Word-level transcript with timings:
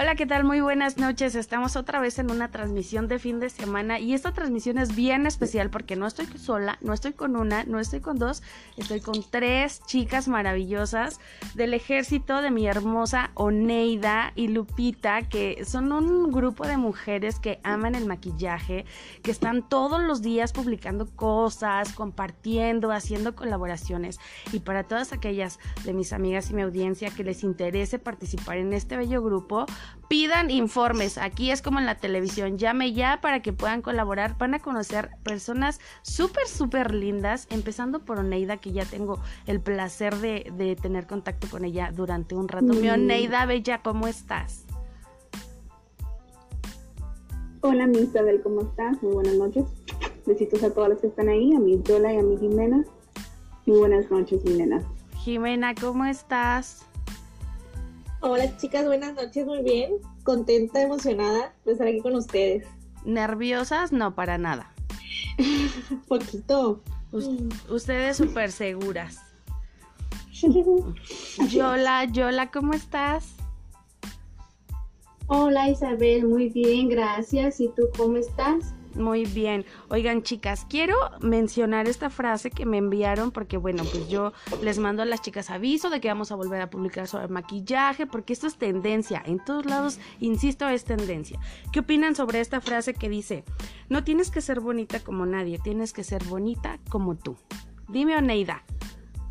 Hola, 0.00 0.14
¿qué 0.14 0.24
tal? 0.24 0.44
Muy 0.44 0.62
buenas 0.62 0.96
noches. 0.96 1.34
Estamos 1.34 1.76
otra 1.76 2.00
vez 2.00 2.18
en 2.18 2.30
una 2.30 2.50
transmisión 2.50 3.06
de 3.06 3.18
fin 3.18 3.38
de 3.38 3.50
semana 3.50 3.98
y 3.98 4.14
esta 4.14 4.32
transmisión 4.32 4.78
es 4.78 4.96
bien 4.96 5.26
especial 5.26 5.68
porque 5.68 5.94
no 5.94 6.06
estoy 6.06 6.24
sola, 6.38 6.78
no 6.80 6.94
estoy 6.94 7.12
con 7.12 7.36
una, 7.36 7.64
no 7.64 7.78
estoy 7.78 8.00
con 8.00 8.18
dos, 8.18 8.42
estoy 8.78 9.02
con 9.02 9.22
tres 9.28 9.82
chicas 9.84 10.26
maravillosas 10.26 11.20
del 11.54 11.74
ejército 11.74 12.40
de 12.40 12.50
mi 12.50 12.66
hermosa 12.66 13.30
Oneida 13.34 14.32
y 14.36 14.48
Lupita, 14.48 15.20
que 15.28 15.66
son 15.66 15.92
un 15.92 16.32
grupo 16.32 16.66
de 16.66 16.78
mujeres 16.78 17.38
que 17.38 17.60
aman 17.62 17.94
el 17.94 18.06
maquillaje, 18.06 18.86
que 19.22 19.30
están 19.30 19.68
todos 19.68 20.00
los 20.00 20.22
días 20.22 20.54
publicando 20.54 21.14
cosas, 21.14 21.92
compartiendo, 21.92 22.90
haciendo 22.90 23.36
colaboraciones. 23.36 24.18
Y 24.50 24.60
para 24.60 24.84
todas 24.84 25.12
aquellas 25.12 25.58
de 25.84 25.92
mis 25.92 26.14
amigas 26.14 26.48
y 26.48 26.54
mi 26.54 26.62
audiencia 26.62 27.10
que 27.10 27.22
les 27.22 27.44
interese 27.44 27.98
participar 27.98 28.56
en 28.56 28.72
este 28.72 28.96
bello 28.96 29.22
grupo, 29.22 29.66
pidan 30.08 30.50
informes. 30.50 31.18
Aquí 31.18 31.50
es 31.50 31.62
como 31.62 31.78
en 31.78 31.86
la 31.86 31.96
televisión. 31.96 32.58
Llame 32.58 32.92
ya 32.92 33.20
para 33.20 33.42
que 33.42 33.52
puedan 33.52 33.82
colaborar. 33.82 34.36
Van 34.38 34.54
a 34.54 34.58
conocer 34.58 35.10
personas 35.22 35.80
súper, 36.02 36.46
súper 36.46 36.94
lindas. 36.94 37.46
Empezando 37.50 38.00
por 38.00 38.18
Oneida, 38.18 38.56
que 38.56 38.72
ya 38.72 38.84
tengo 38.84 39.20
el 39.46 39.60
placer 39.60 40.16
de, 40.16 40.76
tener 40.80 41.06
contacto 41.06 41.48
con 41.48 41.64
ella 41.64 41.92
durante 41.94 42.34
un 42.34 42.48
rato. 42.48 42.66
Mi. 42.66 42.88
Oneida, 42.88 43.46
Bella, 43.46 43.82
¿cómo 43.82 44.06
estás? 44.06 44.64
Hola, 47.62 47.86
mi 47.86 47.98
Isabel, 47.98 48.40
¿cómo 48.42 48.62
estás? 48.62 49.02
Muy 49.02 49.12
buenas 49.12 49.34
noches. 49.34 49.64
Besitos 50.26 50.62
a 50.62 50.72
todas 50.72 50.90
las 50.90 51.00
que 51.00 51.08
están 51.08 51.28
ahí, 51.28 51.54
a 51.54 51.60
mi 51.60 51.82
Yola 51.82 52.12
y 52.12 52.16
a 52.16 52.22
mi 52.22 52.38
Jimena. 52.38 52.84
Muy 53.66 53.78
buenas 53.78 54.10
noches, 54.10 54.42
Jimena. 54.42 54.82
Jimena, 55.18 55.74
¿cómo 55.74 56.06
estás? 56.06 56.89
Hola 58.22 58.54
chicas, 58.58 58.84
buenas 58.84 59.14
noches, 59.14 59.46
muy 59.46 59.62
bien. 59.62 59.92
Contenta, 60.24 60.82
emocionada 60.82 61.54
de 61.64 61.72
estar 61.72 61.88
aquí 61.88 62.00
con 62.00 62.14
ustedes. 62.14 62.66
¿Nerviosas? 63.06 63.92
No, 63.92 64.14
para 64.14 64.36
nada. 64.36 64.74
Poquito. 66.08 66.82
ustedes 67.70 68.18
súper 68.18 68.52
seguras. 68.52 69.20
Yola, 71.50 72.04
Yola, 72.04 72.50
¿cómo 72.50 72.74
estás? 72.74 73.36
Hola 75.26 75.70
Isabel, 75.70 76.26
muy 76.26 76.50
bien, 76.50 76.90
gracias. 76.90 77.58
¿Y 77.58 77.68
tú 77.68 77.88
cómo 77.96 78.18
estás? 78.18 78.74
Muy 78.94 79.24
bien. 79.24 79.64
Oigan, 79.88 80.22
chicas, 80.22 80.66
quiero 80.68 80.96
mencionar 81.20 81.86
esta 81.88 82.10
frase 82.10 82.50
que 82.50 82.66
me 82.66 82.78
enviaron 82.78 83.30
porque, 83.30 83.56
bueno, 83.56 83.84
pues 83.84 84.08
yo 84.08 84.32
les 84.62 84.78
mando 84.78 85.02
a 85.02 85.06
las 85.06 85.22
chicas 85.22 85.50
aviso 85.50 85.90
de 85.90 86.00
que 86.00 86.08
vamos 86.08 86.32
a 86.32 86.34
volver 86.34 86.60
a 86.60 86.70
publicar 86.70 87.06
sobre 87.06 87.28
maquillaje 87.28 88.06
porque 88.06 88.32
esto 88.32 88.48
es 88.48 88.56
tendencia. 88.56 89.22
En 89.24 89.38
todos 89.44 89.64
lados, 89.64 90.00
insisto, 90.18 90.68
es 90.68 90.84
tendencia. 90.84 91.38
¿Qué 91.72 91.80
opinan 91.80 92.16
sobre 92.16 92.40
esta 92.40 92.60
frase 92.60 92.94
que 92.94 93.08
dice, 93.08 93.44
no 93.88 94.02
tienes 94.02 94.30
que 94.30 94.40
ser 94.40 94.60
bonita 94.60 94.98
como 95.00 95.24
nadie, 95.24 95.60
tienes 95.62 95.92
que 95.92 96.02
ser 96.02 96.24
bonita 96.24 96.80
como 96.88 97.16
tú? 97.16 97.36
Dime, 97.88 98.16
Oneida, 98.16 98.64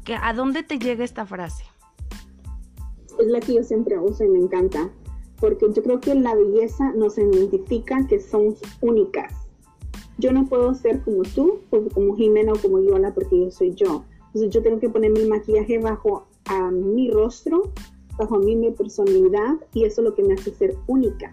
que 0.05 0.15
¿a 0.15 0.33
dónde 0.33 0.63
te 0.63 0.79
llega 0.79 1.03
esta 1.03 1.25
frase? 1.25 1.65
Es 3.19 3.27
la 3.27 3.41
que 3.41 3.55
yo 3.55 3.63
siempre 3.63 3.99
uso 3.99 4.23
y 4.23 4.29
me 4.29 4.39
encanta 4.39 4.89
porque 5.39 5.67
yo 5.73 5.83
creo 5.83 5.99
que 5.99 6.15
la 6.15 6.35
belleza 6.35 6.91
nos 6.93 7.17
identifica 7.17 8.05
que 8.07 8.19
somos 8.19 8.61
únicas 8.81 9.33
yo 10.19 10.31
no 10.31 10.45
puedo 10.45 10.73
ser 10.75 11.01
como 11.01 11.23
tú, 11.23 11.61
como 11.93 12.15
Jimena 12.15 12.53
o 12.53 12.61
como 12.61 12.79
Yola, 12.81 13.13
porque 13.13 13.39
yo 13.39 13.51
soy 13.51 13.73
yo. 13.73 14.03
Entonces 14.27 14.51
yo 14.51 14.61
tengo 14.61 14.79
que 14.79 14.89
poner 14.89 15.11
mi 15.11 15.25
maquillaje 15.25 15.79
bajo 15.79 16.27
a 16.45 16.69
mi 16.71 17.09
rostro, 17.09 17.71
bajo 18.17 18.35
a 18.35 18.39
mí 18.39 18.55
mi 18.55 18.71
personalidad, 18.71 19.55
y 19.73 19.85
eso 19.85 20.01
es 20.01 20.09
lo 20.09 20.15
que 20.15 20.23
me 20.23 20.33
hace 20.33 20.51
ser 20.51 20.75
única. 20.87 21.31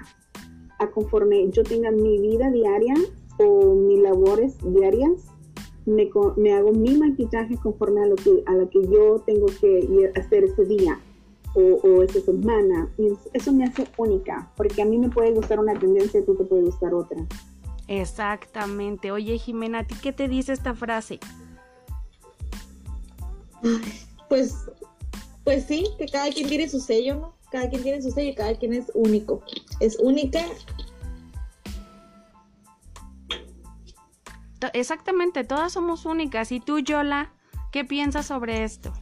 A 0.79 0.91
conforme 0.91 1.51
yo 1.51 1.63
tenga 1.63 1.91
mi 1.91 2.19
vida 2.19 2.51
diaria 2.51 2.95
o 3.39 3.75
mis 3.75 4.01
labores 4.01 4.57
diarias, 4.63 5.27
me, 5.85 6.11
me, 6.37 6.53
hago 6.53 6.73
mi 6.73 6.97
maquillaje 6.97 7.57
conforme 7.59 8.03
a 8.03 8.07
lo 8.07 8.17
que, 8.17 8.43
a 8.47 8.55
lo 8.55 8.69
que 8.71 8.83
yo 8.87 9.23
tengo 9.27 9.47
que 9.61 10.11
hacer 10.17 10.45
ese 10.45 10.65
día 10.65 10.99
o, 11.55 11.61
o, 11.61 12.03
esa 12.03 12.21
semana. 12.21 12.91
Y 12.99 13.13
eso 13.33 13.53
me 13.53 13.65
hace 13.65 13.87
única, 13.97 14.53
porque 14.57 14.83
a 14.83 14.85
mí 14.85 14.99
me 14.99 15.09
puede 15.09 15.33
gustar 15.33 15.61
una 15.61 15.79
tendencia 15.79 16.21
y 16.21 16.25
tú 16.25 16.35
te 16.35 16.45
puede 16.45 16.63
gustar 16.63 16.95
otra. 16.95 17.27
Exactamente. 17.89 19.13
Oye, 19.13 19.39
Jimena, 19.39 19.81
¿a 19.81 19.85
ti 19.85 19.95
qué 20.03 20.13
te 20.13 20.29
dice 20.29 20.53
esta 20.53 20.75
frase? 20.75 21.21
Pues, 24.29 24.55
pues 25.45 25.65
sí, 25.65 25.87
que 25.99 26.07
cada 26.07 26.31
quien 26.31 26.49
tiene 26.49 26.69
su 26.69 26.81
sello, 26.81 27.15
¿no? 27.15 27.35
Cada 27.51 27.69
quien 27.69 27.83
tiene 27.83 28.03
su 28.03 28.11
sello 28.11 28.31
y 28.31 28.35
cada 28.35 28.55
quien 28.57 28.75
es 28.75 28.91
único. 28.95 29.43
Es 29.81 29.97
única. 30.01 30.41
Exactamente, 34.73 35.45
todas 35.45 35.73
somos 35.73 36.07
únicas. 36.07 36.51
¿Y 36.51 36.61
tú, 36.61 36.81
Yola, 36.81 37.33
qué 37.71 37.85
piensas 37.85 38.27
sobre 38.27 38.65
esto? 38.65 38.93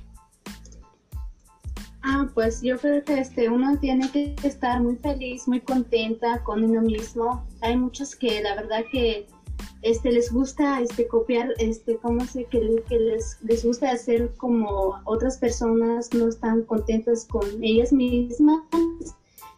Ah, 2.06 2.28
pues 2.34 2.60
yo 2.60 2.78
creo 2.78 3.02
que 3.02 3.18
este, 3.18 3.48
uno 3.48 3.78
tiene 3.78 4.10
que 4.10 4.36
estar 4.42 4.82
muy 4.82 4.96
feliz, 4.96 5.48
muy 5.48 5.60
contenta 5.60 6.42
con 6.44 6.62
uno 6.62 6.82
mismo. 6.82 7.46
Hay 7.62 7.78
muchos 7.78 8.14
que 8.14 8.42
la 8.42 8.54
verdad 8.56 8.84
que 8.92 9.26
este, 9.80 10.12
les 10.12 10.30
gusta 10.30 10.82
este, 10.82 11.08
copiar, 11.08 11.54
este, 11.58 11.96
¿cómo 11.96 12.22
sé? 12.26 12.44
Que, 12.44 12.60
que 12.90 12.98
les, 12.98 13.38
les 13.42 13.64
gusta 13.64 13.90
hacer 13.90 14.34
como 14.36 15.00
otras 15.04 15.38
personas 15.38 16.12
no 16.12 16.28
están 16.28 16.64
contentas 16.64 17.24
con 17.24 17.42
ellas 17.62 17.90
mismas. 17.90 18.60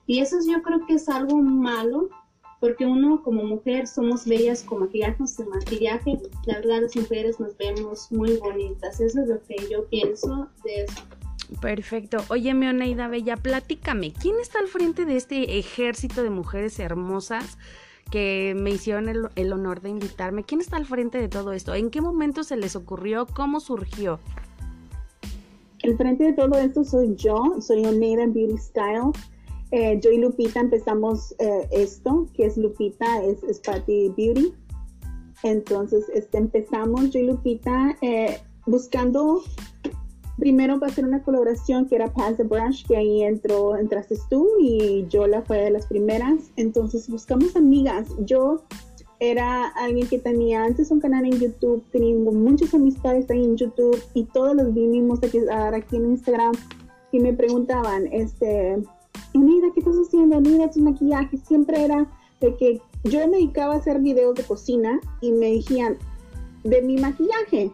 Y 0.07 0.21
eso 0.21 0.37
yo 0.49 0.63
creo 0.63 0.87
que 0.87 0.95
es 0.95 1.09
algo 1.09 1.39
malo, 1.39 2.11
porque 2.61 2.87
uno 2.87 3.25
como 3.25 3.43
mujer 3.43 3.89
somos 3.89 4.25
bellas 4.25 4.63
con 4.63 4.83
maquillaje, 4.83 5.27
sin 5.27 5.49
maquillaje. 5.49 6.21
La 6.47 6.61
verdad 6.61 6.83
las 6.83 6.95
mujeres 6.95 7.41
nos 7.41 7.57
vemos 7.57 8.07
muy 8.13 8.37
bonitas. 8.37 9.01
Eso 9.01 9.21
es 9.21 9.29
lo 9.29 9.43
que 9.43 9.57
yo 9.69 9.85
pienso 9.89 10.47
de 10.63 10.85
eso. 10.85 11.03
Perfecto. 11.61 12.19
Oye, 12.29 12.53
Oneida 12.53 13.09
Bella, 13.09 13.37
platícame, 13.37 14.13
¿quién 14.13 14.37
está 14.41 14.59
al 14.59 14.67
frente 14.67 15.05
de 15.05 15.17
este 15.17 15.59
ejército 15.59 16.23
de 16.23 16.31
mujeres 16.31 16.79
hermosas 16.79 17.59
que 18.11 18.55
me 18.57 18.71
hicieron 18.71 19.09
el, 19.09 19.53
honor 19.53 19.81
de 19.81 19.91
invitarme? 19.91 20.45
¿Quién 20.45 20.61
está 20.61 20.77
al 20.77 20.87
frente 20.87 21.19
de 21.19 21.29
todo 21.29 21.53
esto? 21.53 21.75
¿En 21.75 21.91
qué 21.91 22.01
momento 22.01 22.43
se 22.43 22.57
les 22.57 22.75
ocurrió? 22.75 23.27
¿Cómo 23.27 23.61
surgió? 23.61 24.19
El 25.83 25.97
frente 25.97 26.25
de 26.25 26.33
todo 26.33 26.59
esto 26.59 26.85
soy 26.85 27.15
yo, 27.17 27.57
soy 27.61 27.85
Oneida 27.85 28.27
Beauty 28.27 28.59
Style. 28.59 29.13
Eh, 29.71 29.99
yo 30.01 30.11
y 30.11 30.19
Lupita 30.19 30.61
empezamos 30.61 31.35
eh, 31.39 31.69
esto, 31.71 32.27
que 32.35 32.47
es 32.47 32.57
Lupita, 32.57 33.23
es, 33.23 33.43
es 33.45 33.61
Beauty. 33.87 34.53
Entonces, 35.43 36.07
este, 36.15 36.39
empezamos 36.39 37.11
yo 37.11 37.21
y 37.21 37.27
Lupita 37.27 37.97
eh, 38.01 38.41
buscando 38.67 39.43
primero 40.39 40.79
va 40.79 40.89
a 40.89 40.91
ser 40.91 41.05
una 41.05 41.23
colaboración 41.23 41.87
que 41.87 41.97
era 41.97 42.13
Pass 42.13 42.37
the 42.37 42.45
Brush, 42.45 42.87
que 42.87 42.97
ahí 42.97 43.23
entró, 43.23 43.77
entraste 43.77 44.17
tú 44.29 44.49
y 44.61 45.07
yo 45.09 45.27
la 45.27 45.43
fue 45.43 45.59
de 45.59 45.71
las 45.71 45.87
primeras. 45.87 46.51
Entonces 46.57 47.09
buscamos 47.09 47.57
amigas. 47.57 48.09
Yo 48.21 48.63
era 49.19 49.69
alguien 49.69 50.07
que 50.09 50.19
tenía 50.19 50.65
antes 50.65 50.91
un 50.91 51.01
canal 51.01 51.25
en 51.25 51.39
YouTube, 51.39 51.83
teniendo 51.91 52.33
muchas 52.33 52.75
amistades 52.75 53.31
ahí 53.31 53.45
en 53.45 53.57
YouTube 53.57 53.99
y 54.15 54.25
todos 54.25 54.55
los 54.55 54.75
vinimos 54.75 55.21
aquí, 55.23 55.39
aquí 55.49 55.97
en 55.97 56.11
Instagram 56.11 56.53
y 57.13 57.21
me 57.21 57.33
preguntaban, 57.33 58.07
este, 58.13 58.77
mira, 59.33 59.69
¿qué 59.73 59.81
estás 59.81 59.97
haciendo? 59.97 60.41
Mira 60.41 60.71
tus 60.71 60.83
maquillajes. 60.83 61.41
Siempre 61.47 61.85
era 61.85 62.07
de 62.41 62.55
que 62.57 62.81
yo 63.05 63.21
me 63.29 63.39
dedicaba 63.39 63.75
a 63.75 63.79
hacer 63.79 64.01
videos 64.01 64.35
de 64.35 64.43
cocina 64.43 65.01
y 65.21 65.33
me 65.33 65.53
decían, 65.55 65.97
de 66.65 66.83
mi 66.83 66.99
maquillaje. 66.99 67.71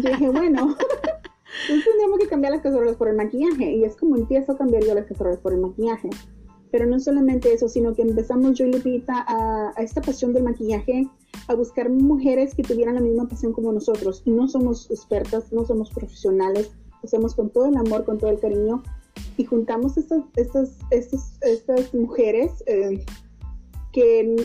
Yo 0.00 0.10
dije, 0.10 0.30
bueno, 0.30 0.76
Entonces 1.62 1.94
tenemos 1.96 2.18
que 2.18 2.28
cambiar 2.28 2.52
las 2.52 2.62
cacerolas 2.62 2.96
por 2.96 3.08
el 3.08 3.16
maquillaje 3.16 3.72
y 3.76 3.84
es 3.84 3.96
como 3.96 4.16
empiezo 4.16 4.52
a 4.52 4.58
cambiar 4.58 4.84
yo 4.84 4.94
las 4.94 5.06
cacerolas 5.06 5.40
por 5.40 5.52
el 5.52 5.60
maquillaje. 5.60 6.10
Pero 6.70 6.86
no 6.86 7.00
solamente 7.00 7.52
eso, 7.52 7.68
sino 7.68 7.94
que 7.94 8.02
empezamos 8.02 8.58
yo 8.58 8.66
y 8.66 8.72
Lupita 8.72 9.24
a, 9.26 9.72
a 9.74 9.82
esta 9.82 10.02
pasión 10.02 10.34
del 10.34 10.42
maquillaje, 10.42 11.08
a 11.46 11.54
buscar 11.54 11.88
mujeres 11.88 12.54
que 12.54 12.62
tuvieran 12.62 12.96
la 12.96 13.00
misma 13.00 13.26
pasión 13.26 13.52
como 13.52 13.72
nosotros. 13.72 14.22
Y 14.26 14.32
no 14.32 14.48
somos 14.48 14.90
expertas, 14.90 15.50
no 15.50 15.64
somos 15.64 15.90
profesionales, 15.90 16.70
lo 16.90 17.06
hacemos 17.06 17.34
con 17.34 17.48
todo 17.50 17.66
el 17.66 17.76
amor, 17.76 18.04
con 18.04 18.18
todo 18.18 18.30
el 18.30 18.38
cariño. 18.38 18.82
Y 19.38 19.44
juntamos 19.44 19.96
estas, 19.96 20.22
estas, 20.36 20.78
estas, 20.90 21.38
estas 21.40 21.94
mujeres 21.94 22.62
eh, 22.66 23.02
que 23.92 24.36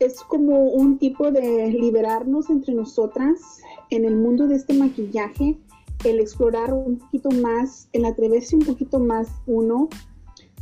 es 0.00 0.20
como 0.22 0.64
un 0.64 0.98
tipo 0.98 1.30
de 1.30 1.68
liberarnos 1.68 2.50
entre 2.50 2.74
nosotras 2.74 3.60
en 3.90 4.04
el 4.04 4.16
mundo 4.16 4.46
de 4.46 4.56
este 4.56 4.74
maquillaje 4.74 5.58
el 6.04 6.20
explorar 6.20 6.72
un 6.72 6.98
poquito 6.98 7.30
más, 7.30 7.88
el 7.92 8.04
atreverse 8.04 8.56
un 8.56 8.64
poquito 8.64 8.98
más 8.98 9.28
uno, 9.46 9.88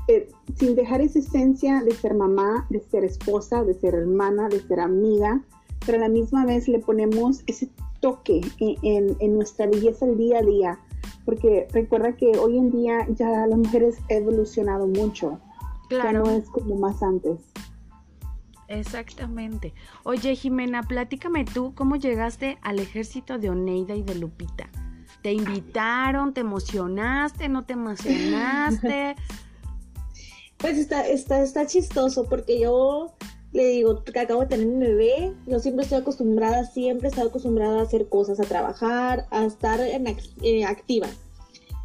eh, 0.09 0.29
sin 0.55 0.77
dejar 0.77 1.01
esa 1.01 1.19
esencia 1.19 1.83
de 1.83 1.93
ser 1.93 2.15
mamá, 2.15 2.67
de 2.71 2.81
ser 2.81 3.05
esposa, 3.05 3.65
de 3.65 3.75
ser 3.75 3.95
hermana, 3.95 4.49
de 4.49 4.61
ser 4.61 4.81
amiga, 4.81 5.43
pero 5.85 5.99
a 5.99 6.03
la 6.03 6.09
misma 6.09 6.47
vez 6.47 6.69
le 6.69 6.79
ponemos 6.79 7.43
ese 7.47 7.69
toque 8.01 8.41
en, 8.61 9.17
en, 9.19 9.35
nuestra 9.35 9.67
belleza 9.67 10.07
el 10.07 10.17
día 10.17 10.39
a 10.39 10.43
día, 10.43 10.81
porque 11.25 11.67
recuerda 11.73 12.15
que 12.17 12.39
hoy 12.39 12.57
en 12.57 12.71
día 12.71 13.07
ya 13.11 13.47
las 13.47 13.59
mujeres 13.59 13.99
han 14.11 14.19
evolucionado 14.19 14.87
mucho. 14.87 15.41
Claro. 15.89 16.05
Ya 16.05 16.19
no 16.19 16.31
es 16.31 16.49
como 16.51 16.77
más 16.77 17.03
antes. 17.03 17.41
Exactamente. 18.69 19.75
Oye, 20.05 20.35
Jimena, 20.35 20.83
platícame 20.83 21.45
tú 21.45 21.75
cómo 21.75 21.97
llegaste 21.97 22.59
al 22.63 22.79
ejército 22.79 23.39
de 23.39 23.51
Oneida 23.51 23.95
y 23.95 24.03
de 24.03 24.17
Lupita. 24.17 24.69
¿Te 25.27 25.33
invitaron? 25.33 26.33
¿Te 26.33 26.43
emocionaste? 26.43 27.49
¿No 27.49 27.65
te 27.65 27.73
emocionaste? 27.73 29.17
Pues 30.59 30.79
está, 30.79 31.05
está, 31.05 31.43
está 31.43 31.67
chistoso 31.67 32.29
porque 32.29 32.61
yo 32.61 33.13
le 33.53 33.67
digo 33.67 34.05
que 34.05 34.21
acabo 34.21 34.43
de 34.43 34.47
tener 34.47 34.69
mi 34.69 34.87
bebé, 34.87 35.35
yo 35.47 35.59
siempre 35.59 35.83
estoy 35.83 35.99
acostumbrada, 35.99 36.65
siempre 36.65 37.09
he 37.09 37.11
estado 37.11 37.29
acostumbrada 37.29 37.81
a 37.81 37.83
hacer 37.83 38.09
cosas, 38.09 38.39
a 38.39 38.45
trabajar, 38.45 39.27
a 39.33 39.45
estar 39.45 39.81
eh, 39.81 40.65
activa. 40.65 41.09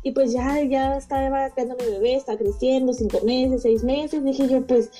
Y 0.03 0.11
pues 0.11 0.31
ya, 0.33 0.61
ya 0.61 0.95
estaba 0.95 1.49
creando 1.49 1.75
mi 1.77 1.91
bebé, 1.91 2.17
está 2.17 2.37
creciendo, 2.37 2.93
cinco 2.93 3.21
meses, 3.25 3.63
seis 3.63 3.83
meses, 3.83 4.23
dije 4.23 4.47
yo, 4.47 4.65
pues 4.67 4.91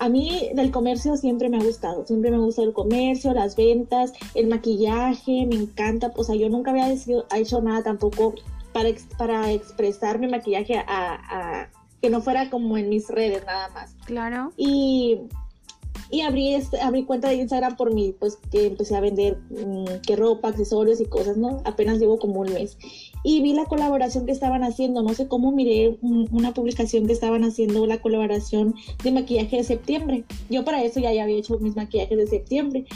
a 0.00 0.08
mí 0.08 0.50
del 0.54 0.70
comercio 0.70 1.16
siempre 1.18 1.50
me 1.50 1.58
ha 1.58 1.62
gustado, 1.62 2.06
siempre 2.06 2.30
me 2.30 2.38
gusta 2.38 2.62
el 2.62 2.72
comercio, 2.72 3.34
las 3.34 3.54
ventas, 3.54 4.14
el 4.34 4.48
maquillaje, 4.48 5.46
me 5.46 5.56
encanta, 5.56 6.10
o 6.16 6.24
sea, 6.24 6.34
yo 6.36 6.48
nunca 6.48 6.70
había 6.70 6.90
hecho 6.90 7.60
nada 7.60 7.82
tampoco 7.82 8.34
para, 8.72 8.88
para 9.18 9.52
expresar 9.52 10.18
mi 10.18 10.26
maquillaje 10.26 10.78
a, 10.78 11.68
que 12.00 12.08
no 12.08 12.22
fuera 12.22 12.48
como 12.48 12.78
en 12.78 12.88
mis 12.88 13.08
redes 13.08 13.44
nada 13.44 13.68
más. 13.68 13.94
Claro. 14.06 14.52
Y 14.56 15.20
y 16.12 16.22
abrí, 16.22 16.54
este, 16.54 16.80
abrí 16.80 17.04
cuenta 17.04 17.28
de 17.28 17.34
Instagram 17.34 17.76
por 17.76 17.94
mí, 17.94 18.14
pues 18.18 18.36
que 18.50 18.66
empecé 18.66 18.96
a 18.96 19.00
vender 19.00 19.38
mm, 19.50 20.00
que 20.04 20.16
ropa, 20.16 20.48
accesorios 20.48 21.00
y 21.00 21.04
cosas, 21.04 21.36
¿no? 21.36 21.62
Apenas 21.64 21.98
llevo 21.98 22.18
como 22.18 22.40
un 22.40 22.52
mes. 22.52 22.78
Y 23.22 23.42
vi 23.42 23.52
la 23.52 23.66
colaboración 23.66 24.26
que 24.26 24.32
estaban 24.32 24.64
haciendo, 24.64 25.02
no 25.02 25.14
sé 25.14 25.28
cómo 25.28 25.52
miré 25.52 25.98
una 26.00 26.54
publicación 26.54 27.06
que 27.06 27.12
estaban 27.12 27.44
haciendo 27.44 27.86
la 27.86 28.00
colaboración 28.00 28.74
de 29.04 29.12
maquillaje 29.12 29.58
de 29.58 29.64
septiembre. 29.64 30.24
Yo 30.48 30.64
para 30.64 30.82
eso 30.82 31.00
ya, 31.00 31.12
ya 31.12 31.24
había 31.24 31.36
hecho 31.36 31.58
mis 31.58 31.76
maquillajes 31.76 32.16
de 32.16 32.26
septiembre. 32.26 32.86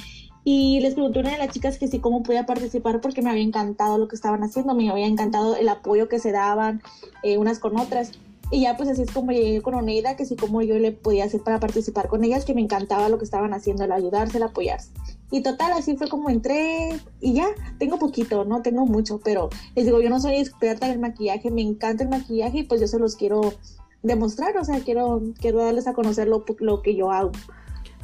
Y 0.44 0.81
les 0.81 0.93
pregunté 0.93 1.19
a 1.19 1.23
una 1.23 1.32
de 1.32 1.38
las 1.38 1.50
chicas 1.50 1.79
que 1.79 1.88
sí, 1.88 2.00
cómo 2.00 2.23
podía 2.23 2.44
participar 2.44 3.00
porque 3.00 3.23
me 3.23 3.31
había 3.31 3.43
encantado 3.43 3.97
lo 3.97 4.09
que 4.09 4.17
estaban 4.17 4.43
haciendo, 4.43 4.75
me 4.75 4.91
había 4.91 5.06
encantado 5.06 5.56
el 5.56 5.69
apoyo 5.71 6.09
que 6.09 6.19
se 6.19 6.32
daban 6.32 6.82
eh, 7.23 7.38
unas 7.38 7.59
con 7.59 7.79
otras. 7.79 8.12
Y 8.50 8.61
ya 8.61 8.77
pues 8.77 8.91
así 8.91 9.03
es 9.03 9.11
como 9.11 9.32
llegué 9.32 9.62
con 9.62 9.75
Oneida, 9.75 10.17
que 10.17 10.27
sí 10.27 10.37
como 10.37 10.61
yo 10.61 10.79
le 10.79 10.93
podía 10.93 11.25
hacer 11.25 11.41
para 11.41 11.61
participar 11.61 12.09
con 12.09 12.25
ellas, 12.25 12.44
que 12.44 12.53
me 12.53 12.61
encantaba 12.61 13.09
lo 13.09 13.17
que 13.19 13.25
estaban 13.25 13.55
haciendo, 13.55 13.85
el 13.85 13.93
ayudarse, 13.93 14.37
el 14.37 14.43
apoyarse. 14.43 14.91
Y 15.31 15.43
total, 15.43 15.73
así 15.73 15.97
fue 15.97 16.09
como 16.09 16.31
entré 16.31 17.00
y 17.21 17.35
ya, 17.35 17.49
tengo 17.79 17.99
poquito, 17.99 18.44
no 18.44 18.62
tengo 18.62 18.87
mucho, 18.87 19.21
pero 19.25 19.49
les 19.75 19.85
digo, 19.85 20.00
yo 20.00 20.11
no 20.11 20.21
soy 20.21 20.37
experta 20.37 20.87
en 20.87 20.93
el 20.93 20.99
maquillaje, 21.00 21.50
me 21.50 21.62
encanta 21.62 22.05
el 22.05 22.11
maquillaje 22.11 22.59
y 22.59 22.62
pues 22.65 22.81
yo 22.81 22.87
se 22.87 22.99
los 22.99 23.17
quiero 23.17 23.55
demostrar, 24.03 24.56
o 24.59 24.65
sea, 24.65 24.81
quiero, 24.81 25.23
quiero 25.41 25.59
darles 25.59 25.87
a 25.87 25.94
conocer 25.94 26.29
lo, 26.29 26.44
lo 26.61 26.82
que 26.82 26.94
yo 26.94 27.11
hago. 27.11 27.32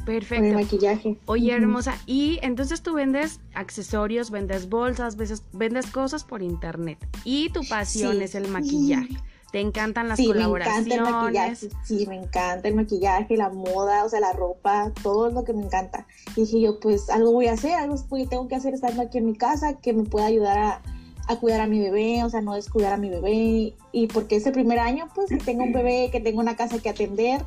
Perfecto. 0.05 0.43
Con 0.43 0.45
el 0.45 0.55
maquillaje. 0.55 1.17
Oye, 1.27 1.53
hermosa, 1.53 1.95
y 2.05 2.39
entonces 2.41 2.81
tú 2.81 2.93
vendes 2.93 3.39
accesorios, 3.53 4.31
vendes 4.31 4.67
bolsas, 4.67 5.15
veces, 5.15 5.43
vendes 5.53 5.85
cosas 5.87 6.23
por 6.23 6.41
internet 6.41 6.97
y 7.23 7.49
tu 7.49 7.61
pasión 7.67 8.21
es 8.21 8.35
el 8.35 8.47
maquillaje. 8.47 9.15
¿Te 9.51 9.59
encantan 9.59 10.07
las 10.07 10.17
colaboraciones? 10.17 10.87
Me 10.87 10.93
encanta 10.95 11.09
el 11.09 11.15
maquillaje, 11.15 11.69
sí, 11.83 12.05
me 12.07 12.15
encanta 12.15 12.67
el 12.69 12.75
maquillaje, 12.75 13.35
la 13.35 13.49
moda, 13.49 14.05
o 14.05 14.09
sea, 14.09 14.21
la 14.21 14.31
ropa, 14.31 14.93
todo 15.03 15.29
lo 15.29 15.43
que 15.43 15.51
me 15.51 15.63
encanta. 15.63 16.07
Y 16.37 16.41
dije 16.41 16.61
yo, 16.61 16.79
pues 16.79 17.09
algo 17.09 17.33
voy 17.33 17.47
a 17.47 17.53
hacer, 17.53 17.73
algo 17.73 17.95
tengo 18.29 18.47
que 18.47 18.55
hacer 18.55 18.73
estando 18.73 19.01
aquí 19.01 19.17
en 19.17 19.25
mi 19.25 19.35
casa 19.35 19.73
que 19.79 19.91
me 19.91 20.03
pueda 20.03 20.27
ayudar 20.27 20.57
a, 20.57 20.81
a 21.27 21.35
cuidar 21.35 21.59
a 21.59 21.67
mi 21.67 21.79
bebé, 21.79 22.23
o 22.23 22.29
sea, 22.29 22.41
no 22.41 22.55
descuidar 22.55 22.93
a 22.93 22.97
mi 22.97 23.09
bebé. 23.09 23.75
Y 23.91 24.07
porque 24.07 24.37
ese 24.37 24.51
primer 24.51 24.79
año, 24.79 25.09
pues, 25.13 25.29
que 25.29 25.37
tengo 25.37 25.63
un 25.63 25.73
bebé, 25.73 26.09
que 26.13 26.21
tengo 26.21 26.39
una 26.39 26.55
casa 26.55 26.79
que 26.79 26.89
atender. 26.89 27.43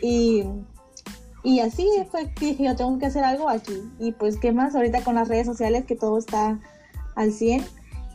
Y, 0.00 0.44
y 1.42 1.58
así 1.58 1.88
fue 2.08 2.32
que 2.34 2.46
dije, 2.46 2.64
yo 2.64 2.76
tengo 2.76 2.98
que 3.00 3.06
hacer 3.06 3.24
algo 3.24 3.48
aquí. 3.48 3.82
Y 3.98 4.12
pues, 4.12 4.36
¿qué 4.36 4.52
más? 4.52 4.76
Ahorita 4.76 5.02
con 5.02 5.16
las 5.16 5.26
redes 5.26 5.46
sociales, 5.46 5.86
que 5.86 5.96
todo 5.96 6.18
está 6.18 6.60
al 7.16 7.32
100 7.32 7.64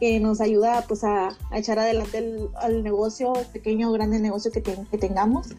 que 0.01 0.19
nos 0.19 0.41
ayuda 0.41 0.83
pues 0.87 1.03
a, 1.03 1.37
echar 1.53 1.77
adelante 1.77 2.17
el, 2.17 2.49
al 2.55 2.81
negocio, 2.81 3.33
pequeño 3.53 3.89
o 3.89 3.93
grande 3.93 4.19
negocio 4.19 4.51
que, 4.51 4.63
que, 4.63 4.97
tengamos. 4.97 5.49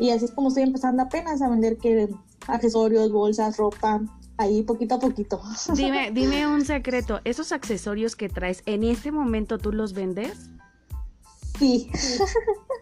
Y 0.00 0.10
así 0.10 0.24
es 0.24 0.32
como 0.32 0.48
estoy 0.48 0.64
empezando 0.64 1.04
apenas 1.04 1.40
a 1.40 1.48
vender 1.48 1.78
que 1.78 2.08
accesorios, 2.48 3.12
bolsas, 3.12 3.56
ropa, 3.56 4.02
ahí 4.38 4.64
poquito 4.64 4.96
a 4.96 4.98
poquito. 4.98 5.40
Dime, 5.76 6.10
dime 6.10 6.48
un 6.48 6.64
secreto, 6.64 7.20
¿esos 7.22 7.52
accesorios 7.52 8.16
que 8.16 8.28
traes 8.28 8.64
en 8.66 8.82
este 8.82 9.12
momento 9.12 9.56
tú 9.56 9.70
los 9.70 9.92
vendes? 9.92 10.50
Sí. 11.56 11.88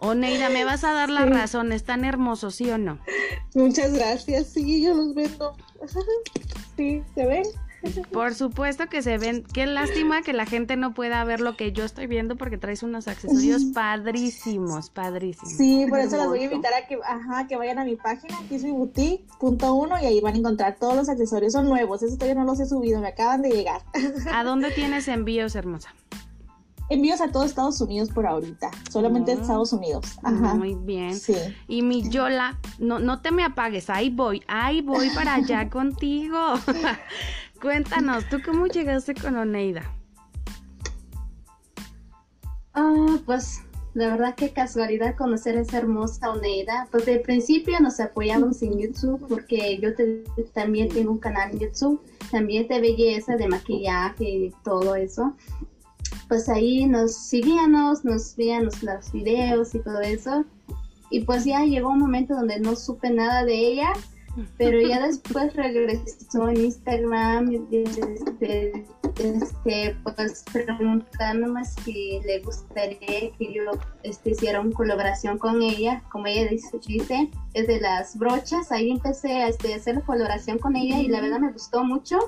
O 0.00 0.14
Neida, 0.14 0.48
me 0.48 0.64
vas 0.64 0.84
a 0.84 0.94
dar 0.94 1.10
la 1.10 1.26
razón, 1.26 1.70
¿están 1.70 2.06
hermosos, 2.06 2.54
sí 2.54 2.70
o 2.70 2.78
no? 2.78 2.98
Muchas 3.54 3.92
gracias, 3.92 4.46
sí, 4.48 4.82
yo 4.82 4.94
los 4.94 5.14
vendo. 5.14 5.54
Sí, 6.76 7.02
¿se 7.14 7.24
ven? 7.24 7.44
Por 8.12 8.34
supuesto 8.34 8.88
que 8.88 9.02
se 9.02 9.18
ven. 9.18 9.44
Qué 9.52 9.66
lástima 9.66 10.22
que 10.22 10.32
la 10.32 10.46
gente 10.46 10.76
no 10.76 10.94
pueda 10.94 11.22
ver 11.24 11.40
lo 11.40 11.56
que 11.56 11.72
yo 11.72 11.84
estoy 11.84 12.06
viendo 12.06 12.36
porque 12.36 12.58
traes 12.58 12.82
unos 12.82 13.08
accesorios 13.08 13.64
padrísimos, 13.64 14.90
padrísimos. 14.90 15.54
Sí, 15.54 15.86
por 15.88 15.98
eso 15.98 16.16
las 16.16 16.28
voy 16.28 16.40
a 16.40 16.44
invitar 16.44 16.72
a 16.74 16.86
que, 16.86 16.98
ajá, 17.04 17.46
que 17.46 17.56
vayan 17.56 17.78
a 17.78 17.84
mi 17.84 17.96
página, 17.96 18.38
aquí 18.38 18.54
es 18.54 18.64
mi 18.64 18.70
boutique, 18.70 19.24
punto 19.38 19.74
uno, 19.74 20.00
y 20.00 20.06
ahí 20.06 20.20
van 20.20 20.34
a 20.34 20.38
encontrar 20.38 20.76
todos 20.76 20.96
los 20.96 21.08
accesorios. 21.08 21.52
Son 21.52 21.68
nuevos, 21.68 22.02
esos 22.02 22.18
todavía 22.18 22.40
no 22.40 22.46
los 22.46 22.60
he 22.60 22.66
subido, 22.66 23.00
me 23.00 23.08
acaban 23.08 23.42
de 23.42 23.50
llegar. 23.50 23.82
¿A 24.32 24.44
dónde 24.44 24.70
tienes 24.70 25.08
envíos, 25.08 25.54
hermosa? 25.54 25.94
Envíos 26.90 27.22
a 27.22 27.28
todo 27.28 27.44
Estados 27.44 27.80
Unidos 27.80 28.10
por 28.10 28.26
ahorita, 28.26 28.70
solamente 28.90 29.32
ah. 29.32 29.36
Estados 29.40 29.72
Unidos. 29.72 30.04
Ajá. 30.22 30.54
Muy 30.54 30.74
bien. 30.74 31.14
Sí. 31.18 31.34
Y 31.66 31.80
mi 31.80 32.08
Yola, 32.10 32.58
no, 32.78 32.98
no 32.98 33.22
te 33.22 33.30
me 33.30 33.42
apagues, 33.42 33.88
ahí 33.88 34.10
voy, 34.10 34.42
ahí 34.48 34.82
voy 34.82 35.08
para 35.10 35.34
allá 35.34 35.70
contigo. 35.70 36.38
Cuéntanos, 37.64 38.28
¿tú 38.28 38.36
cómo 38.44 38.66
llegaste 38.66 39.14
con 39.14 39.36
Oneida? 39.36 39.90
Ah, 42.74 43.16
pues 43.24 43.62
la 43.94 44.08
verdad 44.08 44.34
que 44.34 44.50
casualidad 44.50 45.16
conocer 45.16 45.56
a 45.56 45.62
esa 45.62 45.78
hermosa 45.78 46.30
Oneida. 46.30 46.86
Pues 46.90 47.06
de 47.06 47.20
principio 47.20 47.80
nos 47.80 48.00
apoyamos 48.00 48.60
en 48.60 48.78
YouTube 48.78 49.26
porque 49.26 49.78
yo 49.78 49.88
también 50.52 50.90
tengo 50.90 51.12
un 51.12 51.18
canal 51.18 51.52
en 51.52 51.60
YouTube, 51.60 52.02
también 52.30 52.68
de 52.68 52.82
belleza, 52.82 53.36
de 53.36 53.48
maquillaje 53.48 54.28
y 54.28 54.52
todo 54.62 54.94
eso. 54.94 55.34
Pues 56.28 56.50
ahí 56.50 56.84
nos 56.84 57.16
seguíamos, 57.16 58.04
nos 58.04 58.36
veíamos 58.36 58.82
los 58.82 59.10
videos 59.10 59.74
y 59.74 59.78
todo 59.78 60.02
eso. 60.02 60.44
Y 61.08 61.20
pues 61.20 61.46
ya 61.46 61.64
llegó 61.64 61.88
un 61.88 62.00
momento 62.00 62.34
donde 62.34 62.60
no 62.60 62.76
supe 62.76 63.08
nada 63.08 63.42
de 63.42 63.56
ella 63.56 63.94
pero 64.58 64.80
ya 64.80 65.06
después 65.06 65.54
regresó 65.54 66.48
en 66.48 66.64
Instagram 66.64 67.68
este, 67.70 68.84
este, 69.18 69.96
pues 70.02 70.44
preguntándome 70.52 71.64
si 71.64 72.20
le 72.24 72.40
gustaría 72.40 72.98
que 72.98 73.52
yo 73.54 73.62
este, 74.02 74.30
hiciera 74.30 74.60
una 74.60 74.74
colaboración 74.74 75.38
con 75.38 75.62
ella, 75.62 76.02
como 76.10 76.26
ella 76.26 76.50
dice, 76.50 77.30
es 77.54 77.66
de 77.66 77.80
las 77.80 78.16
brochas, 78.18 78.72
ahí 78.72 78.90
empecé 78.90 79.42
a 79.42 79.48
este, 79.48 79.74
hacer 79.74 79.96
la 79.96 80.00
colaboración 80.02 80.58
con 80.58 80.76
ella 80.76 80.98
y 80.98 81.08
la 81.08 81.20
verdad 81.20 81.38
me 81.38 81.52
gustó 81.52 81.84
mucho. 81.84 82.18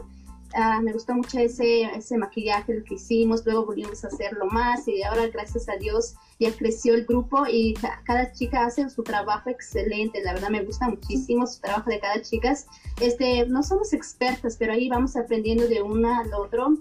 Ah, 0.59 0.81
me 0.83 0.93
gustó 0.93 1.15
mucho 1.15 1.39
ese, 1.39 1.83
ese 1.83 2.17
maquillaje 2.17 2.75
lo 2.75 2.85
que 2.85 2.95
hicimos, 2.95 3.45
luego 3.45 3.67
volvimos 3.67 4.03
a 4.05 4.09
hacerlo 4.09 4.47
más 4.47 4.89
y 4.89 5.03
ahora 5.03 5.29
gracias 5.29 5.69
a 5.69 5.77
Dios 5.77 6.15
ya 6.41 6.51
creció 6.51 6.95
el 6.95 7.05
grupo 7.05 7.45
y 7.47 7.75
cada 8.05 8.33
chica 8.33 8.65
hace 8.65 8.89
su 8.89 9.03
trabajo 9.03 9.51
excelente, 9.51 10.23
la 10.23 10.33
verdad 10.33 10.49
me 10.49 10.63
gusta 10.63 10.89
muchísimo 10.89 11.47
su 11.47 11.61
trabajo 11.61 11.91
de 11.91 12.01
cada 12.01 12.23
chica. 12.23 12.55
Este, 13.01 13.47
no 13.47 13.63
somos 13.63 13.93
expertas, 13.93 14.57
pero 14.59 14.73
ahí 14.73 14.89
vamos 14.89 15.17
aprendiendo 15.17 15.69
de 15.69 15.83
una 15.83 16.21
al 16.21 16.33
otro. 16.35 16.79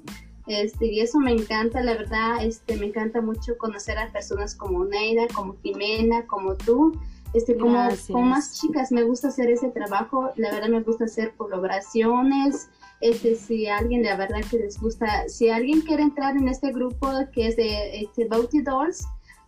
Este, 0.48 0.86
y 0.86 1.00
eso 1.00 1.20
me 1.20 1.32
encanta, 1.32 1.82
la 1.82 1.94
verdad, 1.94 2.44
este, 2.44 2.78
me 2.78 2.88
encanta 2.88 3.20
mucho 3.22 3.58
conocer 3.58 3.98
a 3.98 4.12
personas 4.12 4.56
como 4.56 4.86
Neida, 4.86 5.24
como 5.34 5.56
Jimena, 5.64 6.26
como 6.28 6.56
tú. 6.56 6.98
Este, 7.34 7.58
como, 7.58 7.90
como, 8.08 8.26
más 8.28 8.62
chicas 8.62 8.94
me 8.94 9.04
gusta 9.04 9.28
hacer 9.28 9.50
ese 9.50 9.68
trabajo, 9.70 10.32
la 10.38 10.52
verdad 10.54 10.70
me 10.70 10.82
gusta 10.82 11.04
hacer 11.04 11.34
colaboraciones, 11.36 12.70
este, 13.02 13.36
si 13.36 13.68
alguien 13.68 14.04
la 14.04 14.16
verdad 14.16 14.42
que 14.50 14.58
les 14.58 14.80
gusta, 14.80 15.28
si 15.28 15.50
alguien 15.50 15.82
quiere 15.82 16.04
entrar 16.04 16.36
en 16.38 16.48
este 16.48 16.72
grupo 16.72 17.12
que 17.34 17.48
es 17.48 17.56
de 17.56 18.02
este, 18.02 18.26
Bauti 18.26 18.62
Dolls, 18.62 19.06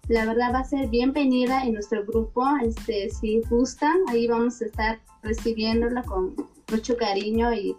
la 0.08 0.26
verdad 0.26 0.54
va 0.54 0.60
a 0.60 0.64
ser 0.64 0.88
bienvenida 0.88 1.64
en 1.64 1.74
nuestro 1.74 2.06
grupo. 2.06 2.46
Este, 2.64 3.10
si 3.10 3.42
gustan, 3.50 3.98
ahí 4.08 4.28
vamos 4.28 4.62
a 4.62 4.66
estar 4.66 5.00
recibiéndola 5.22 6.04
con 6.04 6.36
mucho 6.72 6.98
cariño 6.98 7.54
y 7.54 7.76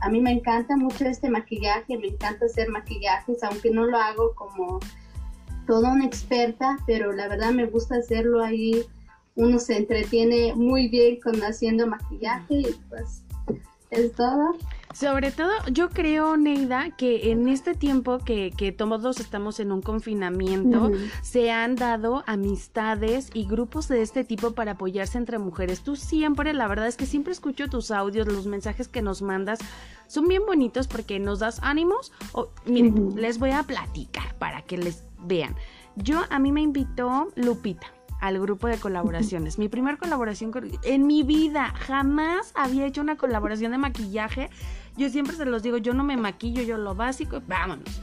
a, 0.00 0.08
mí 0.10 0.20
me 0.20 0.32
encanta 0.32 0.76
mucho 0.76 1.06
este 1.06 1.30
maquillaje, 1.30 1.96
me 1.96 2.08
encanta 2.08 2.46
hacer 2.46 2.68
maquillajes, 2.68 3.42
aunque 3.42 3.70
no 3.70 3.86
lo 3.86 3.96
hago 3.96 4.34
como 4.34 4.80
toda 5.66 5.92
una 5.92 6.06
experta, 6.06 6.78
pero 6.86 7.12
la 7.12 7.28
verdad 7.28 7.52
me 7.52 7.66
gusta 7.66 7.96
hacerlo 7.96 8.42
ahí. 8.42 8.84
Uno 9.34 9.58
se 9.58 9.76
entretiene 9.76 10.54
muy 10.54 10.88
bien 10.88 11.20
con 11.20 11.40
haciendo 11.40 11.86
maquillaje 11.86 12.54
y 12.54 12.66
pues 12.88 13.22
es 13.90 14.12
todo. 14.12 14.56
Sobre 14.94 15.30
todo, 15.30 15.50
yo 15.70 15.90
creo, 15.90 16.36
Neida, 16.36 16.90
que 16.96 17.30
en 17.30 17.48
este 17.48 17.74
tiempo 17.74 18.18
que, 18.18 18.52
que 18.56 18.72
todos 18.72 19.20
estamos 19.20 19.60
en 19.60 19.70
un 19.70 19.82
confinamiento, 19.82 20.90
se 21.22 21.50
han 21.50 21.76
dado 21.76 22.24
amistades 22.26 23.30
y 23.34 23.46
grupos 23.46 23.88
de 23.88 24.02
este 24.02 24.24
tipo 24.24 24.52
para 24.52 24.72
apoyarse 24.72 25.18
entre 25.18 25.38
mujeres. 25.38 25.82
Tú 25.82 25.94
siempre, 25.94 26.52
la 26.54 26.68
verdad 26.68 26.86
es 26.86 26.96
que 26.96 27.06
siempre 27.06 27.32
escucho 27.32 27.68
tus 27.68 27.90
audios, 27.90 28.26
los 28.26 28.46
mensajes 28.46 28.88
que 28.88 29.02
nos 29.02 29.22
mandas, 29.22 29.58
son 30.06 30.26
bien 30.26 30.42
bonitos 30.46 30.88
porque 30.88 31.18
nos 31.18 31.40
das 31.40 31.60
ánimos. 31.62 32.12
miren, 32.64 33.14
les 33.16 33.38
voy 33.38 33.50
a 33.50 33.62
platicar 33.62 34.34
para 34.38 34.62
que 34.62 34.78
les 34.78 35.04
vean. 35.20 35.54
Yo, 35.96 36.22
a 36.30 36.38
mí 36.38 36.50
me 36.50 36.62
invitó 36.62 37.28
Lupita 37.36 37.92
al 38.20 38.40
grupo 38.40 38.66
de 38.66 38.78
colaboraciones. 38.78 39.58
Mi 39.58 39.68
primera 39.68 39.96
colaboración 39.96 40.52
en 40.82 41.06
mi 41.06 41.22
vida, 41.22 41.72
jamás 41.78 42.52
había 42.54 42.86
hecho 42.86 43.00
una 43.00 43.16
colaboración 43.16 43.72
de 43.72 43.78
maquillaje. 43.78 44.50
Yo 44.98 45.08
siempre 45.08 45.36
se 45.36 45.44
los 45.44 45.62
digo, 45.62 45.78
yo 45.78 45.94
no 45.94 46.02
me 46.02 46.16
maquillo, 46.16 46.62
yo 46.62 46.76
lo 46.76 46.96
básico, 46.96 47.40
vámonos. 47.46 48.02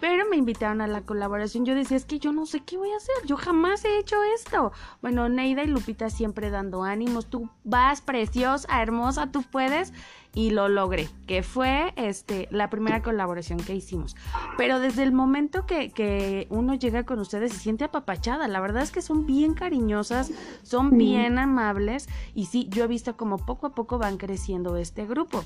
Pero 0.00 0.28
me 0.28 0.36
invitaron 0.36 0.82
a 0.82 0.86
la 0.86 1.00
colaboración. 1.00 1.64
Yo 1.64 1.74
decía, 1.74 1.96
es 1.96 2.04
que 2.04 2.18
yo 2.18 2.32
no 2.32 2.44
sé 2.44 2.60
qué 2.60 2.76
voy 2.76 2.90
a 2.90 2.96
hacer. 2.96 3.14
Yo 3.24 3.36
jamás 3.36 3.84
he 3.84 3.98
hecho 3.98 4.16
esto. 4.34 4.72
Bueno, 5.00 5.28
Neida 5.30 5.64
y 5.64 5.68
Lupita 5.68 6.10
siempre 6.10 6.50
dando 6.50 6.82
ánimos. 6.82 7.26
Tú 7.26 7.48
vas 7.64 8.02
preciosa, 8.02 8.82
hermosa, 8.82 9.32
tú 9.32 9.42
puedes. 9.42 9.94
Y 10.34 10.50
lo 10.50 10.68
logré, 10.68 11.08
que 11.26 11.42
fue 11.42 11.94
este, 11.96 12.46
la 12.50 12.68
primera 12.68 13.00
colaboración 13.02 13.58
que 13.58 13.74
hicimos. 13.74 14.16
Pero 14.58 14.80
desde 14.80 15.02
el 15.02 15.12
momento 15.12 15.64
que, 15.64 15.90
que 15.90 16.46
uno 16.50 16.74
llega 16.74 17.04
con 17.04 17.18
ustedes 17.20 17.54
se 17.54 17.58
siente 17.58 17.84
apapachada. 17.84 18.46
La 18.48 18.60
verdad 18.60 18.82
es 18.82 18.92
que 18.92 19.00
son 19.00 19.24
bien 19.24 19.54
cariñosas, 19.54 20.30
son 20.62 20.98
bien 20.98 21.38
amables. 21.38 22.06
Y 22.34 22.46
sí, 22.46 22.68
yo 22.68 22.84
he 22.84 22.86
visto 22.86 23.16
como 23.16 23.38
poco 23.38 23.68
a 23.68 23.74
poco 23.74 23.96
van 23.96 24.18
creciendo 24.18 24.76
este 24.76 25.06
grupo. 25.06 25.42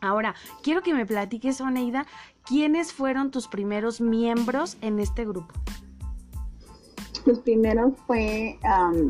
Ahora, 0.00 0.34
quiero 0.62 0.82
que 0.82 0.94
me 0.94 1.06
platiques, 1.06 1.60
Oneida, 1.60 2.06
¿quiénes 2.44 2.92
fueron 2.92 3.30
tus 3.30 3.48
primeros 3.48 4.00
miembros 4.00 4.76
en 4.80 5.00
este 5.00 5.24
grupo? 5.24 5.54
Los 7.26 7.40
primeros 7.40 7.92
fue, 8.06 8.58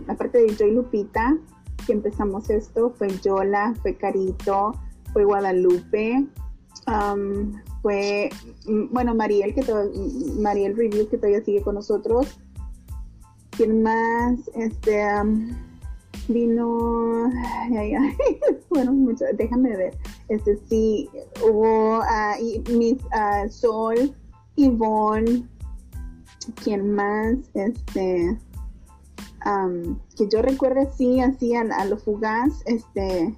aparte 0.09 0.39
de 0.39 0.57
Joy 0.57 0.73
Lupita, 0.73 1.37
que 1.87 1.93
empezamos 1.93 2.51
esto, 2.51 2.91
fue 2.97 3.09
Yola, 3.21 3.75
fue 3.83 3.97
Carito, 3.97 4.73
fue 5.13 5.25
Guadalupe, 5.25 6.27
fue, 7.83 8.31
bueno, 8.91 9.15
Mariel, 9.15 9.55
que 9.55 9.63
Mariel 10.41 10.77
Review, 10.77 11.09
que 11.09 11.17
todavía 11.17 11.45
sigue 11.45 11.63
con 11.63 11.77
nosotros. 11.77 12.39
¿Quién 13.51 13.83
más? 13.83 14.39
Este, 14.55 15.03
vino, 16.29 17.31
bueno, 18.71 18.93
mucho, 18.93 19.25
déjame 19.35 19.77
ver, 19.77 19.97
este 20.29 20.59
sí, 20.69 21.09
hubo 21.43 22.01
uh, 22.01 22.73
mis 22.77 23.03
uh, 23.05 23.49
Sol, 23.51 24.15
Yvonne, 24.57 25.47
¿quién 26.63 26.95
más? 26.95 27.37
Este, 27.55 28.39
que 30.17 30.29
yo 30.29 30.43
recuerde, 30.43 30.89
sí, 30.97 31.21
así 31.21 31.55
a, 31.55 31.63
a, 31.63 31.85
lo 31.87 31.97
fugaz, 31.97 32.63
este, 32.67 33.35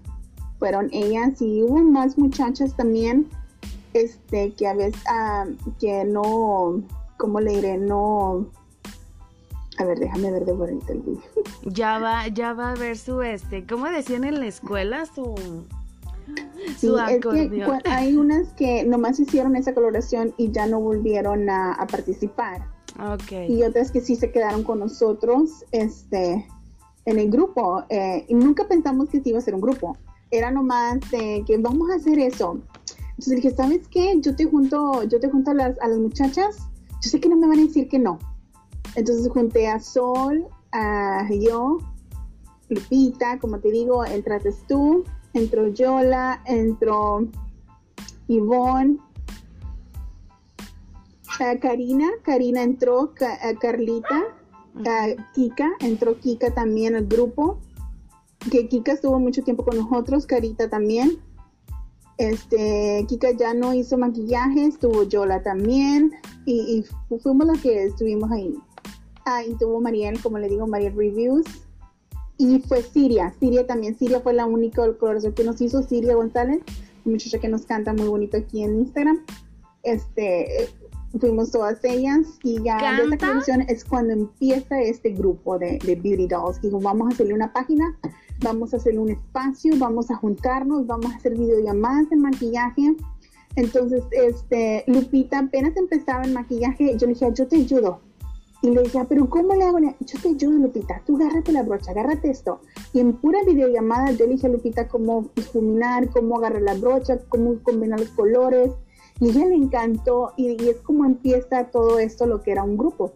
fueron 0.58 0.88
ellas 0.92 1.40
y 1.40 1.62
hubo 1.62 1.78
más 1.78 2.18
muchachas 2.18 2.76
también, 2.76 3.28
este, 3.92 4.52
que 4.54 4.66
a 4.66 4.74
veces, 4.74 5.00
que 5.78 6.04
no, 6.04 6.82
¿cómo 7.16 7.40
le 7.40 7.56
diré? 7.56 7.78
No, 7.78 8.46
a 9.78 9.84
ver, 9.84 9.98
déjame 9.98 10.32
ver 10.32 10.44
de 10.44 10.52
bonito 10.52 10.92
el 10.92 11.00
video. 11.00 11.22
Ya 11.64 11.98
va, 11.98 12.26
ya 12.28 12.52
va 12.52 12.70
a 12.70 12.74
ver 12.74 12.98
su 12.98 13.22
este, 13.22 13.66
¿cómo 13.66 13.86
decían 13.86 14.24
en 14.24 14.40
la 14.40 14.46
escuela? 14.46 15.06
Su 15.06 15.34
Sí, 16.76 16.88
es 17.08 17.20
que 17.20 17.66
hay 17.86 18.16
unas 18.16 18.52
que 18.52 18.84
nomás 18.84 19.18
hicieron 19.18 19.56
esa 19.56 19.74
coloración 19.74 20.34
y 20.36 20.50
ya 20.50 20.66
no 20.66 20.80
volvieron 20.80 21.48
a, 21.48 21.86
participar. 21.90 22.66
Okay. 23.14 23.52
Y 23.52 23.62
otras 23.64 23.90
que 23.90 24.00
sí 24.00 24.14
se 24.14 24.30
quedaron 24.30 24.62
con 24.62 24.78
nosotros 24.78 25.64
este, 25.72 26.46
en 27.06 27.18
el 27.18 27.30
grupo. 27.30 27.82
Eh, 27.88 28.24
y 28.28 28.34
nunca 28.34 28.68
pensamos 28.68 29.08
que 29.08 29.20
sí 29.20 29.30
iba 29.30 29.38
a 29.38 29.42
ser 29.42 29.54
un 29.54 29.60
grupo. 29.60 29.96
Era 30.30 30.50
nomás 30.50 31.00
de 31.10 31.42
que 31.46 31.58
vamos 31.58 31.90
a 31.90 31.94
hacer 31.96 32.18
eso. 32.18 32.60
Entonces 33.10 33.36
dije, 33.36 33.50
¿sabes 33.50 33.88
qué? 33.88 34.18
Yo 34.20 34.36
te 34.36 34.44
junto, 34.44 35.02
yo 35.04 35.18
te 35.18 35.28
junto 35.28 35.50
a 35.50 35.54
las, 35.54 35.78
a 35.80 35.88
las 35.88 35.98
muchachas. 35.98 36.58
Yo 37.02 37.10
sé 37.10 37.20
que 37.20 37.28
no 37.28 37.36
me 37.36 37.46
van 37.46 37.58
a 37.58 37.62
decir 37.62 37.88
que 37.88 37.98
no. 37.98 38.18
Entonces 38.94 39.30
junté 39.30 39.68
a 39.68 39.80
Sol, 39.80 40.46
a 40.72 41.28
yo, 41.30 41.78
Lupita, 42.68 43.38
como 43.38 43.58
te 43.58 43.70
digo, 43.70 44.04
entraste 44.04 44.52
tú, 44.68 45.04
entró 45.34 45.68
Yola, 45.68 46.42
entró 46.46 47.26
Yvonne, 48.28 48.98
Karina, 51.60 52.08
Karina 52.22 52.62
entró, 52.62 53.12
Carlita, 53.60 54.22
Kika, 55.34 55.70
entró 55.80 56.18
Kika 56.18 56.52
también 56.52 56.94
al 56.94 57.06
grupo, 57.06 57.58
que 58.50 58.68
Kika 58.68 58.92
estuvo 58.92 59.18
mucho 59.18 59.42
tiempo 59.42 59.64
con 59.64 59.76
nosotros, 59.76 60.26
Carita 60.26 60.68
también. 60.68 61.18
Este, 62.18 63.06
Kika 63.08 63.30
ya 63.32 63.54
no 63.54 63.72
hizo 63.72 63.96
maquillaje, 63.96 64.66
estuvo 64.66 65.04
Yola 65.04 65.42
también, 65.42 66.12
y, 66.44 66.84
y 67.10 67.18
fuimos 67.18 67.46
las 67.46 67.60
que 67.60 67.84
estuvimos 67.84 68.30
ahí. 68.30 68.54
Ah, 69.24 69.42
y 69.42 69.54
tuvo 69.54 69.80
Mariel, 69.80 70.20
como 70.22 70.38
le 70.38 70.48
digo, 70.48 70.66
Mariel 70.66 70.94
Reviews, 70.94 71.46
y 72.40 72.58
fue 72.60 72.82
Siria. 72.82 73.34
Siria 73.38 73.66
también. 73.66 73.96
Siria 73.98 74.20
fue 74.20 74.32
la 74.32 74.46
única 74.46 74.82
colaboración 74.94 75.34
que 75.34 75.44
nos 75.44 75.60
hizo, 75.60 75.82
Siria 75.82 76.14
González, 76.14 76.62
muchacha 77.04 77.38
que 77.38 77.48
nos 77.48 77.66
canta 77.66 77.92
muy 77.92 78.08
bonito 78.08 78.38
aquí 78.38 78.62
en 78.62 78.80
Instagram. 78.80 79.20
Este, 79.82 80.70
fuimos 81.18 81.50
todas 81.50 81.84
ellas 81.84 82.38
y 82.42 82.62
ya 82.62 82.96
de 82.96 83.02
esta 83.04 83.18
colaboración 83.18 83.62
es 83.68 83.84
cuando 83.84 84.14
empieza 84.14 84.80
este 84.80 85.10
grupo 85.10 85.58
de, 85.58 85.78
de 85.84 85.96
Beauty 85.96 86.28
Dolls. 86.28 86.62
Digo, 86.62 86.80
vamos 86.80 87.10
a 87.10 87.14
hacerle 87.14 87.34
una 87.34 87.52
página, 87.52 87.94
vamos 88.40 88.72
a 88.72 88.78
hacerle 88.78 89.00
un 89.00 89.10
espacio, 89.10 89.74
vamos 89.76 90.10
a 90.10 90.16
juntarnos, 90.16 90.86
vamos 90.86 91.12
a 91.12 91.16
hacer 91.16 91.36
videollamadas 91.36 92.08
de 92.08 92.16
maquillaje. 92.16 92.96
Entonces, 93.56 94.02
este, 94.12 94.84
Lupita 94.86 95.40
apenas 95.40 95.76
empezaba 95.76 96.22
el 96.22 96.32
maquillaje, 96.32 96.96
yo 96.96 97.06
le 97.06 97.12
dije, 97.12 97.30
yo 97.34 97.46
te 97.46 97.56
ayudo 97.56 98.00
y 98.62 98.70
le 98.70 98.82
decía, 98.82 99.06
pero 99.08 99.28
¿cómo 99.28 99.54
le 99.54 99.64
hago? 99.64 99.78
Yo 99.78 100.20
te 100.22 100.28
ayudo, 100.28 100.58
Lupita, 100.58 101.02
tú 101.06 101.16
agárrate 101.16 101.52
la 101.52 101.62
brocha, 101.62 101.92
agárrate 101.92 102.30
esto. 102.30 102.60
Y 102.92 103.00
en 103.00 103.14
pura 103.14 103.38
videollamada 103.46 104.10
yo 104.12 104.26
le 104.26 104.34
dije 104.34 104.48
a 104.48 104.50
Lupita 104.50 104.88
cómo 104.88 105.30
difuminar, 105.34 106.10
cómo 106.10 106.36
agarrar 106.36 106.62
la 106.62 106.74
brocha, 106.74 107.18
cómo 107.28 107.58
combinar 107.62 108.00
los 108.00 108.10
colores. 108.10 108.72
Y 109.18 109.28
a 109.28 109.30
ella 109.30 109.46
le 109.46 109.54
encantó 109.54 110.32
y, 110.36 110.56
es 110.68 110.76
como 110.78 111.06
empieza 111.06 111.64
todo 111.70 111.98
esto, 111.98 112.26
lo 112.26 112.42
que 112.42 112.52
era 112.52 112.62
un 112.62 112.76
grupo. 112.76 113.14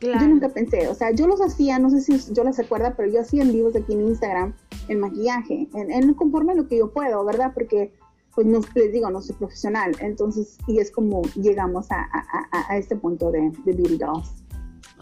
Yo 0.00 0.26
nunca 0.26 0.48
pensé, 0.48 0.88
o 0.88 0.94
sea, 0.94 1.10
yo 1.10 1.26
los 1.26 1.42
hacía, 1.42 1.78
no 1.78 1.90
sé 1.90 2.00
si 2.00 2.32
yo 2.32 2.42
las 2.42 2.58
acuerda, 2.58 2.94
pero 2.96 3.12
yo 3.12 3.20
hacía 3.20 3.42
en 3.42 3.52
vivos 3.52 3.76
aquí 3.76 3.92
en 3.92 4.08
Instagram, 4.08 4.54
en 4.88 4.98
maquillaje, 4.98 5.68
en, 5.74 6.14
conforme 6.14 6.52
a 6.52 6.54
lo 6.54 6.68
que 6.68 6.78
yo 6.78 6.90
puedo, 6.90 7.22
¿verdad? 7.22 7.52
Porque 7.52 7.92
pues 8.34 8.46
no, 8.46 8.60
les 8.74 8.92
digo, 8.92 9.10
no 9.10 9.20
soy 9.20 9.36
profesional. 9.36 9.94
Entonces, 10.00 10.56
y 10.66 10.78
es 10.78 10.90
como 10.90 11.20
llegamos 11.34 11.90
a, 11.90 12.00
a, 12.00 12.72
a 12.72 12.78
este 12.78 12.96
punto 12.96 13.30
de, 13.30 13.52
de 13.64 13.72
Beauty 13.74 13.98
Dolls. 13.98 14.39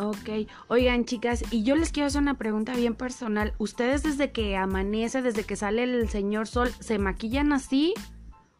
Ok, 0.00 0.46
oigan 0.68 1.04
chicas, 1.06 1.42
y 1.50 1.64
yo 1.64 1.74
les 1.74 1.90
quiero 1.90 2.06
hacer 2.06 2.22
una 2.22 2.38
pregunta 2.38 2.72
bien 2.72 2.94
personal. 2.94 3.52
¿Ustedes 3.58 4.04
desde 4.04 4.30
que 4.30 4.56
amanece, 4.56 5.22
desde 5.22 5.42
que 5.42 5.56
sale 5.56 5.82
el 5.82 6.08
señor 6.08 6.46
sol, 6.46 6.70
se 6.78 7.00
maquillan 7.00 7.52
así 7.52 7.94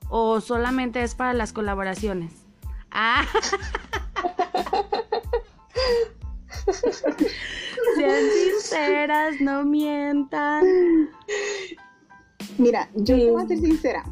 o 0.09 0.41
solamente 0.41 1.01
es 1.01 1.15
para 1.15 1.35
las 1.35 1.53
colaboraciones? 1.53 2.33
Ah. 2.91 3.25
Sean 7.97 8.25
sinceras, 8.31 9.41
no 9.41 9.65
mientan. 9.65 11.09
Mira, 12.59 12.91
yo 12.97 13.17
voy 13.17 13.45
a 13.45 13.47
ser 13.47 13.59
sincera. 13.59 14.05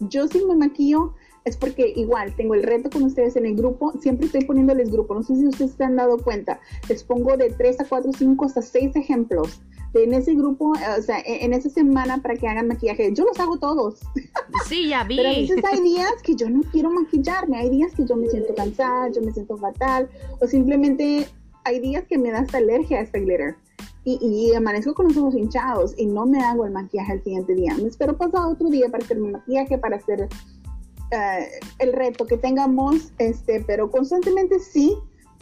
Yo 0.00 0.28
sí 0.28 0.44
me 0.46 0.54
maquillo 0.54 1.14
es 1.48 1.56
porque 1.56 1.92
igual 1.96 2.34
tengo 2.36 2.54
el 2.54 2.62
reto 2.62 2.90
con 2.90 3.02
ustedes 3.02 3.36
en 3.36 3.46
el 3.46 3.56
grupo, 3.56 3.92
siempre 4.00 4.26
estoy 4.26 4.44
poniéndoles 4.44 4.90
grupo, 4.92 5.14
no 5.14 5.22
sé 5.22 5.36
si 5.36 5.46
ustedes 5.46 5.72
se 5.72 5.84
han 5.84 5.96
dado 5.96 6.18
cuenta, 6.18 6.60
les 6.88 7.02
pongo 7.02 7.36
de 7.36 7.50
3 7.50 7.80
a 7.80 7.84
4, 7.84 8.12
5 8.12 8.44
hasta 8.44 8.62
6 8.62 8.96
ejemplos 8.96 9.60
en 9.94 10.14
ese 10.14 10.34
grupo, 10.34 10.72
o 10.72 11.02
sea, 11.02 11.18
en 11.24 11.52
esa 11.52 11.70
semana 11.70 12.20
para 12.20 12.36
que 12.36 12.46
hagan 12.46 12.68
maquillaje. 12.68 13.12
Yo 13.14 13.24
los 13.24 13.38
hago 13.40 13.58
todos. 13.58 14.00
Sí, 14.66 14.88
ya 14.88 15.04
vi. 15.04 15.16
Pero 15.16 15.30
a 15.30 15.32
veces 15.32 15.64
hay 15.64 15.80
días 15.80 16.12
que 16.22 16.34
yo 16.34 16.50
no 16.50 16.62
quiero 16.72 16.90
maquillarme, 16.90 17.56
hay 17.56 17.70
días 17.70 17.92
que 17.94 18.04
yo 18.04 18.16
me 18.16 18.28
siento 18.28 18.54
cansada, 18.54 19.10
yo 19.10 19.22
me 19.22 19.32
siento 19.32 19.56
fatal, 19.56 20.08
o 20.40 20.46
simplemente 20.46 21.28
hay 21.64 21.80
días 21.80 22.04
que 22.06 22.18
me 22.18 22.30
da 22.30 22.40
hasta 22.40 22.58
alergia 22.58 22.98
a 22.98 23.02
este 23.02 23.20
glitter. 23.20 23.56
Y, 24.04 24.18
y, 24.22 24.54
amanezco 24.54 24.94
con 24.94 25.08
los 25.08 25.16
ojos 25.18 25.34
hinchados 25.34 25.94
y 25.98 26.06
no 26.06 26.24
me 26.24 26.40
hago 26.40 26.64
el 26.64 26.72
maquillaje 26.72 27.14
el 27.14 27.22
siguiente 27.22 27.54
día. 27.54 27.74
Me 27.76 27.88
espero 27.88 28.16
pasar 28.16 28.46
otro 28.46 28.70
día 28.70 28.88
para 28.88 29.04
hacer 29.04 29.18
mi 29.18 29.30
maquillaje, 29.30 29.76
para 29.76 29.96
hacer 29.96 30.28
eh, 31.10 31.48
el 31.78 31.92
reto 31.92 32.26
que 32.26 32.36
tengamos, 32.38 33.12
este, 33.18 33.62
pero 33.66 33.90
constantemente 33.90 34.58
sí, 34.58 34.96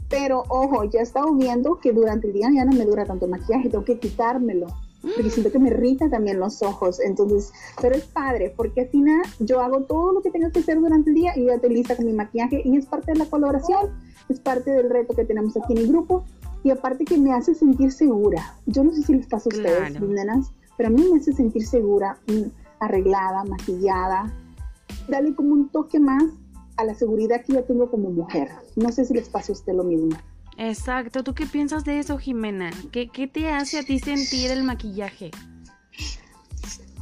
pero 0.08 0.44
ojo, 0.48 0.84
ya 0.84 1.00
he 1.00 1.02
estado 1.02 1.32
viendo 1.34 1.80
que 1.80 1.92
durante 1.92 2.28
el 2.28 2.32
día 2.34 2.48
ya 2.54 2.64
no 2.64 2.72
me 2.72 2.84
dura 2.84 3.04
tanto 3.04 3.26
maquillaje, 3.26 3.68
tengo 3.70 3.84
que 3.84 3.98
quitármelo. 3.98 4.66
porque 5.14 5.30
siento 5.30 5.52
que 5.52 5.60
me 5.60 5.68
irrita 5.68 6.10
también 6.10 6.40
los 6.40 6.62
ojos. 6.64 6.98
Entonces, 6.98 7.52
pero 7.80 7.94
es 7.94 8.04
padre, 8.06 8.52
porque 8.56 8.80
al 8.80 8.88
final 8.88 9.22
yo 9.38 9.60
hago 9.60 9.82
todo 9.82 10.12
lo 10.12 10.20
que 10.20 10.32
tengo 10.32 10.50
que 10.50 10.58
hacer 10.58 10.80
durante 10.80 11.10
el 11.10 11.14
día 11.14 11.32
y 11.36 11.44
ya 11.44 11.54
estoy 11.54 11.74
lista 11.74 11.94
con 11.94 12.06
mi 12.06 12.12
maquillaje 12.12 12.62
y 12.64 12.76
es 12.76 12.86
parte 12.86 13.12
de 13.12 13.18
la 13.18 13.26
colaboración, 13.26 13.92
es 14.28 14.40
parte 14.40 14.72
del 14.72 14.90
reto 14.90 15.14
que 15.14 15.24
tenemos 15.24 15.56
aquí 15.56 15.74
en 15.74 15.78
el 15.78 15.88
grupo 15.88 16.24
y 16.64 16.70
aparte 16.70 17.04
que 17.04 17.18
me 17.18 17.32
hace 17.32 17.54
sentir 17.54 17.92
segura. 17.92 18.56
Yo 18.66 18.82
no 18.82 18.92
sé 18.92 19.02
si 19.02 19.14
les 19.14 19.28
pasa 19.28 19.48
a 19.48 19.56
ustedes, 19.56 19.90
Claro. 19.90 20.06
nenas, 20.08 20.50
pero 20.76 20.88
a 20.88 20.90
mí 20.90 21.04
me 21.12 21.20
hace 21.20 21.32
sentir 21.32 21.64
segura, 21.64 22.18
mm, 22.26 22.48
arreglada, 22.80 23.44
maquillada. 23.44 24.32
Dale 25.08 25.34
como 25.34 25.52
un 25.52 25.68
toque 25.68 25.98
más 25.98 26.24
a 26.76 26.84
la 26.84 26.94
seguridad 26.94 27.44
que 27.44 27.54
yo 27.54 27.64
tengo 27.64 27.90
como 27.90 28.10
mujer. 28.10 28.48
No 28.76 28.92
sé 28.92 29.04
si 29.04 29.14
les 29.14 29.28
pasa 29.28 29.52
a 29.52 29.54
usted 29.54 29.72
lo 29.74 29.84
mismo. 29.84 30.16
Exacto. 30.58 31.22
¿Tú 31.22 31.34
qué 31.34 31.46
piensas 31.46 31.84
de 31.84 31.98
eso, 31.98 32.18
Jimena? 32.18 32.70
¿Qué, 32.92 33.08
qué 33.08 33.26
te 33.26 33.50
hace 33.50 33.78
a 33.78 33.82
ti 33.82 33.98
sentir 33.98 34.50
el 34.50 34.62
maquillaje? 34.62 35.30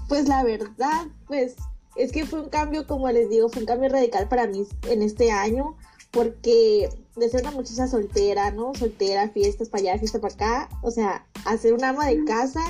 Pues 0.08 0.28
la 0.28 0.44
verdad, 0.44 1.06
pues 1.26 1.56
es 1.96 2.12
que 2.12 2.26
fue 2.26 2.40
un 2.40 2.48
cambio, 2.48 2.86
como 2.86 3.10
les 3.10 3.30
digo, 3.30 3.48
fue 3.48 3.62
un 3.62 3.66
cambio 3.66 3.88
radical 3.88 4.28
para 4.28 4.46
mí 4.46 4.66
en 4.88 5.02
este 5.02 5.30
año, 5.30 5.76
porque 6.10 6.88
de 7.16 7.28
ser 7.28 7.42
una 7.42 7.52
muchacha 7.52 7.86
soltera, 7.86 8.50
¿no? 8.50 8.74
Soltera, 8.74 9.28
fiestas 9.28 9.68
para 9.68 9.82
allá, 9.82 9.98
fiestas 9.98 10.20
para 10.20 10.34
acá, 10.34 10.68
o 10.82 10.90
sea, 10.90 11.26
a 11.44 11.56
ser 11.56 11.72
una 11.72 11.90
ama 11.90 12.06
de 12.06 12.24
casa 12.24 12.60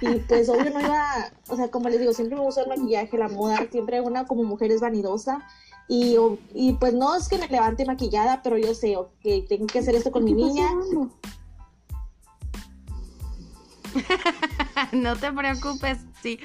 y 0.00 0.20
pues 0.20 0.48
obvio 0.48 0.70
no 0.70 0.80
iba, 0.80 1.32
o 1.48 1.56
sea, 1.56 1.68
como 1.70 1.88
les 1.88 2.00
digo, 2.00 2.12
siempre 2.12 2.36
me 2.36 2.42
gusta 2.42 2.62
el 2.62 2.68
maquillaje, 2.68 3.18
la 3.18 3.28
moda, 3.28 3.66
siempre 3.70 4.00
una 4.00 4.26
como 4.26 4.44
mujer 4.44 4.70
es 4.70 4.80
vanidosa 4.80 5.44
y, 5.88 6.16
y 6.54 6.74
pues 6.74 6.92
no 6.94 7.16
es 7.16 7.28
que 7.28 7.38
me 7.38 7.48
levante 7.48 7.86
maquillada, 7.86 8.42
pero 8.42 8.58
yo 8.58 8.74
sé 8.74 8.96
que 9.22 9.44
tengo 9.48 9.66
que 9.66 9.78
hacer 9.78 9.94
esto 9.94 10.12
con 10.12 10.24
mi 10.24 10.34
¿Qué 10.34 10.42
está 10.42 10.52
niña? 10.52 11.08
no 14.92 15.16
te 15.16 15.32
preocupes. 15.32 15.98
Sí. 16.22 16.38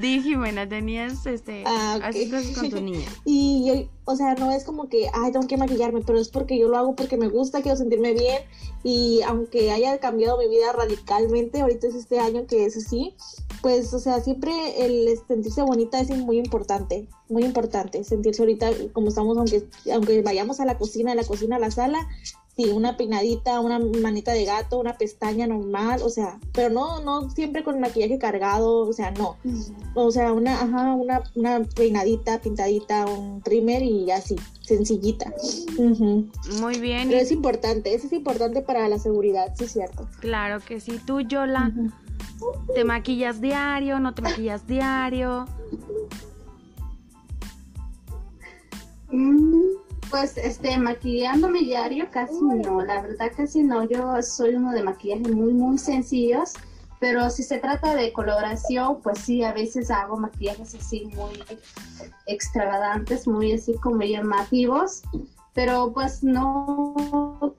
Di, 0.00 0.22
Jimena, 0.22 0.68
tenías 0.68 1.26
este. 1.26 1.62
Ah, 1.66 1.96
ok. 1.98 2.04
haces 2.04 2.30
cosas 2.30 2.56
con 2.56 2.70
tu 2.70 2.80
niña. 2.80 3.08
Y 3.24 3.66
yo, 3.66 3.88
o 4.04 4.16
sea, 4.16 4.34
no 4.34 4.50
es 4.52 4.64
como 4.64 4.88
que, 4.88 5.08
ay, 5.12 5.32
tengo 5.32 5.46
que 5.46 5.56
maquillarme, 5.56 6.00
pero 6.06 6.18
es 6.18 6.28
porque 6.28 6.58
yo 6.58 6.68
lo 6.68 6.78
hago 6.78 6.94
porque 6.94 7.16
me 7.16 7.28
gusta, 7.28 7.62
quiero 7.62 7.76
sentirme 7.76 8.14
bien. 8.14 8.42
Y 8.82 9.20
aunque 9.22 9.70
haya 9.70 9.98
cambiado 9.98 10.38
mi 10.38 10.48
vida 10.48 10.72
radicalmente, 10.72 11.60
ahorita 11.60 11.88
es 11.88 11.94
este 11.94 12.18
año 12.18 12.46
que 12.46 12.64
es 12.64 12.76
así, 12.76 13.14
pues, 13.60 13.92
o 13.92 13.98
sea, 13.98 14.20
siempre 14.20 14.52
el 14.84 15.18
sentirse 15.26 15.62
bonita 15.62 16.00
es 16.00 16.10
muy 16.10 16.38
importante, 16.38 17.08
muy 17.28 17.44
importante. 17.44 18.04
Sentirse 18.04 18.42
ahorita 18.42 18.70
como 18.92 19.08
estamos, 19.08 19.36
aunque, 19.36 19.64
aunque 19.92 20.22
vayamos 20.22 20.60
a 20.60 20.64
la 20.64 20.78
cocina, 20.78 21.12
a 21.12 21.14
la 21.14 21.24
cocina, 21.24 21.56
a 21.56 21.58
la 21.58 21.70
sala, 21.70 22.08
sí, 22.58 22.70
una 22.70 22.96
peinadita, 22.96 23.60
una 23.60 23.78
manita 23.78 24.32
de 24.32 24.44
gato, 24.44 24.80
una 24.80 24.98
pestaña 24.98 25.46
normal, 25.46 26.00
o 26.02 26.10
sea, 26.10 26.40
pero 26.52 26.70
no, 26.70 27.00
no 27.02 27.30
siempre 27.30 27.62
con 27.62 27.78
maquillaje 27.78 28.18
cargado, 28.18 28.80
o 28.80 28.92
sea, 28.92 29.12
no. 29.12 29.36
O 29.94 30.10
sea, 30.10 30.32
una, 30.32 30.60
ajá, 30.60 30.94
una, 30.94 31.22
una 31.36 31.60
peinadita, 31.76 32.40
pintadita, 32.40 33.06
un 33.06 33.40
primer 33.42 33.82
y 33.82 34.10
así, 34.10 34.34
sencillita. 34.62 35.32
Muy 35.78 36.80
bien. 36.80 37.08
Pero 37.08 37.20
es 37.20 37.30
importante, 37.30 37.94
eso 37.94 38.08
es 38.08 38.12
importante 38.12 38.60
para 38.60 38.88
la 38.88 38.98
seguridad, 38.98 39.54
sí 39.56 39.64
es 39.64 39.72
cierto. 39.72 40.08
Claro 40.18 40.58
que 40.58 40.80
sí. 40.80 40.98
Tú, 41.06 41.20
Yola, 41.20 41.72
¿te 42.74 42.82
maquillas 42.82 43.40
diario? 43.40 44.00
¿No 44.00 44.14
te 44.14 44.22
maquillas 44.22 44.66
diario? 44.66 45.46
Mm, 49.12 49.87
Pues 50.10 50.36
este, 50.38 50.78
maquillándome 50.78 51.60
diario 51.60 52.08
casi 52.10 52.40
no, 52.40 52.82
la 52.82 53.02
verdad 53.02 53.30
casi 53.36 53.62
no. 53.62 53.84
Yo 53.84 54.22
soy 54.22 54.54
uno 54.54 54.72
de 54.72 54.82
maquillaje 54.82 55.28
muy, 55.28 55.52
muy 55.52 55.76
sencillos, 55.76 56.54
pero 56.98 57.28
si 57.30 57.42
se 57.42 57.58
trata 57.58 57.94
de 57.94 58.12
coloración, 58.12 59.00
pues 59.02 59.18
sí, 59.18 59.44
a 59.44 59.52
veces 59.52 59.90
hago 59.90 60.16
maquillajes 60.16 60.74
así 60.74 61.06
muy 61.14 61.44
extravagantes, 62.26 63.28
muy 63.28 63.52
así 63.52 63.74
como 63.74 64.00
llamativos, 64.02 65.02
pero 65.52 65.92
pues 65.92 66.22
no. 66.22 67.54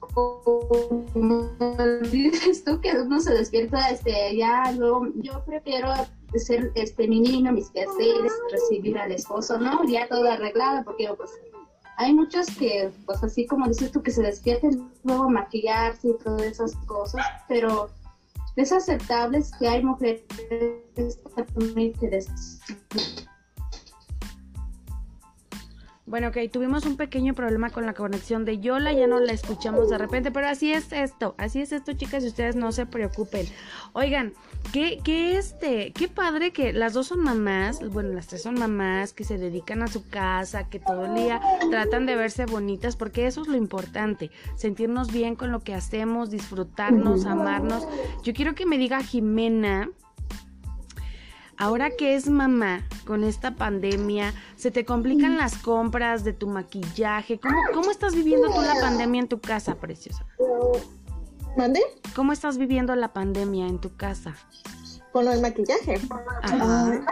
Como 0.00 1.48
dices 2.10 2.64
tú 2.64 2.80
que 2.80 2.92
uno 2.92 3.20
se 3.20 3.32
despierta 3.34 3.90
este 3.90 4.36
ya 4.36 4.72
luego 4.72 5.06
yo 5.16 5.44
prefiero 5.44 5.90
ser 6.38 6.72
este 6.74 7.08
mi 7.08 7.20
niño 7.20 7.52
mis 7.52 7.70
quehaceres 7.70 8.32
recibir 8.50 8.98
al 8.98 9.12
esposo 9.12 9.58
no 9.58 9.84
ya 9.84 10.08
todo 10.08 10.30
arreglado 10.30 10.84
porque 10.84 11.08
pues 11.16 11.30
hay 11.96 12.14
muchos 12.14 12.46
que 12.58 12.90
pues 13.06 13.22
así 13.22 13.46
como 13.46 13.68
dices 13.68 13.92
tú 13.92 14.02
que 14.02 14.10
se 14.10 14.22
despierten 14.22 14.90
luego 15.04 15.28
maquillarse 15.28 16.08
y 16.08 16.18
todas 16.24 16.42
esas 16.42 16.74
cosas 16.86 17.24
pero 17.48 17.90
es 18.56 18.72
aceptable 18.72 19.42
que 19.58 19.68
hay 19.68 19.82
mujeres 19.82 20.22
que 20.94 21.08
Bueno, 26.04 26.28
ok, 26.28 26.36
tuvimos 26.52 26.84
un 26.84 26.98
pequeño 26.98 27.32
problema 27.32 27.70
con 27.70 27.86
la 27.86 27.94
conexión 27.94 28.44
de 28.44 28.58
Yola, 28.58 28.92
ya 28.92 29.06
no 29.06 29.18
la 29.18 29.32
escuchamos 29.32 29.88
de 29.88 29.96
repente, 29.96 30.30
pero 30.30 30.46
así 30.46 30.70
es 30.70 30.92
esto, 30.92 31.34
así 31.38 31.62
es 31.62 31.72
esto, 31.72 31.94
chicas, 31.94 32.22
y 32.24 32.26
ustedes 32.26 32.54
no 32.54 32.70
se 32.70 32.84
preocupen. 32.84 33.46
Oigan, 33.94 34.34
qué, 34.72 35.00
qué 35.02 35.36
este, 35.36 35.92
qué 35.92 36.08
padre 36.08 36.52
que 36.52 36.72
las 36.72 36.92
dos 36.92 37.08
son 37.08 37.20
mamás, 37.20 37.86
bueno, 37.90 38.12
las 38.12 38.26
tres 38.26 38.42
son 38.42 38.54
mamás 38.54 39.12
que 39.12 39.24
se 39.24 39.38
dedican 39.38 39.82
a 39.82 39.88
su 39.88 40.08
casa, 40.08 40.68
que 40.68 40.78
todo 40.78 41.06
el 41.06 41.14
día 41.14 41.40
tratan 41.70 42.06
de 42.06 42.16
verse 42.16 42.46
bonitas, 42.46 42.96
porque 42.96 43.26
eso 43.26 43.42
es 43.42 43.48
lo 43.48 43.56
importante, 43.56 44.30
sentirnos 44.56 45.12
bien 45.12 45.34
con 45.34 45.52
lo 45.52 45.60
que 45.60 45.74
hacemos, 45.74 46.30
disfrutarnos, 46.30 47.26
amarnos. 47.26 47.86
Yo 48.22 48.32
quiero 48.34 48.54
que 48.54 48.66
me 48.66 48.78
diga 48.78 49.02
Jimena, 49.02 49.90
Ahora 51.58 51.90
que 51.90 52.16
es 52.16 52.28
mamá 52.28 52.82
con 53.06 53.22
esta 53.22 53.54
pandemia, 53.54 54.34
se 54.56 54.72
te 54.72 54.84
complican 54.84 55.36
las 55.36 55.56
compras 55.56 56.24
de 56.24 56.32
tu 56.32 56.48
maquillaje. 56.48 57.38
¿Cómo, 57.38 57.60
cómo 57.72 57.92
estás 57.92 58.16
viviendo 58.16 58.48
tú 58.48 58.60
la 58.62 58.74
pandemia 58.80 59.20
en 59.20 59.28
tu 59.28 59.40
casa, 59.40 59.76
preciosa? 59.76 60.26
¿Mande? 61.56 61.80
¿Cómo 62.16 62.32
estás 62.32 62.56
viviendo 62.58 62.94
la 62.96 63.12
pandemia 63.12 63.66
en 63.66 63.78
tu 63.78 63.94
casa? 63.96 64.34
Con 65.12 65.26
lo 65.26 65.32
del 65.32 65.42
maquillaje. 65.42 66.00
Ajá. 66.42 67.04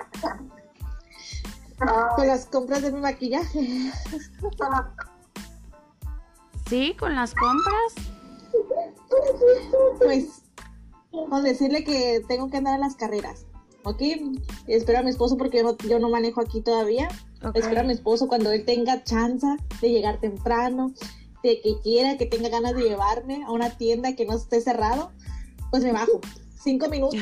Con 2.16 2.26
las 2.26 2.46
compras 2.46 2.83
de 2.83 2.92
mi 2.92 3.00
maquillaje. 3.00 3.92
¿Sí? 6.68 6.94
¿Con 6.98 7.14
las 7.14 7.35
compras? 7.35 7.94
Pues, 9.98 10.42
con 11.11 11.42
decirle 11.42 11.85
que 11.85 12.22
tengo 12.29 12.48
que 12.48 12.57
andar 12.59 12.74
a 12.74 12.79
las 12.79 12.96
carreras. 12.96 13.46
¿Ok? 13.85 14.03
Espero 14.66 14.98
a 14.98 15.03
mi 15.03 15.11
esposo 15.11 15.37
porque 15.37 15.59
yo 15.59 15.64
no, 15.64 15.76
yo 15.79 15.98
no 15.98 16.09
manejo 16.09 16.40
aquí 16.40 16.61
todavía. 16.61 17.09
Ok. 17.42 17.57
Espero 17.57 17.81
a 17.81 17.85
mi 17.85 17.92
esposo 17.92 18.29
cuando 18.29 18.53
él 18.53 18.64
tenga 18.64 19.03
chance 19.05 19.46
de 19.81 19.90
llegar 19.90 20.20
temprano, 20.20 20.92
de 21.42 21.61
que 21.61 21.81
quiera, 21.83 22.16
que 22.16 22.26
tenga 22.26 22.48
ganas 22.48 22.74
de 22.74 22.83
llevarme 22.83 23.44
a 23.44 23.53
una 23.53 23.70
tienda 23.70 24.14
que 24.14 24.26
no 24.26 24.37
esté 24.37 24.61
cerrado, 24.61 25.11
pues 25.70 25.83
me 25.83 25.92
bajo. 25.92 26.20
Cinco 26.62 26.90
minutos, 26.90 27.18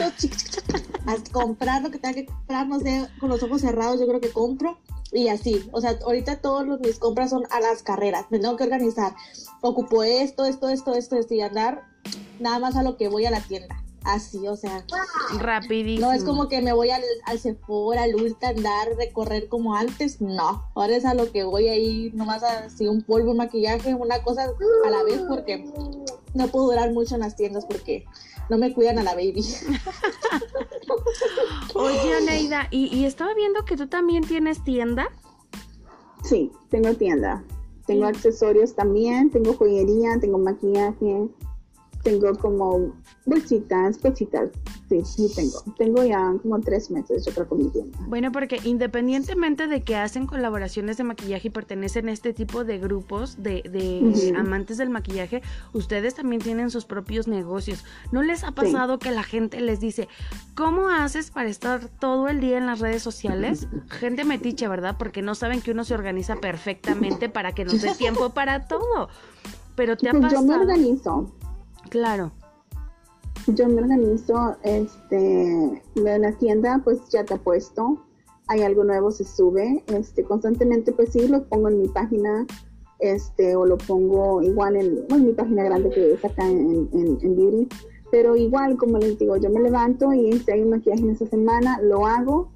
a 1.06 1.16
comprar 1.30 1.82
lo 1.82 1.92
que 1.92 1.98
tenga 1.98 2.14
que 2.14 2.26
comprar, 2.26 2.66
no 2.66 2.80
sé, 2.80 3.08
con 3.20 3.28
los 3.28 3.40
ojos 3.44 3.60
cerrados 3.60 4.00
yo 4.00 4.08
creo 4.08 4.20
que 4.20 4.32
compro. 4.32 4.78
Y 5.12 5.28
así, 5.28 5.68
o 5.72 5.80
sea, 5.80 5.96
ahorita 6.04 6.40
todas 6.40 6.66
mis 6.80 6.98
compras 6.98 7.30
son 7.30 7.44
a 7.50 7.60
las 7.60 7.82
carreras, 7.82 8.26
me 8.30 8.40
tengo 8.40 8.56
que 8.56 8.64
organizar. 8.64 9.14
Ocupo 9.60 10.02
esto, 10.02 10.44
esto, 10.44 10.68
esto, 10.68 10.94
esto, 10.94 11.16
esto 11.16 11.34
y 11.34 11.40
andar 11.40 11.84
nada 12.40 12.58
más 12.58 12.76
a 12.76 12.82
lo 12.82 12.96
que 12.96 13.08
voy 13.08 13.26
a 13.26 13.30
la 13.30 13.40
tienda. 13.40 13.82
Así, 14.08 14.48
o 14.48 14.56
sea, 14.56 14.86
Rapidísimo. 15.38 16.06
no 16.06 16.12
es 16.14 16.24
como 16.24 16.48
que 16.48 16.62
me 16.62 16.72
voy 16.72 16.88
al, 16.88 17.02
al 17.26 17.38
Sephora, 17.38 18.04
al 18.04 18.14
Ulta, 18.14 18.48
andar, 18.48 18.88
recorrer 18.96 19.48
como 19.48 19.74
antes. 19.74 20.22
No, 20.22 20.64
ahora 20.74 20.96
es 20.96 21.04
a 21.04 21.12
lo 21.12 21.30
que 21.30 21.44
voy 21.44 21.68
ahí, 21.68 22.10
nomás 22.14 22.42
así 22.42 22.88
un 22.88 23.02
polvo, 23.02 23.32
un 23.32 23.36
maquillaje, 23.36 23.94
una 23.94 24.22
cosa 24.22 24.50
a 24.86 24.90
la 24.90 25.02
vez, 25.02 25.20
porque 25.28 25.62
no 26.32 26.48
puedo 26.48 26.68
durar 26.68 26.90
mucho 26.94 27.16
en 27.16 27.20
las 27.20 27.36
tiendas 27.36 27.66
porque 27.66 28.06
no 28.48 28.56
me 28.56 28.72
cuidan 28.72 28.98
a 28.98 29.02
la 29.02 29.14
baby. 29.14 29.44
Oye, 31.74 32.14
Aneida, 32.16 32.66
y, 32.70 32.86
y 32.86 33.04
estaba 33.04 33.34
viendo 33.34 33.66
que 33.66 33.76
tú 33.76 33.88
también 33.88 34.26
tienes 34.26 34.64
tienda. 34.64 35.08
Sí, 36.24 36.50
tengo 36.70 36.94
tienda. 36.94 37.44
Tengo 37.86 38.06
accesorios 38.06 38.74
también, 38.74 39.30
tengo 39.30 39.52
joyería, 39.54 40.18
tengo 40.20 40.38
maquillaje, 40.38 41.28
tengo 42.02 42.34
como 42.36 42.92
bolsitas, 43.26 43.98
cositas. 43.98 44.50
Sí, 44.88 45.02
sí 45.04 45.30
tengo. 45.34 45.62
Tengo 45.76 46.04
ya 46.04 46.32
como 46.42 46.58
tres 46.60 46.90
meses, 46.90 47.26
yo 47.26 47.32
creo, 47.32 47.48
con 47.48 47.58
mi 47.58 47.68
tienda. 47.70 47.98
Bueno, 48.06 48.32
porque 48.32 48.60
independientemente 48.64 49.66
de 49.66 49.82
que 49.82 49.96
hacen 49.96 50.26
colaboraciones 50.26 50.96
de 50.96 51.04
maquillaje 51.04 51.48
y 51.48 51.50
pertenecen 51.50 52.08
a 52.08 52.12
este 52.12 52.32
tipo 52.32 52.64
de 52.64 52.78
grupos 52.78 53.42
de, 53.42 54.32
amantes 54.36 54.78
del 54.78 54.90
maquillaje, 54.90 55.42
ustedes 55.74 56.14
también 56.14 56.40
tienen 56.40 56.70
sus 56.70 56.84
propios 56.84 57.28
negocios. 57.28 57.84
¿No 58.12 58.22
les 58.22 58.44
ha 58.44 58.52
pasado 58.52 58.98
que 58.98 59.10
la 59.10 59.22
gente 59.22 59.60
les 59.60 59.80
dice, 59.80 60.08
¿cómo 60.54 60.88
haces 60.88 61.30
para 61.30 61.48
estar 61.48 61.88
todo 61.88 62.28
el 62.28 62.40
día 62.40 62.56
en 62.58 62.66
las 62.66 62.80
redes 62.80 63.02
sociales? 63.02 63.68
Gente 63.88 64.24
metiche, 64.24 64.68
¿verdad? 64.68 64.96
Porque 64.98 65.20
no 65.20 65.34
saben 65.34 65.60
que 65.60 65.72
uno 65.72 65.84
se 65.84 65.94
organiza 65.94 66.36
perfectamente 66.36 67.28
para 67.28 67.52
que 67.52 67.64
nos 67.64 67.80
dé 67.82 67.94
tiempo 67.98 68.30
para 68.30 68.66
todo. 68.68 69.08
Pero 69.74 69.96
te 69.96 70.08
ha 70.08 70.12
Pues 70.12 70.32
yo 70.32 70.42
me 70.42 70.48
pasado. 70.48 70.60
organizo. 70.62 71.32
Claro. 71.90 72.32
Yo 73.46 73.68
me 73.68 73.80
organizo, 73.80 74.56
este, 74.62 75.82
de 75.94 76.18
la 76.18 76.32
tienda, 76.32 76.80
pues 76.84 77.08
ya 77.10 77.24
te 77.24 77.36
puesto 77.36 78.04
hay 78.48 78.62
algo 78.62 78.82
nuevo, 78.82 79.10
se 79.10 79.24
sube, 79.24 79.84
este, 79.86 80.24
constantemente, 80.24 80.92
pues 80.92 81.12
sí, 81.12 81.28
lo 81.28 81.44
pongo 81.44 81.68
en 81.68 81.82
mi 81.82 81.88
página, 81.88 82.46
este, 82.98 83.54
o 83.54 83.66
lo 83.66 83.76
pongo 83.76 84.42
igual 84.42 84.74
en, 84.76 85.06
mi 85.24 85.32
página 85.32 85.64
grande 85.64 85.90
que 85.90 86.14
es 86.14 86.24
acá 86.24 86.48
en, 86.48 86.88
en, 86.92 87.36
Beauty, 87.36 87.68
pero 88.10 88.36
igual, 88.36 88.76
como 88.78 88.98
les 88.98 89.18
digo, 89.18 89.36
yo 89.36 89.50
me 89.50 89.60
levanto 89.60 90.12
y 90.14 90.32
si 90.32 90.50
hay 90.50 90.62
un 90.62 90.70
maquillaje 90.70 91.02
en 91.02 91.10
esa 91.10 91.26
semana, 91.26 91.78
lo 91.82 92.06
hago, 92.06 92.50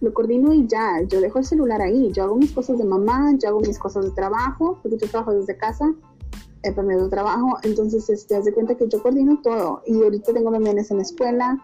lo 0.00 0.12
coordino 0.14 0.54
y 0.54 0.66
ya, 0.66 1.02
yo 1.06 1.20
dejo 1.20 1.38
el 1.38 1.44
celular 1.44 1.82
ahí, 1.82 2.10
yo 2.12 2.24
hago 2.24 2.36
mis 2.36 2.52
cosas 2.52 2.78
de 2.78 2.84
mamá, 2.84 3.34
yo 3.38 3.50
hago 3.50 3.60
mis 3.60 3.78
cosas 3.78 4.06
de 4.06 4.10
trabajo, 4.12 4.78
porque 4.82 4.96
yo 4.96 5.08
trabajo 5.10 5.34
desde 5.34 5.56
casa, 5.58 5.94
he 6.68 6.72
perdido 6.72 7.08
trabajo, 7.08 7.58
entonces, 7.62 8.08
este, 8.10 8.36
haz 8.36 8.44
de 8.44 8.52
cuenta 8.52 8.76
que 8.76 8.88
yo 8.88 9.02
coordino 9.02 9.40
todo, 9.42 9.82
y 9.86 10.02
ahorita 10.02 10.32
tengo 10.32 10.50
nenes 10.50 10.90
en 10.90 10.98
la 10.98 11.02
escuela, 11.02 11.58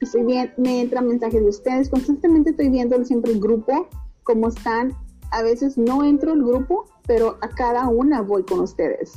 estoy 0.00 0.24
bien, 0.24 0.52
me 0.56 0.80
entra 0.80 1.00
mensajes 1.00 1.42
de 1.42 1.48
ustedes, 1.48 1.88
constantemente 1.88 2.50
estoy 2.50 2.68
viendo 2.68 3.02
siempre 3.04 3.32
el 3.32 3.40
grupo, 3.40 3.88
cómo 4.22 4.48
están, 4.48 4.94
a 5.30 5.42
veces 5.42 5.78
no 5.78 6.04
entro 6.04 6.32
al 6.32 6.42
grupo, 6.42 6.86
pero 7.06 7.38
a 7.40 7.48
cada 7.48 7.88
una 7.88 8.22
voy 8.22 8.44
con 8.44 8.60
ustedes, 8.60 9.12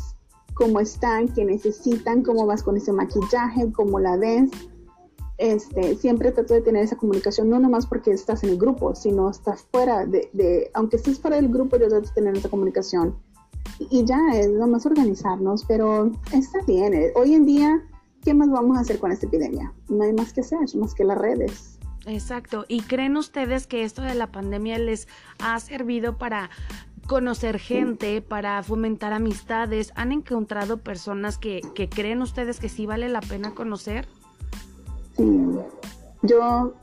cómo 0.53 0.79
están, 0.79 1.27
qué 1.29 1.45
necesitan, 1.45 2.23
cómo 2.23 2.45
vas 2.45 2.63
con 2.63 2.77
ese 2.77 2.91
maquillaje, 2.91 3.71
cómo 3.71 3.99
la 3.99 4.17
ves, 4.17 4.49
este, 5.39 5.95
siempre 5.95 6.33
trato 6.33 6.53
de 6.53 6.61
tener 6.61 6.83
esa 6.83 6.97
comunicación, 6.97 7.49
no 7.49 7.59
nomás 7.59 7.85
porque 7.85 8.11
estás 8.11 8.43
en 8.43 8.49
el 8.51 8.57
grupo, 8.57 8.93
sino 8.93 9.29
estás 9.29 9.63
fuera 9.71 10.05
de, 10.05 10.29
de 10.33 10.69
aunque 10.73 10.97
estés 10.97 11.19
fuera 11.19 11.37
del 11.37 11.47
grupo, 11.47 11.77
yo 11.77 11.87
trato 11.87 12.07
de 12.07 12.13
tener 12.13 12.37
esa 12.37 12.49
comunicación. 12.49 13.15
Y 13.77 14.05
ya 14.05 14.19
es 14.33 14.49
nomás 14.49 14.85
organizarnos, 14.85 15.65
pero 15.65 16.11
está 16.31 16.59
bien. 16.67 16.93
Eh, 16.93 17.11
hoy 17.15 17.33
en 17.33 17.45
día 17.45 17.81
¿qué 18.23 18.33
más 18.33 18.49
vamos 18.49 18.77
a 18.77 18.81
hacer 18.81 18.99
con 18.99 19.11
esta 19.11 19.25
epidemia? 19.25 19.71
No 19.87 20.03
hay 20.03 20.13
más 20.13 20.33
que 20.33 20.41
hacer, 20.41 20.59
más 20.75 20.93
que 20.93 21.03
las 21.03 21.17
redes. 21.17 21.79
Exacto. 22.05 22.65
¿Y 22.67 22.81
creen 22.81 23.17
ustedes 23.17 23.67
que 23.67 23.83
esto 23.83 24.01
de 24.01 24.15
la 24.15 24.31
pandemia 24.31 24.77
les 24.79 25.07
ha 25.39 25.59
servido 25.59 26.17
para 26.17 26.49
conocer 27.07 27.59
gente, 27.59 28.21
para 28.21 28.61
fomentar 28.63 29.13
amistades? 29.13 29.91
¿Han 29.95 30.11
encontrado 30.11 30.77
personas 30.77 31.37
que, 31.37 31.61
creen 31.89 32.21
ustedes 32.21 32.59
que 32.59 32.69
sí 32.69 32.85
vale 32.85 33.09
la 33.09 33.21
pena 33.21 33.53
conocer? 33.53 34.07
Sí. 35.17 35.41
Yo, 36.23 36.73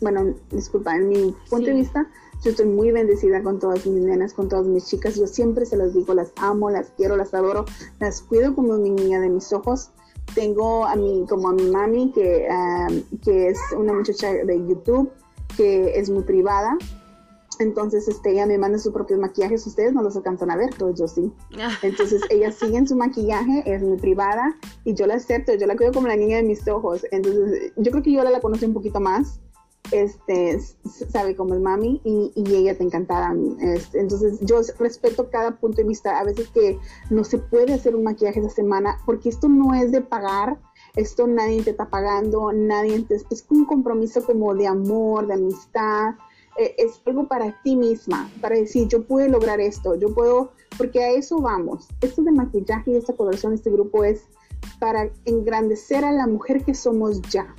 bueno, 0.00 0.34
disculpa, 0.50 0.96
en 0.96 1.08
mi 1.08 1.34
punto 1.48 1.66
de 1.66 1.74
vista, 1.74 2.06
yo 2.42 2.50
estoy 2.50 2.66
muy 2.66 2.90
bendecida 2.90 3.42
con 3.42 3.58
todas 3.58 3.86
mis 3.86 4.02
nenas, 4.02 4.34
con 4.34 4.48
todas 4.48 4.66
mis 4.66 4.86
chicas. 4.86 5.16
Yo 5.16 5.26
siempre 5.26 5.66
se 5.66 5.76
las 5.76 5.94
digo, 5.94 6.14
las 6.14 6.32
amo, 6.36 6.70
las 6.70 6.90
quiero, 6.96 7.16
las 7.16 7.34
adoro, 7.34 7.64
las 7.98 8.22
cuido 8.22 8.54
como 8.54 8.76
mi 8.78 8.90
niña 8.90 9.20
de 9.20 9.28
mis 9.28 9.52
ojos 9.52 9.90
tengo 10.34 10.84
a 10.86 10.96
mi, 10.96 11.26
como 11.28 11.48
a 11.48 11.52
mi 11.52 11.64
mami, 11.64 12.12
que, 12.12 12.48
que 13.22 13.48
es 13.48 13.58
una 13.76 13.92
muchacha 13.92 14.32
de 14.32 14.66
YouTube, 14.66 15.10
que 15.56 15.98
es 15.98 16.10
muy 16.10 16.22
privada. 16.22 16.76
Entonces, 17.58 18.08
este, 18.08 18.30
ella 18.32 18.46
me 18.46 18.56
manda 18.56 18.78
sus 18.78 18.92
propios 18.92 19.20
maquillajes. 19.20 19.66
Ustedes 19.66 19.92
no 19.92 20.02
los 20.02 20.16
alcanzan 20.16 20.50
a 20.50 20.56
ver, 20.56 20.70
pero 20.78 20.94
yo 20.94 21.06
sí. 21.06 21.30
Entonces, 21.82 22.22
ella 22.30 22.50
sigue 22.52 22.78
en 22.78 22.88
su 22.88 22.96
maquillaje, 22.96 23.62
es 23.66 23.82
muy 23.82 23.98
privada 23.98 24.56
y 24.84 24.94
yo 24.94 25.06
la 25.06 25.14
acepto. 25.14 25.54
Yo 25.54 25.66
la 25.66 25.76
cuido 25.76 25.92
como 25.92 26.08
la 26.08 26.16
niña 26.16 26.36
de 26.36 26.42
mis 26.42 26.66
ojos. 26.68 27.04
Entonces, 27.10 27.72
yo 27.76 27.90
creo 27.90 28.02
que 28.02 28.12
yo 28.12 28.24
la, 28.24 28.30
la 28.30 28.40
conocí 28.40 28.64
un 28.64 28.72
poquito 28.72 29.00
más 29.00 29.40
este, 29.92 30.60
sabe 31.10 31.34
cómo 31.34 31.54
es 31.54 31.60
mami 31.60 32.00
y, 32.04 32.32
ella 32.36 32.76
te 32.76 32.84
encantará. 32.84 33.34
Este, 33.60 34.00
entonces 34.00 34.38
yo 34.40 34.60
respeto 34.78 35.30
cada 35.30 35.58
punto 35.58 35.78
de 35.78 35.88
vista. 35.88 36.18
A 36.18 36.24
veces 36.24 36.48
que 36.48 36.78
no 37.10 37.24
se 37.24 37.38
puede 37.38 37.74
hacer 37.74 37.94
un 37.96 38.04
maquillaje 38.04 38.40
esa 38.40 38.50
semana 38.50 38.98
porque 39.06 39.28
esto 39.28 39.48
no 39.48 39.74
es 39.74 39.92
de 39.92 40.00
pagar, 40.00 40.58
esto 40.96 41.26
nadie 41.26 41.62
te 41.62 41.70
está 41.70 41.88
pagando, 41.88 42.52
nadie 42.52 43.00
te, 43.02 43.16
es 43.16 43.46
un 43.48 43.64
compromiso 43.64 44.24
como 44.24 44.54
de 44.54 44.66
amor, 44.66 45.26
de 45.26 45.34
amistad. 45.34 46.14
Eh, 46.58 46.74
es 46.78 47.00
algo 47.06 47.28
para 47.28 47.62
ti 47.62 47.76
misma, 47.76 48.28
para 48.40 48.56
decir, 48.56 48.88
yo 48.88 49.06
puedo 49.06 49.28
lograr 49.28 49.60
esto, 49.60 49.94
yo 49.94 50.12
puedo, 50.12 50.52
porque 50.76 51.02
a 51.02 51.10
eso 51.10 51.40
vamos. 51.40 51.88
Esto 52.00 52.22
de 52.22 52.32
maquillaje 52.32 52.90
y 52.90 52.96
esta 52.96 53.14
colaboración, 53.14 53.54
este 53.54 53.70
grupo 53.70 54.04
es 54.04 54.24
para 54.78 55.10
engrandecer 55.24 56.04
a 56.04 56.12
la 56.12 56.26
mujer 56.26 56.64
que 56.64 56.74
somos 56.74 57.22
ya 57.22 57.54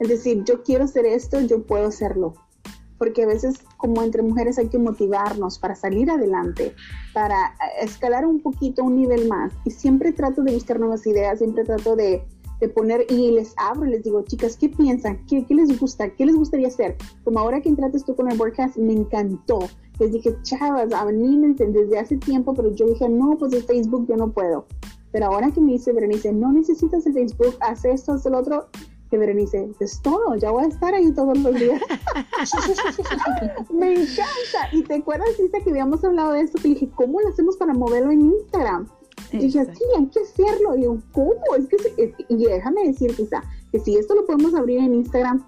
es 0.00 0.08
decir, 0.08 0.42
yo 0.44 0.62
quiero 0.62 0.84
hacer 0.84 1.04
esto, 1.04 1.40
yo 1.42 1.62
puedo 1.62 1.86
hacerlo. 1.86 2.32
Porque 2.98 3.22
a 3.22 3.26
veces 3.26 3.58
como 3.76 4.02
entre 4.02 4.22
mujeres 4.22 4.58
hay 4.58 4.68
que 4.68 4.78
motivarnos 4.78 5.58
para 5.58 5.74
salir 5.74 6.10
adelante, 6.10 6.74
para 7.14 7.54
escalar 7.80 8.26
un 8.26 8.40
poquito, 8.40 8.82
un 8.82 8.96
nivel 8.96 9.28
más. 9.28 9.52
Y 9.64 9.70
siempre 9.70 10.12
trato 10.12 10.42
de 10.42 10.54
buscar 10.54 10.80
nuevas 10.80 11.06
ideas, 11.06 11.38
siempre 11.38 11.64
trato 11.64 11.96
de, 11.96 12.24
poner 12.74 13.06
y 13.08 13.30
les 13.30 13.54
abro 13.56 13.86
les 13.86 14.02
digo, 14.02 14.22
chicas, 14.22 14.56
¿qué 14.58 14.68
piensan? 14.68 15.24
¿Qué, 15.26 15.46
les 15.48 15.80
gusta? 15.80 16.10
¿Qué 16.10 16.26
les 16.26 16.36
gustaría 16.36 16.68
hacer? 16.68 16.96
Como 17.24 17.38
ahora 17.38 17.62
que 17.62 17.70
entraste 17.70 18.00
tú 18.00 18.14
con 18.14 18.30
el 18.30 18.36
podcast, 18.36 18.76
me 18.76 18.92
encantó. 18.92 19.60
Les 19.98 20.12
dije, 20.12 20.36
chavas, 20.42 20.92
anímense 20.92 21.66
desde 21.66 21.98
hace 21.98 22.18
tiempo, 22.18 22.52
pero 22.54 22.74
yo 22.74 22.86
dije, 22.86 23.08
no, 23.08 23.36
pues 23.38 23.54
el 23.54 23.62
Facebook 23.62 24.06
yo 24.08 24.16
no 24.16 24.30
puedo. 24.30 24.66
Pero 25.10 25.26
ahora 25.26 25.50
que 25.50 25.60
me 25.60 25.72
dice 25.72 25.92
Berenice, 25.92 26.32
no 26.32 26.52
necesitas 26.52 27.06
el 27.06 27.14
Facebook, 27.14 27.56
haz 27.60 27.84
esto, 27.86 28.12
haz 28.12 28.26
el 28.26 28.34
otro, 28.34 28.68
que 29.10 29.18
Berenice, 29.18 29.70
es 29.80 30.00
todo, 30.00 30.36
ya 30.36 30.50
voy 30.50 30.64
a 30.64 30.68
estar 30.68 30.94
ahí 30.94 31.12
todos 31.12 31.36
los 31.38 31.54
días. 31.54 31.80
me 33.70 33.92
encanta. 33.92 34.68
Y 34.72 34.84
te 34.84 34.94
acuerdas, 34.94 35.28
Isa, 35.38 35.58
que 35.64 35.70
habíamos 35.70 36.04
hablado 36.04 36.32
de 36.32 36.42
esto, 36.42 36.60
que 36.62 36.68
dije, 36.68 36.88
¿cómo 36.94 37.20
lo 37.20 37.28
hacemos 37.28 37.56
para 37.56 37.74
moverlo 37.74 38.12
en 38.12 38.20
Instagram? 38.22 38.88
Y 39.32 39.38
dije, 39.38 39.64
sí, 39.64 39.84
hay 39.98 40.06
que 40.06 40.20
hacerlo. 40.20 40.76
Y 40.76 40.84
yo, 40.84 40.98
¿cómo? 41.12 41.42
Es 41.58 41.66
que, 41.66 42.14
y 42.28 42.36
déjame 42.36 42.86
decir, 42.86 43.12
Isa, 43.18 43.42
que 43.72 43.80
si 43.80 43.96
esto 43.96 44.14
lo 44.14 44.24
podemos 44.24 44.54
abrir 44.54 44.78
en 44.78 44.94
Instagram, 44.94 45.44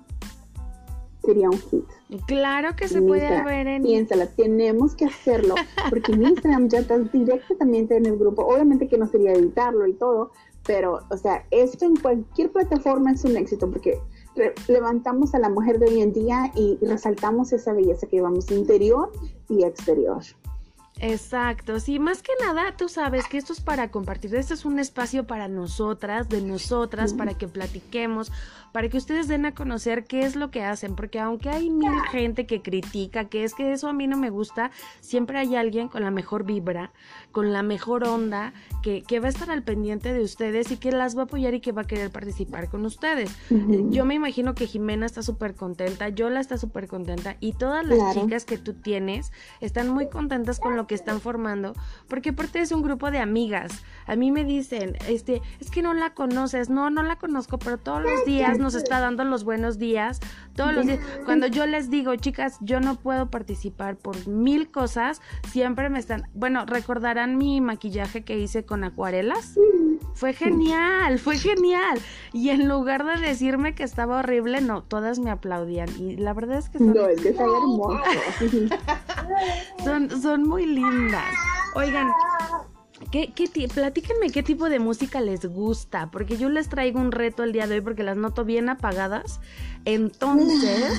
sería 1.25 1.49
un 1.49 1.59
hit. 1.59 1.85
Claro 2.27 2.75
que 2.77 2.89
se 2.89 3.01
puede 3.01 3.43
ver 3.45 3.67
en 3.67 3.83
Piénsala, 3.83 4.27
tenemos 4.27 4.95
que 4.95 5.07
hacerlo, 5.07 5.55
porque 5.89 6.13
en 6.13 6.25
Instagram 6.25 6.69
ya 6.69 6.81
estás 6.81 7.11
directamente 7.13 7.97
en 7.97 8.07
el 8.07 8.19
grupo. 8.19 8.45
Obviamente 8.45 8.89
que 8.89 8.99
no 8.99 9.07
sería 9.07 9.33
editarlo 9.33 9.87
y 9.87 9.95
todo, 9.95 10.33
pero, 10.65 11.01
o 11.11 11.17
sea, 11.17 11.45
esto 11.51 11.85
en 11.85 11.97
cualquier 11.97 12.53
plataforma 12.53 13.13
es 13.13 13.25
un 13.25 13.37
éxito 13.37 13.71
porque 13.71 13.99
levantamos 14.69 15.35
a 15.35 15.39
la 15.39 15.49
mujer 15.49 15.79
de 15.79 15.87
hoy 15.87 16.01
en 16.01 16.13
día 16.13 16.53
y 16.55 16.79
resaltamos 16.83 17.53
esa 17.53 17.73
belleza 17.73 18.07
que 18.07 18.17
llevamos 18.17 18.51
interior 18.51 19.11
y 19.49 19.65
exterior. 19.65 20.23
Exacto, 21.05 21.81
sí, 21.81 21.99
más 21.99 22.23
que 22.23 22.31
nada 22.41 22.77
tú 22.77 22.89
sabes 22.89 23.27
que 23.27 23.37
esto 23.37 23.53
es 23.53 23.61
para 23.61 23.91
compartir, 23.91 24.33
esto 24.37 24.55
es 24.55 24.65
un 24.65 24.79
espacio 24.79 25.27
para 25.27 25.49
nosotras, 25.49 26.29
de 26.29 26.41
nosotras, 26.41 27.13
para 27.13 27.35
que 27.35 27.49
platiquemos, 27.49 28.31
para 28.71 28.89
que 28.89 28.99
ustedes 28.99 29.27
den 29.27 29.45
a 29.45 29.53
conocer 29.53 30.05
qué 30.05 30.23
es 30.23 30.37
lo 30.37 30.53
que 30.53 30.63
hacen, 30.63 30.95
porque 30.95 31.19
aunque 31.19 31.49
hay 31.49 31.71
mil 31.71 31.93
gente 32.13 32.47
que 32.47 32.63
critica, 32.63 33.25
que 33.25 33.43
es 33.43 33.55
que 33.55 33.73
eso 33.73 33.89
a 33.89 33.93
mí 33.93 34.07
no 34.07 34.17
me 34.17 34.31
gusta, 34.31 34.71
siempre 35.01 35.39
hay 35.39 35.57
alguien 35.57 35.89
con 35.89 36.05
la 36.05 36.13
mejor 36.13 36.45
vibra, 36.45 36.93
con 37.33 37.53
la 37.53 37.65
mejor 37.65 38.05
onda, 38.05 38.53
que, 38.81 39.03
que 39.03 39.19
va 39.19 39.27
a 39.27 39.31
estar 39.31 39.51
al 39.51 39.65
pendiente 39.65 40.13
de 40.13 40.23
ustedes 40.23 40.71
y 40.71 40.77
que 40.77 40.93
las 40.93 41.17
va 41.17 41.23
a 41.23 41.25
apoyar 41.25 41.53
y 41.55 41.61
que 41.61 41.73
va 41.73 41.83
a 41.83 41.87
querer 41.87 42.11
participar 42.11 42.69
con 42.69 42.87
ustedes. 42.87 43.35
Yo 43.91 44.05
me 44.05 44.15
imagino 44.15 44.55
que 44.55 44.69
Jimena 44.69 45.07
está 45.07 45.25
súper 45.25 45.57
contenta, 45.57 46.09
Yola 46.11 46.39
está 46.39 46.59
súper 46.59 46.87
contenta 46.87 47.37
y 47.41 47.55
todas 47.55 47.85
las 47.85 48.15
chicas 48.15 48.45
que 48.45 48.57
tú 48.57 48.75
tienes 48.75 49.33
están 49.61 49.89
muy 49.89 50.09
contentas 50.09 50.61
con 50.61 50.77
lo 50.77 50.87
que 50.87 50.92
están 50.95 51.21
formando, 51.21 51.75
porque 52.09 52.31
aparte 52.31 52.61
es 52.61 52.73
un 52.73 52.83
grupo 52.83 53.11
de 53.11 53.19
amigas. 53.19 53.85
A 54.07 54.17
mí 54.17 54.31
me 54.31 54.45
dicen, 54.45 54.97
este, 55.09 55.43
es 55.61 55.71
que 55.71 55.83
no 55.83 55.95
la 55.95 56.15
conoces, 56.15 56.71
no, 56.71 56.91
no 56.91 57.03
la 57.03 57.17
conozco, 57.17 57.59
pero 57.59 57.79
todos 57.79 58.03
los 58.03 58.25
días 58.25 58.59
nos 58.59 58.75
está 58.75 59.01
dando 59.01 59.25
los 59.25 59.45
buenos 59.45 59.79
días, 59.79 60.21
todos 60.55 60.75
los 60.75 60.87
días. 60.87 61.01
Cuando 61.25 61.47
yo 61.47 61.67
les 61.67 61.91
digo, 61.91 62.15
chicas, 62.17 62.59
yo 62.61 62.81
no 62.81 62.97
puedo 62.97 63.31
participar 63.31 63.97
por 63.97 64.27
mil 64.27 64.71
cosas, 64.71 65.21
siempre 65.51 65.89
me 65.89 65.99
están, 65.99 66.29
bueno, 66.35 66.67
recordarán 66.67 67.39
mi 67.39 67.61
maquillaje 67.61 68.23
que 68.23 68.39
hice 68.39 68.65
con 68.65 68.85
acuarelas. 68.85 69.59
Fue 70.15 70.35
genial, 70.35 71.19
fue 71.19 71.39
genial. 71.39 71.99
Y 72.33 72.51
en 72.51 72.69
lugar 72.69 73.05
de 73.05 73.21
decirme 73.27 73.75
que 73.75 73.83
estaba 73.83 74.19
horrible, 74.19 74.61
no, 74.61 74.83
todas 74.83 75.19
me 75.19 75.31
aplaudían. 75.31 75.89
Y 75.99 76.17
la 76.17 76.35
verdad 76.35 76.59
es 76.59 76.69
que 76.69 76.79
son... 76.79 76.93
No, 76.93 77.07
es 77.07 77.21
que 77.21 77.31
está 77.31 77.45
hermoso. 77.45 78.01
son, 79.85 80.23
son 80.23 80.49
muy 80.49 80.67
lindas. 80.75 81.35
Oigan, 81.75 82.09
¿Qué, 83.11 83.33
qué 83.35 83.69
platíquenme 83.69 84.31
qué 84.31 84.43
tipo 84.43 84.69
de 84.69 84.79
música 84.79 85.21
les 85.21 85.45
gusta, 85.45 86.11
porque 86.11 86.37
yo 86.37 86.49
les 86.49 86.69
traigo 86.69 87.01
un 87.01 87.11
reto 87.11 87.43
el 87.43 87.53
día 87.53 87.67
de 87.67 87.77
hoy 87.77 87.81
porque 87.81 88.03
las 88.03 88.17
noto 88.17 88.45
bien 88.45 88.69
apagadas. 88.69 89.41
Entonces, 89.85 90.93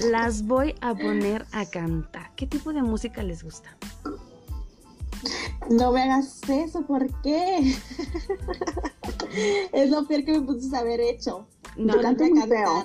las 0.10 0.46
voy 0.46 0.74
a 0.80 0.94
poner 0.94 1.46
a 1.52 1.64
cantar. 1.66 2.34
¿Qué 2.36 2.46
tipo 2.46 2.72
de 2.72 2.82
música 2.82 3.22
les 3.22 3.42
gusta? 3.42 3.76
No 5.70 5.92
me 5.92 6.02
hagas 6.02 6.40
eso, 6.48 6.82
¿por 6.82 7.06
qué? 7.22 7.74
es 9.72 9.90
lo 9.90 10.06
peor 10.06 10.24
que 10.24 10.32
me 10.32 10.42
puse 10.42 10.74
a 10.76 10.80
haber 10.80 11.00
hecho. 11.00 11.46
No, 11.76 12.00
yo 12.00 12.12
muy 12.12 12.42
feo. 12.42 12.84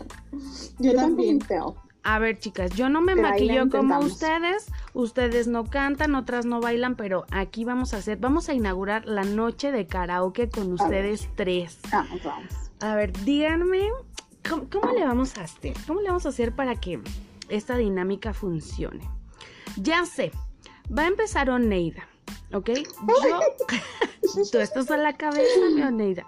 Yo, 0.80 0.92
yo 0.92 0.96
también. 0.96 1.42
Feo. 1.42 1.76
A 2.08 2.20
ver, 2.20 2.38
chicas, 2.38 2.70
yo 2.76 2.88
no 2.88 3.02
me 3.02 3.16
maquillo 3.16 3.68
como 3.68 3.98
ustedes, 3.98 4.68
ustedes 4.94 5.48
no 5.48 5.66
cantan, 5.66 6.14
otras 6.14 6.46
no 6.46 6.62
bailan, 6.62 6.96
pero 6.96 7.26
aquí 7.32 7.66
vamos 7.66 7.96
a 7.96 7.98
hacer, 7.98 8.20
vamos 8.20 8.48
a 8.48 8.54
inaugurar 8.54 9.08
la 9.08 9.24
noche 9.24 9.72
de 9.72 9.88
karaoke 9.88 10.48
con 10.48 10.72
ustedes 10.72 11.28
tres. 11.34 11.80
Vamos, 11.92 12.24
vamos. 12.24 12.54
A 12.80 12.94
ver, 12.94 13.12
díganme, 13.24 13.90
¿cómo, 14.48 14.68
cómo 14.72 14.94
le 14.94 15.04
vamos 15.04 15.36
a 15.40 15.46
hacer? 15.46 15.74
¿Cómo 15.88 16.00
le 16.02 16.10
vamos 16.10 16.28
a 16.28 16.30
hacer 16.30 16.54
para 16.54 16.76
que 16.76 17.00
esta 17.50 17.76
dinámica 17.76 18.36
funcione? 18.36 19.10
Ya 19.76 20.06
sé, 20.06 20.32
va 20.96 21.06
a 21.06 21.08
empezar 21.08 21.50
Oneida, 21.50 22.08
¿ok? 22.54 22.70
Yo, 22.70 23.40
tú 24.52 24.60
estás 24.60 24.92
a 24.92 24.98
la 24.98 25.14
cabeza, 25.14 25.60
mi 25.74 25.82
Oneida. 25.82 26.28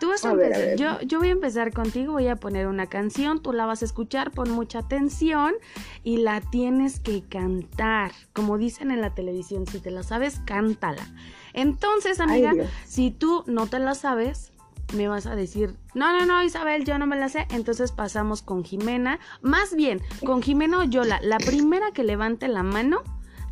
Tú 0.00 0.08
vas 0.08 0.24
a, 0.24 0.30
A 0.30 0.34
ver, 0.34 0.54
a 0.54 0.58
empezar. 0.58 1.00
Yo, 1.00 1.06
yo 1.06 1.18
voy 1.18 1.28
a 1.28 1.32
empezar 1.32 1.72
contigo, 1.72 2.14
voy 2.14 2.26
a 2.28 2.36
poner 2.36 2.66
una 2.66 2.86
canción, 2.86 3.42
tú 3.42 3.52
la 3.52 3.66
vas 3.66 3.82
a 3.82 3.84
escuchar, 3.84 4.30
pon 4.30 4.50
mucha 4.50 4.80
atención 4.80 5.54
y 6.02 6.16
la 6.16 6.40
tienes 6.40 6.98
que 7.00 7.22
cantar. 7.22 8.12
Como 8.32 8.58
dicen 8.58 8.90
en 8.90 9.02
la 9.02 9.14
televisión, 9.14 9.66
si 9.66 9.78
te 9.78 9.90
la 9.90 10.02
sabes, 10.02 10.40
cántala. 10.46 11.06
Entonces, 11.52 12.18
amiga, 12.18 12.54
si 12.86 13.10
tú 13.10 13.44
no 13.46 13.66
te 13.66 13.78
la 13.78 13.94
sabes, 13.94 14.52
me 14.94 15.06
vas 15.06 15.26
a 15.26 15.36
decir, 15.36 15.76
no, 15.94 16.18
no, 16.18 16.26
no, 16.26 16.42
Isabel, 16.42 16.84
yo 16.84 16.98
no 16.98 17.06
me 17.06 17.16
la 17.16 17.28
sé. 17.28 17.46
Entonces 17.50 17.92
pasamos 17.92 18.42
con 18.42 18.64
Jimena. 18.64 19.18
Más 19.42 19.74
bien, 19.74 20.00
con 20.24 20.42
Jimena 20.42 20.78
o 20.78 20.84
Yola, 20.84 21.20
la 21.22 21.38
primera 21.38 21.92
que 21.92 22.04
levante 22.04 22.48
la 22.48 22.62
mano 22.62 23.02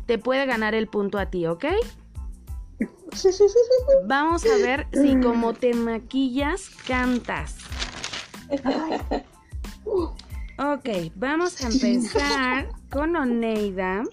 te 0.05 0.17
puede 0.17 0.45
ganar 0.45 0.73
el 0.73 0.87
punto 0.87 1.19
a 1.19 1.27
ti, 1.27 1.45
¿ok? 1.45 1.65
Vamos 4.05 4.45
a 4.45 4.55
ver 4.57 4.87
si 4.93 5.19
como 5.19 5.53
te 5.53 5.73
maquillas, 5.73 6.69
cantas. 6.87 7.55
Ok, 10.57 10.89
vamos 11.15 11.61
a 11.63 11.67
empezar 11.67 12.69
con 12.89 13.15
Oneida. 13.15 14.03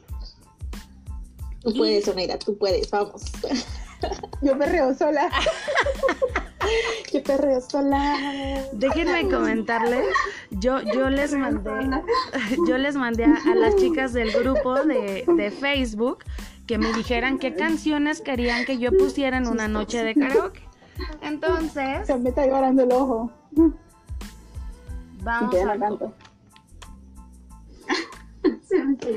Tú 1.62 1.74
puedes, 1.74 2.06
Oneida, 2.08 2.38
tú 2.38 2.56
puedes, 2.56 2.90
vamos. 2.90 3.24
Yo 4.42 4.56
perreo 4.58 4.94
sola. 4.94 5.30
Qué 7.10 7.20
perreo 7.20 7.60
sola. 7.60 8.64
Déjenme 8.72 9.28
comentarles, 9.28 10.06
yo, 10.50 10.80
yo 10.82 11.08
les 11.08 11.32
mandé, 11.34 11.70
yo 12.68 12.78
les 12.78 12.96
mandé 12.96 13.24
a, 13.24 13.36
a 13.50 13.54
las 13.54 13.76
chicas 13.76 14.12
del 14.12 14.32
grupo 14.32 14.74
de, 14.84 15.24
de 15.26 15.50
Facebook 15.50 16.24
que 16.66 16.78
me 16.78 16.92
dijeran 16.92 17.38
qué 17.38 17.54
canciones 17.54 18.20
querían 18.20 18.64
que 18.64 18.78
yo 18.78 18.90
pusiera 18.92 19.36
en 19.36 19.46
una 19.46 19.68
noche 19.68 20.02
de 20.02 20.14
karaoke. 20.14 20.62
Entonces, 21.22 22.06
Se 22.06 22.16
me 22.18 22.30
está 22.30 22.46
llorando 22.46 22.82
el 22.82 22.92
ojo. 22.92 23.30
vamos 25.22 25.54
no 25.54 25.70
a... 25.70 25.78
canto. 25.78 26.14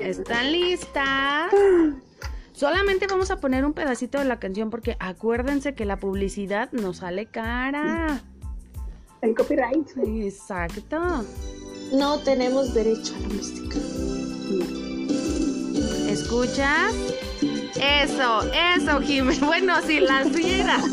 ¿Están 0.01 0.51
listas? 0.51 1.51
Solamente 2.51 3.07
vamos 3.07 3.31
a 3.31 3.37
poner 3.39 3.63
un 3.65 3.73
pedacito 3.73 4.19
de 4.19 4.25
la 4.25 4.39
canción 4.39 4.69
porque 4.69 4.97
acuérdense 4.99 5.75
que 5.75 5.85
la 5.85 5.97
publicidad 5.97 6.71
nos 6.71 6.97
sale 6.97 7.25
cara. 7.27 8.21
El 9.21 9.35
copyright. 9.35 9.89
Exacto. 9.97 11.25
No 11.93 12.19
tenemos 12.19 12.73
derecho 12.73 13.15
a 13.15 13.19
la 13.19 13.27
música. 13.29 13.77
¿Escuchas? 16.09 16.93
Eso, 17.75 18.41
eso, 18.75 19.01
Jimmy. 19.01 19.37
Bueno, 19.39 19.81
si 19.85 19.99
las 19.99 20.31
vieras. 20.31 20.83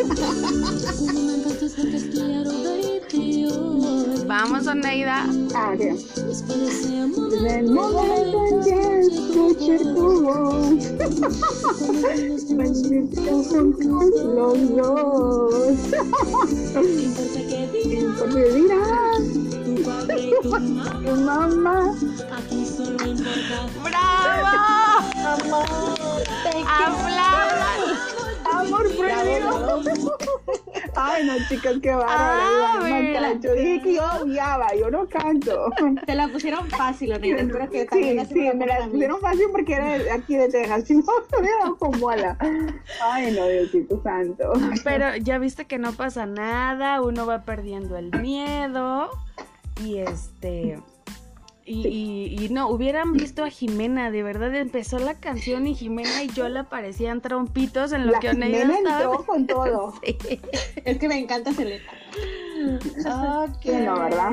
Vamos, 4.26 4.66
Oneida. 4.66 5.24
Ok. 5.50 5.80
Desde 7.30 7.58
el 7.60 7.70
momento 7.70 8.38
en 8.50 8.60
que 8.64 9.00
escuché 9.00 9.78
tu 9.78 10.22
voz, 10.22 10.90
me 12.50 12.66
sentí 12.74 13.16
juntos 13.16 14.10
los 14.34 14.58
dos. 14.76 15.76
Porque 18.18 18.44
dirás, 18.52 19.22
tu 21.04 21.12
mamá, 21.22 21.76
¡Bravo! 23.84 24.65
Ay, 31.16 31.24
no, 31.24 31.34
chicas, 31.48 31.76
qué 31.82 31.94
bárbaro. 31.94 32.84
Ah. 32.84 33.32
Yo 33.40 33.54
dije 33.54 33.80
que 33.80 33.94
yo 33.94 34.04
odiaba, 34.20 34.74
yo 34.74 34.90
no 34.90 35.08
canto. 35.08 35.70
Te 36.04 36.14
la 36.14 36.28
pusieron 36.28 36.68
fácil, 36.68 37.12
Oneida. 37.14 37.40
Espero 37.40 37.70
que 37.70 37.84
también 37.86 38.26
Sí, 38.26 38.34
sí, 38.34 38.50
me 38.54 38.66
la 38.66 38.86
pusieron 38.86 39.20
fácil 39.20 39.46
porque 39.50 39.74
era 39.74 39.98
de 39.98 40.10
aquí 40.10 40.36
de 40.36 40.48
Texas. 40.48 40.84
Si 40.86 40.94
no, 40.94 41.04
me 41.32 41.38
hubiera 41.38 41.58
dado 41.60 41.76
con 41.78 41.98
bola. 41.98 42.36
Ay, 43.02 43.32
no, 43.32 43.46
Diosito 43.48 44.02
santo. 44.02 44.52
Pero 44.84 45.16
ya 45.16 45.38
viste 45.38 45.64
que 45.64 45.78
no 45.78 45.92
pasa 45.94 46.26
nada, 46.26 47.00
uno 47.00 47.24
va 47.26 47.42
perdiendo 47.42 47.96
el 47.96 48.10
miedo 48.20 49.10
y 49.82 49.98
este... 49.98 50.78
Y, 51.68 51.88
y- 51.88 52.44
y 52.44 52.48
no, 52.48 52.68
hubieran 52.68 53.12
visto 53.12 53.42
a 53.42 53.50
Jimena, 53.50 54.12
de 54.12 54.22
verdad 54.22 54.54
empezó 54.54 55.00
la 55.00 55.14
canción 55.14 55.66
y 55.66 55.74
Jimena 55.74 56.22
y 56.22 56.28
yo 56.28 56.48
le 56.48 56.62
parecían 56.62 57.20
trompitos 57.20 57.90
en 57.90 58.06
lo 58.06 58.12
La 58.12 58.20
que 58.20 58.30
Oneida 58.30 58.60
Jimena 58.60 58.78
estaba... 58.78 59.02
entró 59.16 59.26
con 59.26 59.46
todo. 59.48 59.94
Sí. 60.04 60.40
Es 60.84 60.98
que 60.98 61.08
me 61.08 61.18
encanta 61.18 61.52
Selena. 61.52 61.84
Ok. 63.44 63.58
Sí, 63.62 63.72
no, 63.84 63.98
¿verdad? 63.98 64.32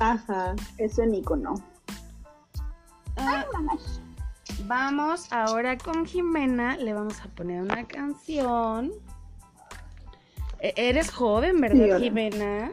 Ajá. 0.00 0.56
Es 0.76 0.98
un 0.98 1.14
icono. 1.14 1.54
Ah, 3.16 3.44
vamos 4.64 5.28
ahora 5.32 5.78
con 5.78 6.04
Jimena, 6.04 6.76
le 6.78 6.94
vamos 6.94 7.20
a 7.20 7.26
poner 7.28 7.62
una 7.62 7.84
canción. 7.86 8.90
E- 10.58 10.74
Eres 10.76 11.10
joven, 11.12 11.54
Sí, 11.56 11.60
¿verdad, 11.60 11.84
hola. 11.84 11.98
Jimena? 12.00 12.72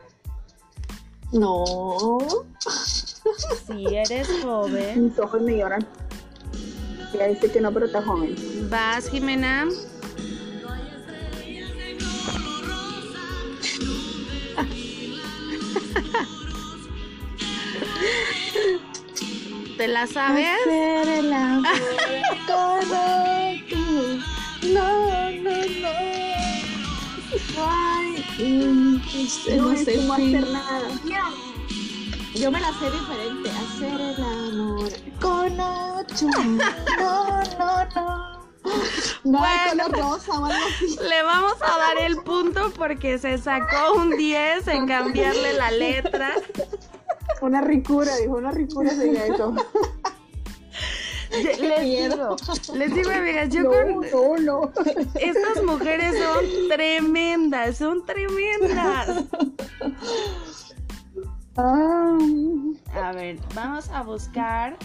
No. 1.32 2.18
Sí, 3.68 3.86
eres 3.96 4.28
joven. 4.44 5.06
Mis 5.06 5.20
ojos 5.20 5.42
me 5.42 5.58
lloran. 5.58 5.86
Ya 7.14 7.28
dice 7.28 7.52
que 7.52 7.60
no, 7.62 7.72
pero 7.74 7.86
está 7.88 8.02
joven. 8.04 8.36
Vas, 8.70 9.10
Jimena. 9.10 9.68
¿Te 19.78 19.88
la 19.88 20.08
sabes? 20.08 20.46
Hacer 20.66 21.08
el 21.08 21.34
amor 21.34 21.64
con 22.48 22.80
tú. 23.70 24.20
No, 24.74 25.32
no, 25.32 25.52
no. 25.82 25.90
Ay, 27.62 28.26
No, 29.58 29.76
sé 29.76 29.98
como 29.98 30.16
si- 30.16 30.36
hacer 30.36 30.48
nada. 30.50 30.82
Yo 32.36 32.52
me 32.52 32.60
la 32.60 32.72
sé 32.74 32.90
diferente. 32.92 33.50
Hacer 33.50 34.02
el 34.02 34.24
amor 34.24 34.90
con 35.22 35.60
ocho. 35.60 36.28
No, 37.00 37.42
no, 37.58 37.86
no. 37.96 38.40
No, 39.24 39.40
Bueno. 39.40 39.84
color 39.86 39.92
rosa 40.00 40.40
o 40.40 40.46
algo 40.46 40.66
así. 40.76 40.98
Le 41.10 41.24
vamos 41.24 41.56
a 41.62 41.78
dar 41.78 41.98
el 42.00 42.18
punto 42.18 42.72
porque 42.78 43.18
se 43.18 43.38
sacó 43.38 43.94
un 43.96 44.16
10 44.18 44.68
en 44.68 44.88
cambiarle 44.88 45.54
la 45.54 45.72
letra. 45.72 46.34
Una 47.42 47.62
ricura, 47.62 48.16
dijo, 48.18 48.34
una 48.36 48.52
ricura 48.52 48.90
sería 48.92 49.26
eso. 49.28 49.56
Les 51.32 51.84
miedo. 51.84 52.36
digo, 52.36 52.76
les 52.76 52.94
digo, 52.96 53.12
amigas, 53.12 53.50
yo 53.50 53.62
No, 53.64 53.70
con 54.12 54.46
no, 54.46 54.62
no. 54.62 54.72
estas 55.16 55.64
mujeres 55.64 56.16
son 56.18 56.46
tremendas, 56.70 57.78
son 57.78 58.06
tremendas. 58.06 59.24
A 61.62 63.12
ver, 63.14 63.38
vamos 63.54 63.90
a 63.90 64.02
buscar 64.04 64.78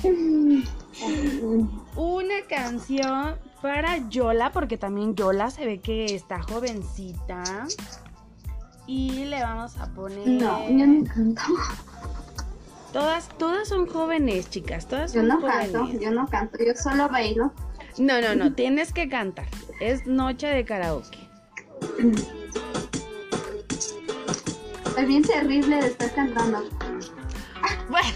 una 1.94 2.34
canción 2.48 3.36
para 3.62 4.08
Yola, 4.08 4.50
porque 4.50 4.76
también 4.76 5.14
Yola 5.14 5.50
se 5.50 5.64
ve 5.66 5.78
que 5.80 6.06
está 6.06 6.42
jovencita. 6.42 7.66
Y 8.86 9.24
le 9.26 9.40
vamos 9.40 9.76
a 9.78 9.86
poner. 9.94 10.26
No, 10.26 10.68
yo 10.68 10.86
no 10.86 11.04
canto. 11.04 11.42
Todas, 12.92 13.28
todas 13.38 13.68
son 13.68 13.86
jóvenes, 13.86 14.50
chicas. 14.50 14.86
Todas 14.86 15.12
Yo 15.14 15.20
son 15.20 15.28
no 15.28 15.40
jóvenes. 15.40 15.70
canto, 15.72 15.98
yo 16.00 16.10
no 16.10 16.26
canto, 16.28 16.58
yo 16.58 16.74
solo 16.74 17.08
bailo. 17.08 17.52
No, 17.98 18.20
no, 18.20 18.34
no, 18.34 18.52
tienes 18.52 18.92
que 18.92 19.08
cantar. 19.08 19.46
Es 19.80 20.06
noche 20.06 20.48
de 20.48 20.64
karaoke. 20.64 21.18
Soy 24.94 25.04
bien 25.06 25.22
terrible 25.22 25.76
de 25.76 25.86
estar 25.88 26.14
cantando. 26.14 26.68
Bueno, 27.88 28.08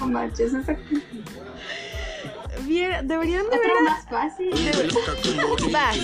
No 0.00 0.06
manches, 0.06 0.52
esa- 0.54 0.76
bien, 2.62 3.06
deberían 3.08 3.42
de 3.50 3.56
Otro 3.56 3.60
ver. 3.74 3.82
más 3.84 4.04
fácil. 4.08 4.50
Vas. 5.72 5.96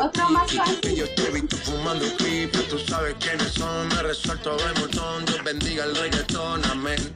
Otro 0.00 0.28
más 0.30 0.52
fácil. 0.52 0.94
Yo 0.94 1.14
te 1.14 1.22
he 1.28 1.30
visto 1.32 1.56
fumando 1.58 2.04
pipa, 2.16 2.58
tú 2.70 2.78
sabes 2.78 3.14
quiénes 3.20 3.48
son, 3.52 3.88
me 3.88 4.02
resuelto 4.02 4.56
de 4.56 4.80
montón, 4.80 5.24
Dios 5.26 5.42
bendiga 5.44 5.84
el 5.84 5.96
reggaetón, 5.96 6.64
amén. 6.66 7.14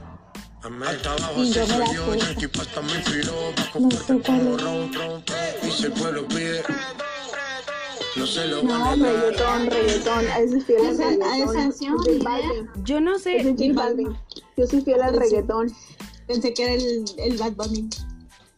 Amén. 0.64 0.88
Hasta 0.88 1.12
abajo 1.12 1.44
Y 1.44 1.52
yo 1.52 1.64
se 1.66 1.72
me 1.72 1.78
la 1.78 1.86
soy 1.86 1.94
yo, 1.96 2.12
sé. 2.14 2.18
Yankee 2.18 2.48
pasta 2.48 2.82
mi 2.82 2.90
filo, 2.90 3.32
bajo 3.56 3.78
No 3.80 3.90
fuerte 3.90 4.06
sé 4.06 4.18
cuál 4.20 4.38
como 4.38 4.56
es. 4.56 4.62
ron, 4.62 4.92
ron, 4.94 5.24
y 5.62 5.70
si 5.70 5.84
el 5.84 5.92
pueblo 5.92 6.26
pide. 6.28 6.62
No 8.18 8.26
se 8.26 8.46
lo 8.48 8.62
No, 8.62 8.70
van 8.70 8.82
a 8.82 8.96
dar. 8.96 8.98
reggaetón, 8.98 9.66
reggaetón. 9.70 10.26
A 10.28 10.38
ese 10.40 10.58
es 10.58 10.64
fiel 10.64 10.80
al 10.86 10.92
Esa- 10.92 11.04
a 11.04 11.10
esa 11.12 11.24
reggaetón. 11.30 11.54
canción, 11.54 11.96
J 11.98 12.10
ni 12.10 12.16
idea. 12.16 12.28
Balvin. 12.30 12.84
Yo 12.84 13.00
no 13.00 13.18
sé. 13.18 13.42
J 13.44 13.72
Balvin. 13.74 14.18
Yo 14.56 14.66
soy 14.66 14.80
fiel 14.82 15.02
al 15.02 15.14
reggaetón. 15.16 15.72
Pensé 16.26 16.52
que 16.54 16.62
era 16.64 16.72
el, 16.74 17.04
el 17.18 17.36
Bad 17.38 17.52
Bunny. 17.52 17.88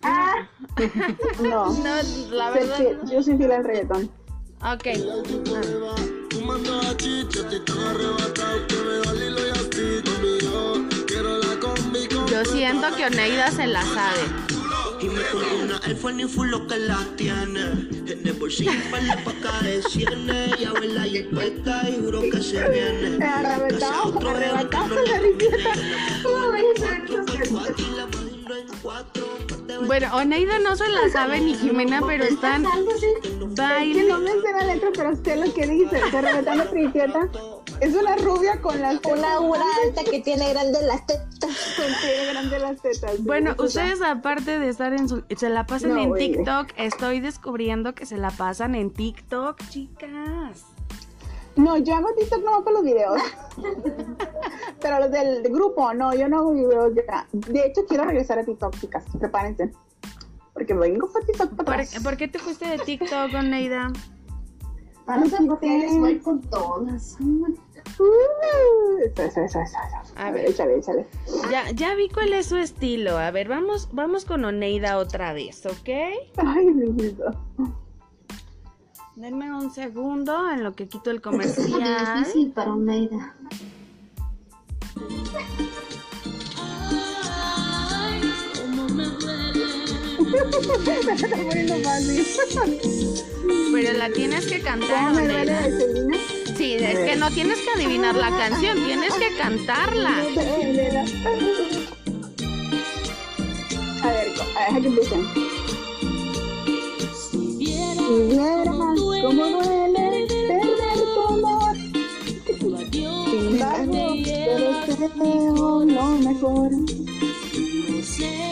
No. 1.43 1.73
No, 1.73 1.97
la 2.31 2.53
Soy 2.53 2.61
verdad. 2.61 2.79
fiel- 2.79 3.11
yo 3.13 3.23
soy 3.23 3.37
fiel 3.37 3.53
al 3.53 3.65
reggaetón. 3.65 4.11
Ok. 4.63 4.87
Fumando 6.31 6.81
a 6.81 6.97
chicha, 6.97 7.41
estoy 7.41 7.61
tan 7.65 7.79
arrebatado 7.79 8.67
que 8.67 8.77
me 8.77 8.99
da 8.99 9.13
Lilo 9.15 9.47
y 9.47 9.51
así 9.51 10.03
conmigo. 10.05 10.89
Quiero 11.07 11.39
la 11.39 11.59
combi 11.61 12.09
con 12.09 12.27
Yo 12.29 12.45
siento 12.45 12.95
que 12.97 13.05
Oneida 13.07 13.51
se 13.51 13.67
la 13.67 13.83
sabe. 13.83 14.21
Y 15.01 15.09
me 15.09 15.23
compré 15.33 15.65
una 15.65 15.81
iPhone 15.85 16.21
y 16.21 16.25
full 16.25 16.49
lo 16.51 16.67
que 16.67 16.77
la 16.77 16.99
tiene. 17.17 17.61
En 18.07 18.27
el 18.27 18.33
bolsillo 18.35 18.73
para 18.91 19.03
la 19.03 19.17
paca 19.25 19.61
de 19.63 19.83
cienes. 19.83 20.61
Y 20.61 20.65
a 20.65 20.73
verla 20.73 21.07
y 21.07 21.23
puesta 21.23 21.89
y 21.89 22.03
juro 22.05 22.21
que 22.21 22.43
se 22.43 22.69
viene. 22.69 23.25
Arrebatado, 23.25 24.29
arrebatado 24.29 25.03
la 25.07 25.19
risita. 25.19 25.71
¿Cómo 26.23 26.51
voy 26.51 26.61
a 26.61 26.81
saber 26.81 27.05
esas 27.05 27.25
canciones? 27.25 27.71
Aquí 27.71 27.87
la 27.97 28.03
imagino 28.03 28.57
en 28.57 28.67
cuatro. 28.83 29.27
Te 29.67 29.79
Bueno, 29.79 30.15
Oneida 30.15 30.59
no 30.59 30.77
se 30.77 30.89
la 30.89 31.09
sabe 31.11 31.41
ni 31.41 31.55
Jimena, 31.55 32.03
pero 32.07 32.25
están 32.25 32.65
baile. 33.57 34.05
no 34.05 34.19
me 34.19 34.33
sé 34.33 34.53
la 34.53 34.65
letra, 34.67 34.91
pero 34.95 35.17
sé 35.17 35.37
lo 35.37 35.55
que 35.55 35.67
dice. 35.67 35.97
De 35.97 36.21
reventando 36.21 36.71
princesa. 36.71 37.29
Es 37.81 37.95
una 37.95 38.17
rubia 38.17 38.61
con 38.61 38.79
las 38.83 38.99
Una 39.11 39.35
aura 39.35 39.65
alta 39.87 40.05
que 40.05 40.21
tiene 40.21 40.51
grandes 40.51 40.83
las 40.83 41.07
tetas. 41.07 41.40
Tiene 42.01 42.33
grandes 42.33 42.63
las 42.63 42.81
tetas. 42.83 43.13
sí, 43.17 43.23
Bueno, 43.23 43.55
ustedes 43.59 44.03
aparte 44.03 44.59
de 44.59 44.69
estar 44.69 44.93
en 44.93 45.09
su... 45.09 45.23
Se 45.37 45.49
la 45.51 45.67
pasan 45.67 45.91
No, 45.95 46.01
en 46.03 46.09
güey. 46.11 46.33
TikTok. 46.33 46.69
Estoy 46.77 47.21
descubriendo 47.21 47.95
que 47.95 48.07
se 48.07 48.17
la 48.17 48.31
pasan 48.31 48.75
en 48.75 48.91
TikTok, 48.91 49.59
chicas. 49.69 50.65
No, 51.57 51.77
yo 51.77 51.95
hago 51.97 52.09
TikTok 52.17 52.45
no 52.45 52.63
para 52.65 52.75
los 52.75 52.85
videos. 52.85 53.21
Pero 54.81 55.01
los 55.01 55.11
del 55.11 55.43
grupo, 55.45 55.93
no, 55.95 56.15
yo 56.15 56.29
no 56.29 56.39
hago 56.39 56.53
videos 56.55 56.93
ya. 56.95 57.27
De 57.33 57.67
hecho, 57.67 57.83
quiero 57.87 58.05
regresar 58.05 58.39
a 58.39 58.45
TikTok, 58.45 58.79
chicas. 58.81 59.05
Prepárense. 59.19 59.73
Porque 60.55 60.75
vengo 60.75 61.11
para 61.13 61.27
TikTok 61.27 61.51
para 61.51 61.65
¿Por, 61.65 61.75
atrás. 61.75 62.03
por 62.03 62.17
qué 62.17 62.29
te 62.29 62.39
fuiste 62.39 62.67
de 62.69 62.79
TikTok, 62.79 63.35
Oneida? 63.35 63.93
No 65.07 65.27
sé 65.29 65.37
por 65.45 65.59
qué 65.59 65.67
les 65.79 65.99
voy 65.99 66.19
con 66.21 66.41
todas. 66.43 67.17
Uh. 67.99 68.05
A 70.17 70.31
ver. 70.31 70.47
échale, 70.51 70.79
échale. 70.79 71.07
Ya, 71.51 71.71
ya 71.73 71.95
vi 71.95 72.09
cuál 72.09 72.33
es 72.33 72.47
su 72.47 72.57
estilo. 72.57 73.19
A 73.19 73.31
ver, 73.31 73.49
vamos, 73.49 73.89
vamos 73.93 74.25
con 74.25 74.45
Oneida 74.45 74.99
otra 74.99 75.33
vez, 75.33 75.65
¿ok? 75.67 75.89
Ay, 76.37 76.73
Diosito. 76.75 77.25
Denme 79.17 79.53
un 79.53 79.71
segundo 79.73 80.51
en 80.51 80.65
lo 80.65 80.75
que 80.75 80.89
quito 80.89 81.11
el 81.11 81.17
es 81.19 81.25
muy 81.25 81.33
comercial. 81.33 82.19
difícil 82.19 82.53
para 82.53 82.73
Oneida. 82.73 83.35
Me 91.07 91.13
está 91.15 91.29
poniendo 91.37 91.75
fácil. 91.81 92.25
Pero 93.73 93.99
la 93.99 94.11
tienes 94.11 94.47
que 94.47 94.61
cantar, 94.61 95.09
¿Cómo 95.09 95.21
me 95.21 95.29
duele 95.29 95.43
Oneida. 95.43 95.61
de 95.63 95.79
Selena? 95.79 96.17
Sí, 96.61 96.75
es 96.75 96.99
que 96.99 97.17
no 97.17 97.31
tienes 97.31 97.59
que 97.61 97.71
adivinar 97.71 98.15
la 98.15 98.29
canción, 98.37 98.85
tienes 98.85 99.15
que 99.15 99.35
cantarla. 99.39 100.11
A 104.03 104.09
ver, 104.09 104.29
a 104.59 104.71
ver, 104.71 104.83
que 104.83 104.89
empiecen. 104.89 105.27
Si 107.31 107.39
vieras 108.29 108.77
cómo 109.23 109.47
duele 109.47 110.27
perder 110.29 110.99
tu 111.15 111.23
amor. 111.29 111.77
Sin 113.31 113.43
embargo, 113.55 114.13
pero 114.23 114.69
te 114.85 114.93
deseo 114.97 115.85
lo 115.87 116.05
mejor. 116.19 116.71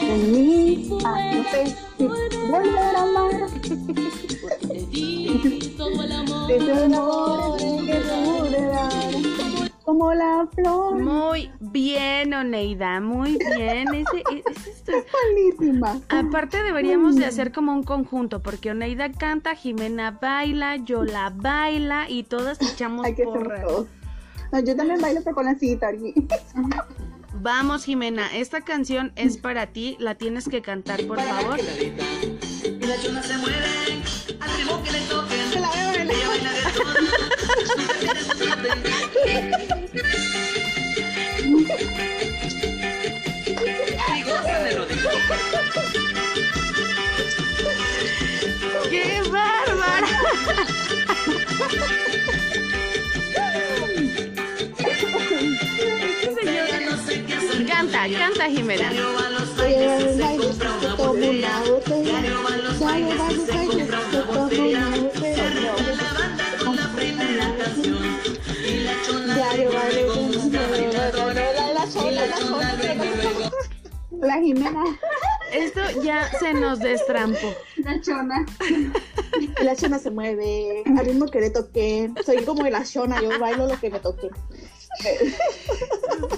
En 0.01 0.21
mí, 0.33 0.88
ah, 1.05 1.31
no 1.35 1.42
sé, 1.51 1.77
volver 1.99 2.97
a 2.97 3.03
amar. 3.03 4.28
Amor 6.94 8.48
como 9.88 10.12
la 10.12 10.46
flor. 10.55 11.01
Muy 11.01 11.51
bien, 11.61 12.35
Oneida, 12.35 13.01
muy 13.01 13.38
bien. 13.57 13.88
Ese, 13.94 14.22
ese 14.31 14.70
es 14.70 14.85
Buenísima. 15.59 15.98
Aparte 16.11 16.62
deberíamos 16.62 17.16
de 17.16 17.24
hacer 17.24 17.53
como 17.53 17.72
un 17.72 17.83
conjunto, 17.83 18.42
porque 18.42 18.70
Oneida 18.70 19.11
canta, 19.11 19.55
Jimena 19.55 20.11
baila, 20.11 20.77
yo 20.77 21.05
la 21.05 21.31
baila 21.35 22.05
y 22.07 22.24
todas 22.24 22.61
echamos 22.61 23.07
Hay 23.07 23.14
que 23.14 23.22
hacer 23.22 23.33
porras. 23.33 23.87
No, 24.53 24.61
yo 24.61 24.77
también 24.77 25.01
bailo 25.01 25.20
pero 25.24 25.35
con 25.35 25.46
la 25.46 25.55
cita 25.55 25.88
aquí. 25.88 26.12
Vamos, 27.40 27.85
Jimena, 27.85 28.27
esta 28.37 28.61
canción 28.61 29.12
es 29.16 29.38
para 29.38 29.68
ti, 29.68 29.96
la 30.01 30.16
tienes 30.16 30.51
que 30.51 30.61
cantar, 30.61 31.03
por 31.07 31.18
favor. 31.18 31.59
Y 31.61 32.87
las 32.87 33.03
chonas 33.03 33.24
se 33.24 33.38
mueven 33.38 34.08
Y 44.16 44.23
goza 44.23 44.59
de 44.61 44.75
lo 44.75 44.87
dicho. 44.87 45.09
¡Qué 48.90 49.23
bárbara! 49.31 50.09
Ella 56.40 56.81
no 56.90 56.97
sé 57.05 57.25
qué 57.25 57.35
hacer. 57.35 57.66
Canta, 57.66 58.09
canta, 58.09 58.49
Jimena. 58.49 58.90
Diario 58.90 59.12
va 59.14 59.27
a 59.27 59.31
los 59.31 59.49
se 59.49 60.37
compra 60.47 61.29
una 61.31 61.61
botella. 61.62 62.18
bailes 62.81 63.47
se 63.47 63.66
compra 63.66 64.01
una 64.09 64.23
botella. 64.23 65.08
La 74.20 74.38
Jimena. 74.40 74.85
Esto 75.52 75.81
ya 76.02 76.28
se 76.38 76.52
nos 76.52 76.81
destrampó. 76.81 77.54
La 77.76 78.00
chona. 78.00 78.44
La 79.62 79.76
chona 79.76 79.98
se 79.98 80.11
mueve 80.11 80.83
al 80.98 81.04
ritmo 81.07 81.26
que 81.26 81.40
le 81.40 81.50
toque. 81.50 82.11
Soy 82.24 82.42
como 82.44 82.66
la 82.68 82.85
chona, 82.85 83.22
yo 83.22 83.38
bailo 83.38 83.66
lo 83.68 83.78
que 83.78 83.90
me 83.90 84.00
toque. 84.00 84.28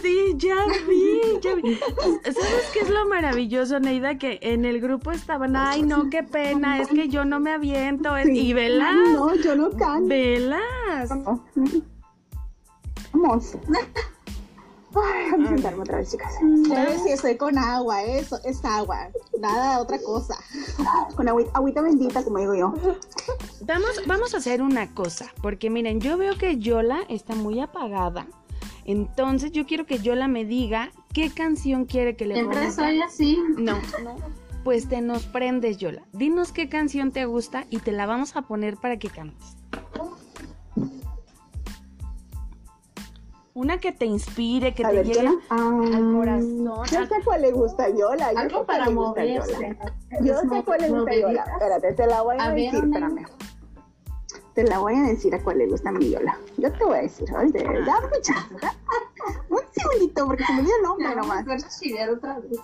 Sí, 0.02 0.34
ya 0.36 0.56
vi, 0.86 1.20
ya 1.40 1.54
vi. 1.54 1.76
¿Sabes 1.76 2.70
qué 2.74 2.80
es 2.80 2.90
lo 2.90 3.08
maravilloso, 3.08 3.80
Neida? 3.80 4.18
Que 4.18 4.38
en 4.42 4.64
el 4.66 4.80
grupo 4.82 5.12
estaban, 5.12 5.56
ay, 5.56 5.82
no, 5.82 6.10
qué 6.10 6.22
pena, 6.22 6.78
es 6.80 6.88
que 6.88 7.08
yo 7.08 7.24
no 7.24 7.40
me 7.40 7.52
aviento. 7.54 8.16
es- 8.18 8.28
Y 8.28 8.52
velas, 8.52 8.94
No, 8.94 9.34
yo 9.36 9.56
no 9.56 9.70
canto. 9.70 10.08
velas. 10.08 11.08
Vamos. 13.12 13.56
Ay, 14.94 15.30
vamos 15.30 15.46
a 15.46 15.54
sentarme 15.54 15.82
otra 15.82 15.98
vez, 15.98 16.10
chicas. 16.10 16.32
¿Sabes 16.68 17.02
si 17.02 17.10
estoy 17.10 17.36
con 17.36 17.56
agua? 17.58 18.02
Eso 18.02 18.38
es 18.44 18.64
agua. 18.64 19.08
Nada 19.38 19.80
otra 19.80 19.98
cosa. 20.00 20.34
Con 21.16 21.28
agüita, 21.28 21.50
agüita 21.54 21.82
bendita, 21.82 22.24
como 22.24 22.38
digo 22.38 22.54
yo. 22.54 22.74
Vamos, 23.62 24.00
vamos 24.06 24.34
a 24.34 24.38
hacer 24.38 24.62
una 24.62 24.92
cosa, 24.94 25.26
porque 25.42 25.70
miren, 25.70 26.00
yo 26.00 26.16
veo 26.16 26.36
que 26.36 26.58
Yola 26.58 27.00
está 27.08 27.34
muy 27.34 27.60
apagada. 27.60 28.26
Entonces 28.84 29.52
yo 29.52 29.66
quiero 29.66 29.86
que 29.86 29.98
Yola 29.98 30.26
me 30.28 30.44
diga 30.44 30.90
qué 31.12 31.30
canción 31.30 31.84
quiere 31.84 32.16
que 32.16 32.26
le 32.26 32.34
Siempre 32.34 32.58
ponga. 32.58 32.72
soy 32.72 33.00
así. 33.02 33.38
No, 33.56 33.76
no. 34.02 34.16
Pues 34.64 34.88
te 34.88 35.00
nos 35.00 35.24
prendes, 35.24 35.78
Yola. 35.78 36.02
Dinos 36.12 36.52
qué 36.52 36.68
canción 36.68 37.12
te 37.12 37.24
gusta 37.26 37.66
y 37.70 37.78
te 37.78 37.92
la 37.92 38.06
vamos 38.06 38.36
a 38.36 38.42
poner 38.42 38.76
para 38.76 38.98
que 38.98 39.08
cantes. 39.08 39.56
Una 43.52 43.78
que 43.78 43.90
te 43.92 44.06
inspire, 44.06 44.74
que 44.74 44.84
A 44.84 44.90
te 44.90 44.96
ver, 44.96 45.06
llegue 45.06 45.28
al 45.50 46.12
corazón. 46.14 46.66
Yo 46.90 47.06
sé 47.06 47.14
cuál 47.24 47.42
le 47.42 47.50
gusta 47.52 47.84
a 47.84 47.88
Yola. 47.90 48.28
Algo 48.36 48.64
para 48.64 48.88
moverse. 48.90 49.76
Yo 50.22 50.40
sé 50.40 50.62
cuál 50.64 50.80
le 50.82 50.90
gusta 50.90 51.10
a 51.10 51.16
Yola. 51.16 51.44
Espérate, 51.54 51.92
te 51.94 52.06
la 52.06 52.22
voy 52.22 52.36
a, 52.38 52.50
decir, 52.52 52.84
espérame. 52.84 53.26
Te 54.54 54.64
la 54.64 54.78
voy 54.78 54.94
a 54.94 55.02
decir 55.02 55.34
a 55.34 55.42
cuál 55.42 55.58
le 55.58 55.66
gusta 55.66 55.88
a 55.88 55.92
mi 55.92 56.10
Yola. 56.10 56.38
Yo 56.58 56.72
te 56.72 56.84
voy 56.84 56.98
a 56.98 57.02
decir, 57.02 57.28
dame 57.30 57.46
un 57.46 58.22
chance. 58.22 58.54
Un 59.48 59.60
segundito, 59.72 60.26
porque 60.26 60.44
se 60.44 60.52
me 60.52 60.58
olvidó 60.60 60.76
el 60.76 60.82
nombre 60.82 61.06
Ya, 61.08 61.14
nomás. 61.16 61.44
otra 62.16 62.38
vez. 62.38 62.60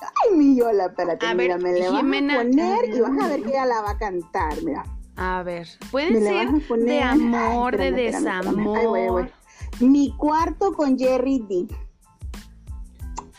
Ay, 0.00 0.36
mi 0.36 0.56
Yola, 0.56 0.86
espérate, 0.86 1.24
A 1.26 1.34
mira, 1.34 1.54
ver, 1.56 1.62
me 1.64 1.72
le 1.72 1.88
vas 1.88 2.00
Jimena. 2.00 2.34
a 2.34 2.36
poner 2.38 2.84
y 2.94 3.00
vas 3.00 3.18
a 3.24 3.28
ver 3.28 3.42
que 3.42 3.48
ella 3.50 3.64
la 3.66 3.80
va 3.80 3.90
a 3.90 3.98
cantar, 3.98 4.62
mira. 4.62 4.84
A 5.16 5.42
ver, 5.42 5.66
puede 5.90 6.10
Me 6.10 6.20
ser 6.20 6.48
de 6.78 7.02
amor, 7.02 7.76
Ay, 7.80 7.92
de 7.92 8.08
espérame, 8.08 8.26
espérame, 8.26 8.26
espérame. 8.26 8.56
desamor. 8.56 8.78
Ahí 8.78 8.86
voy, 8.86 9.08
voy. 9.08 9.32
Mi 9.80 10.14
cuarto 10.16 10.72
con 10.72 10.98
Jerry 10.98 11.38
D. 11.48 11.66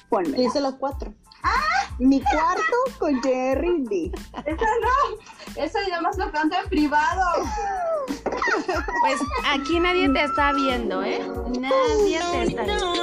Ponme. 0.10 0.38
Dice 0.38 0.62
los 0.62 0.76
cuatro. 0.76 1.14
Mi 2.00 2.22
cuarto 2.22 3.00
con 3.00 3.22
Jerry 3.24 3.84
D. 3.84 4.12
Eso 4.46 4.66
no, 4.82 5.62
eso 5.64 5.80
ya 5.90 6.00
más 6.00 6.18
lo 6.18 6.32
canto 6.32 6.56
en 6.64 6.70
privado. 6.70 7.26
Pues 8.06 9.20
aquí 9.52 9.80
nadie 9.80 10.08
te 10.10 10.24
está 10.24 10.54
viendo, 10.54 11.04
¿eh? 11.04 11.20
Nadie 11.60 12.20
te 12.32 12.44
está 12.44 12.64
viendo. 12.64 12.98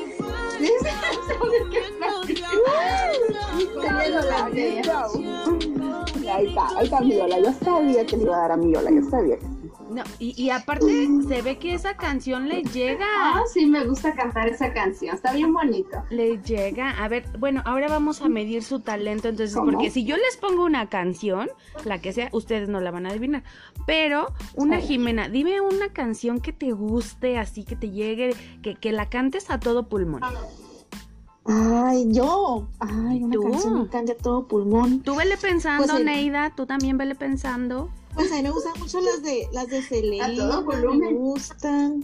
Ahí 6.33 6.47
está, 6.47 6.69
ahí 6.79 6.85
está 6.85 7.01
mi 7.01 7.17
Yola. 7.17 7.41
Yo 7.41 7.53
sabía 7.63 8.07
que 8.07 8.17
le 8.17 8.23
iba 8.23 8.37
a 8.37 8.41
dar 8.41 8.53
a 8.53 8.57
mi 8.57 8.73
Yola, 8.73 8.91
yo 8.91 9.03
sabía. 9.11 9.39
No, 9.93 10.03
y, 10.19 10.41
y 10.43 10.51
aparte 10.51 11.09
se 11.29 11.43
ve 11.43 11.59
que 11.59 11.75
esa 11.75 11.97
canción 11.97 12.49
le 12.49 12.63
llega. 12.63 13.05
Ah, 13.19 13.43
sí, 13.53 13.67
me 13.67 13.85
gusta 13.85 14.15
cantar 14.15 14.49
esa 14.49 14.73
canción. 14.73 15.15
Está 15.15 15.33
bien 15.33 15.53
bonito. 15.53 16.03
Le 16.11 16.39
llega. 16.43 16.91
A 17.03 17.09
ver, 17.09 17.25
bueno, 17.39 17.63
ahora 17.65 17.89
vamos 17.89 18.23
a 18.23 18.29
medir 18.29 18.63
su 18.63 18.81
talento. 18.81 19.29
Entonces, 19.29 19.55
¿Cómo? 19.55 19.73
porque 19.73 19.91
si 19.91 20.05
yo 20.05 20.17
les 20.17 20.37
pongo 20.37 20.65
una 20.65 20.89
canción, 20.89 21.51
la 21.85 21.99
que 22.01 22.13
sea, 22.13 22.29
ustedes 22.33 22.69
no 22.69 22.81
la 22.81 22.91
van 22.91 23.07
a 23.07 23.11
adivinar. 23.11 23.43
Pero, 23.87 24.33
una 24.55 24.79
Jimena, 24.79 25.29
dime 25.29 25.61
una 25.61 25.91
canción 25.93 26.41
que 26.41 26.53
te 26.53 26.73
guste, 26.73 27.39
así 27.39 27.65
que 27.65 27.77
te 27.77 27.91
llegue, 27.91 28.35
que, 28.63 28.75
que 28.77 28.93
la 28.93 29.09
cantes 29.09 29.51
a 29.51 29.61
todo 29.61 29.89
pulmón. 29.89 30.23
Ay, 31.45 32.07
yo. 32.13 32.69
Ay, 32.79 33.23
una 33.25 33.35
Tú. 33.35 33.43
canción 33.43 33.85
que 33.85 33.91
canta 33.91 34.13
a 34.13 34.17
todo 34.17 34.47
pulmón. 34.47 35.01
Tú 35.01 35.17
vele 35.17 35.37
pensando, 35.37 35.87
Pues 35.89 36.05
Neida, 36.05 36.53
tú 36.55 36.67
también 36.67 36.97
vele 36.99 37.15
pensando. 37.17 37.91
Pues 38.15 38.31
a 38.31 38.37
mí 38.37 38.43
me 38.43 38.51
gustan 38.51 38.73
mucho 38.79 39.01
las 39.01 39.23
de 39.23 39.49
las 39.53 39.69
de 39.69 39.83
Selena. 39.83 40.27
A 40.27 40.35
todo 40.35 40.95
Me 40.95 41.13
gustan. 41.13 42.03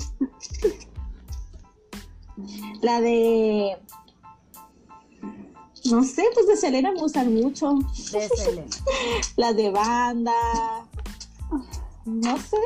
La 2.82 3.00
de. 3.00 3.76
No 5.84 6.02
sé, 6.04 6.24
pues 6.34 6.46
de 6.46 6.56
Selena 6.56 6.92
me 6.92 7.00
gustan 7.00 7.32
mucho. 7.34 7.74
De 8.12 8.28
Selena. 8.28 8.66
Las 9.36 9.56
de 9.56 9.70
banda. 9.70 10.32
No 12.04 12.38
sé. 12.38 12.56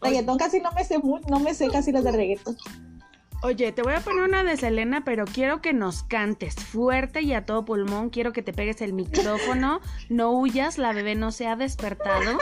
Reggaetón 0.00 0.38
casi 0.38 0.60
no 0.60 0.70
me 0.72 0.84
sé 0.84 1.00
no 1.28 1.40
me 1.40 1.54
sé 1.54 1.68
casi 1.68 1.92
las 1.92 2.04
de 2.04 2.12
reggaetón. 2.12 2.56
Oye, 3.42 3.70
te 3.70 3.82
voy 3.82 3.92
a 3.92 4.00
poner 4.00 4.24
una 4.24 4.42
de 4.42 4.56
Selena, 4.56 5.04
pero 5.04 5.24
quiero 5.24 5.60
que 5.60 5.72
nos 5.72 6.02
cantes 6.02 6.54
fuerte 6.56 7.20
y 7.22 7.32
a 7.34 7.44
todo 7.44 7.64
pulmón. 7.64 8.10
Quiero 8.10 8.32
que 8.32 8.42
te 8.42 8.52
pegues 8.52 8.80
el 8.80 8.92
micrófono. 8.92 9.80
No 10.08 10.32
huyas, 10.32 10.78
la 10.78 10.92
bebé 10.92 11.14
no 11.14 11.30
se 11.32 11.46
ha 11.46 11.56
despertado. 11.56 12.38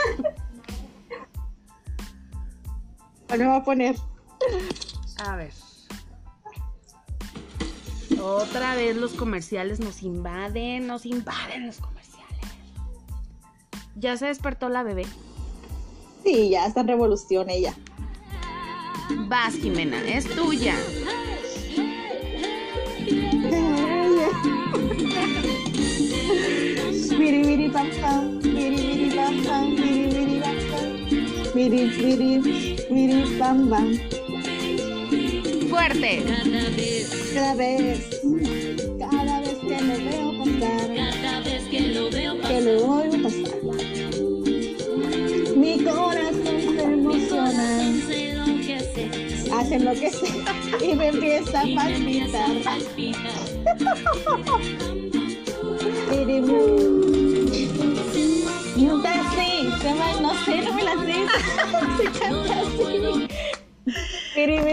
Bueno, 3.27 3.49
voy 3.49 3.57
a 3.57 3.63
poner. 3.63 3.95
A 5.17 5.35
ver. 5.35 5.51
Otra 8.21 8.75
vez 8.75 8.95
los 8.95 9.13
comerciales 9.13 9.79
nos 9.79 10.01
invaden, 10.03 10.87
nos 10.87 11.05
invaden 11.05 11.67
los 11.67 11.77
comerciales. 11.79 12.39
Ya 13.95 14.15
se 14.17 14.27
despertó 14.27 14.69
la 14.69 14.83
bebé. 14.83 15.05
Sí, 16.23 16.49
ya 16.49 16.65
está 16.65 16.81
en 16.81 16.87
revolución 16.87 17.49
ella. 17.49 17.75
Vas, 19.27 19.55
Jimena, 19.55 20.01
es 20.07 20.25
tuya. 20.25 20.75
Biri 27.17 27.69
pam 27.71 27.89
pam, 28.01 28.41
biri 28.41 28.77
biri 28.77 29.09
pam 29.15 29.35
pam, 29.43 29.75
biri 29.75 30.05
biri 30.13 30.37
pam 30.41 30.57
pam, 30.69 30.89
biri 31.55 31.81
biri 32.89 33.21
pam 33.39 33.57
pam. 33.69 33.87
Fuerte. 35.69 36.13
Cada 37.33 37.53
vez, 37.55 37.99
cada 38.99 39.39
vez 39.41 39.57
que 39.59 39.77
lo 39.81 39.95
veo 40.05 40.29
pasar, 40.39 40.87
que 42.47 42.61
lo 42.61 42.73
oigo 42.97 43.14
hace 49.59 49.79
lo 49.79 49.91
que 49.93 50.09
sea 50.11 50.53
y 50.81 50.95
me 50.95 51.07
empieza 51.07 51.61
a 51.61 51.65
palpitar. 51.75 52.49
Nunca 58.75 59.09
va- 59.93 60.21
no 60.21 60.33
sé, 60.45 60.61
no 60.61 60.73
me 60.73 60.83
la 60.83 60.93
sé. 60.93 61.25
Se 61.97 62.19
canta 62.19 62.59
así. 62.61 63.27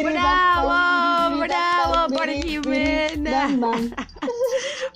Bravo, 0.05 1.39
bravo 1.39 2.15
por 2.17 2.29
Jimena. 2.29 3.49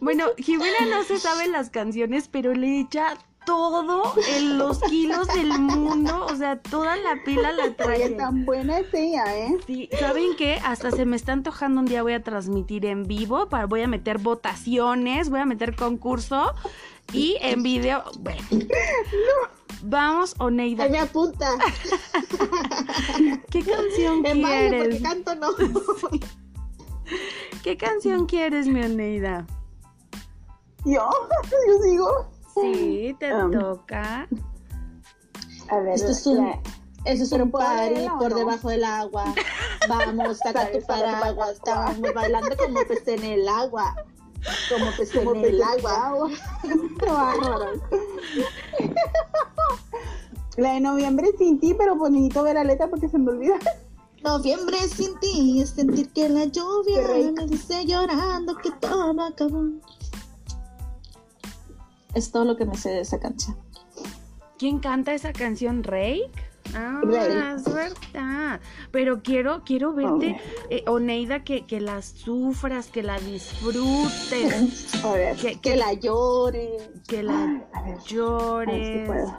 Bueno, 0.00 0.26
Jimena 0.36 0.86
no 0.90 1.02
se 1.04 1.18
sabe 1.18 1.48
las 1.48 1.70
canciones, 1.70 2.28
pero 2.28 2.52
le 2.54 2.80
echa 2.80 3.16
todo 3.46 4.12
en 4.36 4.58
los 4.58 4.78
kilos 4.80 5.26
del 5.28 5.58
mundo. 5.58 6.26
O 6.30 6.36
sea, 6.36 6.60
toda 6.60 6.96
la 6.96 7.16
pila 7.24 7.52
la 7.52 7.64
Oye, 7.64 7.72
trae. 7.72 8.10
tan 8.10 8.44
buena 8.44 8.80
es 8.80 8.92
ella, 8.92 9.24
¿eh? 9.38 9.56
Sí, 9.66 9.88
¿saben 9.98 10.36
qué? 10.36 10.58
Hasta 10.64 10.90
se 10.90 11.06
me 11.06 11.16
está 11.16 11.32
antojando 11.32 11.80
un 11.80 11.86
día 11.86 12.02
voy 12.02 12.12
a 12.12 12.22
transmitir 12.22 12.84
en 12.84 13.04
vivo, 13.04 13.48
para, 13.48 13.64
voy 13.66 13.80
a 13.82 13.88
meter 13.88 14.18
votaciones, 14.18 15.30
voy 15.30 15.40
a 15.40 15.46
meter 15.46 15.74
concurso 15.74 16.52
y 17.12 17.36
en 17.40 17.62
video, 17.62 18.04
bueno. 18.18 18.42
Vamos, 19.82 20.34
Oneida, 20.38 20.88
me 20.88 20.98
apunta. 20.98 21.48
¿qué 23.50 23.62
canción 23.62 24.26
En 24.26 24.42
baile 24.42 24.78
porque 24.78 24.98
quieres? 24.98 25.02
canto 25.02 25.34
no. 25.36 25.48
¿Qué 27.62 27.76
canción 27.76 28.26
quieres, 28.26 28.66
mi 28.66 28.80
Oneida? 28.82 29.46
¿Yo? 30.84 31.08
¿Yo 31.68 31.82
sigo? 31.82 32.28
Sí, 32.60 33.16
te 33.18 33.34
Um. 33.34 33.50
toca. 33.52 34.28
A 35.68 35.78
ver, 35.80 35.94
Esto 35.94 36.10
es 36.12 36.26
un, 36.26 36.36
la- 36.46 36.60
eso 37.04 37.22
es 37.24 37.32
un 37.32 37.50
¿puedo 37.50 37.64
party 37.66 37.94
leerla 37.94 38.14
o 38.14 38.18
por 38.18 38.30
no? 38.32 38.36
debajo 38.38 38.68
del 38.68 38.84
agua. 38.84 39.24
Vamos, 39.88 40.38
saca 40.38 40.70
tu 40.72 40.80
paraguas. 40.86 41.52
Estamos 41.52 41.96
bailando 42.14 42.56
como 42.56 42.80
pez 42.86 43.06
en 43.08 43.24
el 43.24 43.48
agua. 43.48 43.94
Como 44.68 44.90
pez 44.96 45.12
como 45.12 45.34
en 45.34 45.44
el 45.44 45.58
pez 45.58 45.66
agua. 45.84 46.06
agua. 46.06 46.30
La 50.56 50.72
de 50.72 50.80
noviembre 50.80 51.28
sin 51.36 51.60
ti, 51.60 51.74
pero 51.74 51.98
pues 51.98 52.10
necesito 52.12 52.42
ver 52.42 52.54
la 52.54 52.64
letra 52.64 52.88
porque 52.88 53.08
se 53.10 53.18
me 53.18 53.30
olvida. 53.30 53.58
Noviembre 54.24 54.78
sin 54.88 55.18
ti 55.20 55.60
es 55.60 55.70
sentir 55.70 56.08
que 56.12 56.28
la 56.30 56.46
lluvia 56.46 57.02
me 57.36 57.46
dice 57.46 57.84
llorando 57.84 58.56
que 58.56 58.70
todo 58.80 59.20
acabó. 59.22 59.64
Es 62.16 62.30
todo 62.32 62.44
lo 62.46 62.56
que 62.56 62.64
me 62.64 62.74
sé 62.76 62.88
de 62.88 63.00
esa 63.02 63.20
canción. 63.20 63.56
¿Quién 64.58 64.78
canta 64.78 65.12
esa 65.12 65.34
canción? 65.34 65.84
¿Rake? 65.84 66.30
Ah, 66.74 67.00
verdad. 67.04 68.60
Pero 68.90 69.22
quiero, 69.22 69.62
quiero 69.64 69.92
verte, 69.92 70.40
eh, 70.70 70.82
Oneida, 70.86 71.44
que, 71.44 71.66
que 71.66 71.78
la 71.80 72.00
sufras, 72.00 72.86
que 72.86 73.02
la 73.02 73.18
disfrutes, 73.20 75.04
A 75.04 75.12
ver, 75.12 75.36
que, 75.36 75.52
Que 75.52 75.60
que, 75.60 75.76
la 75.76 75.92
llore. 75.92 76.78
que 77.06 77.22
la 77.22 77.34
a 77.44 77.46
ver, 77.46 77.66
a 77.74 77.82
ver 77.82 78.00
si 78.00 78.14
llores. 78.14 79.06
puedo. 79.06 79.38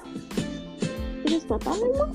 ¿Quieres 1.26 1.46
papá, 1.46 1.72
Memo? 1.74 2.14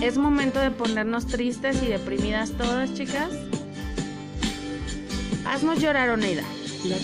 Es 0.00 0.16
momento 0.16 0.60
de 0.60 0.70
ponernos 0.70 1.26
tristes 1.26 1.82
y 1.82 1.86
deprimidas 1.86 2.52
todas, 2.52 2.94
chicas. 2.94 3.30
Haznos 5.48 5.80
llorar, 5.80 6.10
Oneida. 6.10 6.42
El 6.84 6.94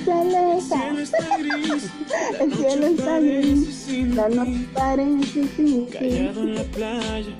cielo 0.00 0.58
está- 0.58 0.88
El 0.90 2.52
cielo 2.54 2.86
está 2.86 3.20
gris, 3.20 3.88
la 4.14 4.28
noche 4.28 4.66
parece 4.74 5.48
sin 5.56 5.86
ti. 5.86 5.86
en 5.98 6.54
la 6.54 6.62
playa, 6.64 7.32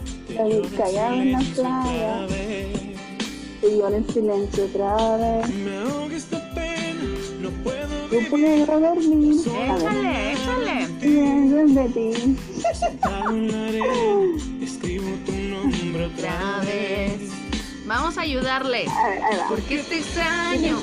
callado 0.77 1.15
en 1.23 1.33
la 1.33 1.39
playa, 1.41 2.27
y 3.63 3.77
lloro 3.79 3.97
en 3.97 4.09
silencio 4.09 4.65
otra 4.65 5.17
vez. 5.19 5.55
me 5.55 5.77
ahoga 5.77 6.17
esta 6.17 6.55
pena, 6.55 7.05
no 7.41 7.51
puedo 7.63 7.93
Tú 8.11 8.19
puedes 8.31 8.67
dormir, 8.67 9.41
a 9.49 9.75
ver, 9.75 9.77
Échale, 9.77 10.33
échale. 10.33 10.89
pienso 11.01 11.81
de 11.81 11.89
ti. 11.91 12.37
sentado 12.79 13.31
en 13.31 13.53
la 13.53 13.69
arena, 13.69 14.43
escribo 14.63 15.09
tu 15.27 15.33
nombre 15.33 16.07
otra 16.07 16.59
Otra 16.59 16.61
vez. 16.65 17.21
Vamos 18.15 18.29
ayudarle. 18.29 18.85
A 18.89 19.09
ver, 19.09 19.23
ahí 19.23 19.37
va. 19.39 19.49
Porque 19.49 19.75
este 19.77 19.99
extraño 20.01 20.79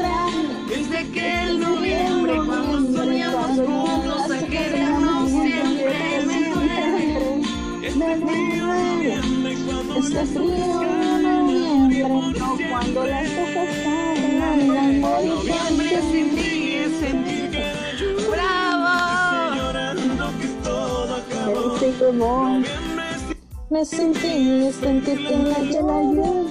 desde 0.67 0.97
aquel 0.97 1.59
noviembre 1.59 2.33
cuando 2.43 2.97
soñamos 2.97 3.67
juntos 3.67 4.31
a 4.31 4.37
querernos 4.47 5.29
siempre 5.29 6.23
me 6.25 6.49
duele. 6.49 6.89
Este 9.99 10.25
frío 10.25 10.81
noviembre 11.21 12.67
cuando 12.67 13.05
las 13.05 13.29
hojas 13.29 13.69
caen 13.83 14.41
al 14.41 14.77
amor 14.77 15.21
siempre 15.43 16.01
sin 16.11 16.35
ti 16.35 16.51
es 16.77 16.93
¡Bravo! 18.27 18.89
Sentí 21.79 21.89
como 21.99 22.63
me 23.69 23.85
sentí, 23.85 24.71
sentí 24.71 25.11
que 25.11 25.35
me 25.37 25.49
la 25.49 25.59
lluvia 25.59 26.48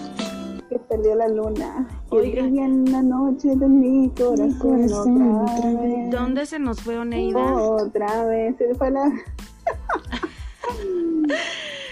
perdió 0.88 1.14
la 1.14 1.28
luna. 1.28 1.86
Que 2.10 2.16
Oiga. 2.16 2.42
brilla 2.42 2.64
en 2.64 2.90
la 2.90 3.02
noche 3.02 3.48
de 3.56 3.68
mi 3.68 4.08
corazón 4.10 4.58
corazón 4.58 5.36
otra 5.36 5.54
otra 5.68 5.80
vez. 5.82 6.10
¿Dónde 6.10 6.46
se 6.46 6.58
nos 6.58 6.80
fue 6.80 6.98
Oneida? 6.98 7.54
Otra 7.54 8.24
vez. 8.24 8.56
Se 8.56 8.74
fue 8.74 8.90
la... 8.90 9.10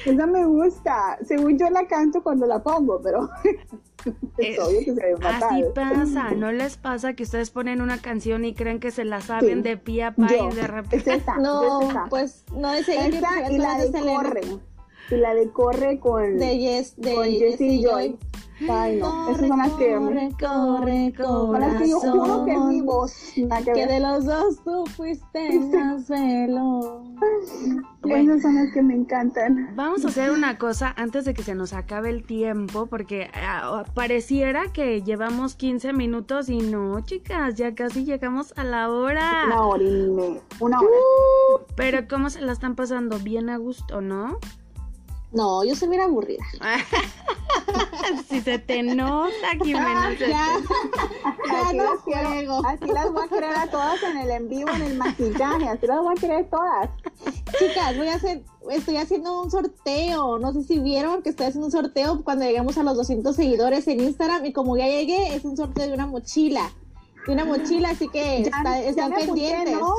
Esa 0.04 0.26
me 0.26 0.44
gusta. 0.46 1.18
Según 1.26 1.58
yo 1.58 1.68
la 1.70 1.86
canto 1.86 2.22
cuando 2.22 2.46
la 2.46 2.62
pongo, 2.62 3.00
pero 3.02 3.28
es 4.38 4.58
obvio 4.58 4.78
que 4.84 4.94
se 4.94 5.14
Así 5.26 5.64
pasa, 5.74 6.30
¿no 6.30 6.52
les 6.52 6.76
pasa 6.76 7.14
que 7.14 7.24
ustedes 7.24 7.50
ponen 7.50 7.80
una 7.80 7.98
canción 7.98 8.44
y 8.44 8.54
creen 8.54 8.78
que 8.78 8.92
se 8.92 9.04
la 9.04 9.20
saben 9.20 9.58
Sí. 9.58 9.68
de 9.68 9.76
pie 9.76 10.04
a 10.04 10.14
pa 10.14 10.28
Yo. 10.28 10.48
y 10.50 10.54
de 10.54 10.60
Es 10.60 10.68
repente... 10.70 11.14
esa, 11.14 11.36
No, 11.38 11.80
es 11.82 11.96
pues 12.08 12.44
no 12.56 12.72
es 12.72 12.88
ella 12.88 13.10
que 13.10 13.16
Esa 13.18 13.52
y 13.52 13.58
la 13.58 13.82
es 13.82 13.92
de 13.92 14.00
corre. 14.00 14.40
Y 15.10 15.14
la 15.16 15.34
de 15.34 15.50
corre 15.50 15.98
con, 15.98 16.38
De 16.38 16.56
Yes, 16.58 16.94
de 16.96 17.14
con 17.14 17.24
Jessie 17.24 17.82
Joy. 17.84 18.16
Ay, 18.68 18.98
no. 18.98 19.30
Esas 19.30 19.48
son 19.48 19.58
las 19.58 19.72
que... 19.72 19.94
Corre, 19.94 20.32
corre, 20.38 21.14
Son 21.16 21.60
las 21.60 21.82
que 21.82 21.88
yo 21.88 22.00
juro 22.00 22.44
que 22.44 22.52
es 22.52 22.58
mi 22.58 22.84
corazón. 22.84 22.86
voz. 22.86 23.32
Que 23.74 23.86
de 23.86 24.00
los 24.00 24.24
dos 24.24 24.64
tú 24.64 24.86
fuiste 24.86 25.60
más 25.60 26.08
veloz. 26.08 27.02
Bueno. 28.00 28.32
Esas 28.32 28.42
son 28.42 28.54
las 28.54 28.72
que 28.72 28.82
me 28.82 28.94
encantan. 28.94 29.74
Vamos 29.76 30.04
a 30.04 30.08
hacer 30.08 30.30
una 30.30 30.58
cosa 30.58 30.94
antes 30.96 31.24
de 31.24 31.34
que 31.34 31.42
se 31.42 31.54
nos 31.54 31.72
acabe 31.72 32.10
el 32.10 32.24
tiempo, 32.24 32.86
porque 32.86 33.30
ah, 33.34 33.84
pareciera 33.94 34.72
que 34.72 35.02
llevamos 35.02 35.54
15 35.56 35.92
minutos 35.92 36.48
y 36.48 36.58
no, 36.58 37.00
chicas, 37.00 37.56
ya 37.56 37.74
casi 37.74 38.04
llegamos 38.04 38.54
a 38.56 38.64
la 38.64 38.90
hora. 38.90 39.44
Una 39.46 39.62
hora 39.66 39.82
y 39.82 40.10
me... 40.10 40.40
Una 40.60 40.80
hora. 40.80 41.66
Pero 41.76 42.08
¿cómo 42.08 42.30
se 42.30 42.40
la 42.40 42.52
están 42.52 42.74
pasando? 42.74 43.18
Bien 43.18 43.50
a 43.50 43.56
gusto, 43.58 44.00
¿no? 44.00 44.38
No, 45.36 45.62
yo 45.64 45.76
soy 45.76 45.88
bien 45.88 46.00
aburrida. 46.00 46.42
si 48.28 48.40
se 48.40 48.58
te 48.58 48.82
nota, 48.82 49.30
Jimena. 49.62 50.08
se 50.10 50.16
te- 50.16 50.28
Ya, 50.30 50.46
ya 51.48 51.60
Así 51.66 51.76
no 51.76 51.84
las 51.84 52.02
quiero-. 52.04 52.66
Así 52.66 52.86
las 52.86 53.12
voy 53.12 53.22
a 53.24 53.28
querer 53.28 53.54
a 53.56 53.66
todas 53.70 54.02
en 54.02 54.16
el 54.16 54.30
en 54.30 54.48
vivo, 54.48 54.70
en 54.70 54.82
el 54.82 54.96
maquillaje. 54.96 55.68
Así 55.68 55.86
las 55.86 56.00
voy 56.00 56.14
a 56.16 56.20
querer 56.20 56.48
todas. 56.50 56.90
Chicas, 57.58 57.96
voy 57.96 58.08
a 58.08 58.14
hacer, 58.14 58.42
estoy 58.70 58.96
haciendo 58.96 59.42
un 59.42 59.50
sorteo. 59.50 60.38
No 60.38 60.52
sé 60.52 60.62
si 60.64 60.78
vieron 60.78 61.22
que 61.22 61.30
estoy 61.30 61.46
haciendo 61.46 61.66
un 61.66 61.72
sorteo 61.72 62.22
cuando 62.24 62.44
lleguemos 62.44 62.78
a 62.78 62.82
los 62.82 62.96
200 62.96 63.34
seguidores 63.36 63.86
en 63.88 64.00
Instagram. 64.00 64.44
Y 64.46 64.52
como 64.52 64.76
ya 64.76 64.86
llegué, 64.86 65.34
es 65.34 65.44
un 65.44 65.56
sorteo 65.56 65.86
de 65.86 65.92
una 65.94 66.06
mochila. 66.06 66.70
De 67.26 67.32
una 67.32 67.44
mochila, 67.44 67.90
así 67.90 68.08
que 68.08 68.42
Ya, 68.42 68.56
está- 68.56 68.80
ya 68.80 68.88
están 68.88 69.12
apunté, 69.12 69.26
pendientes. 69.26 69.74
¿no? 69.80 69.94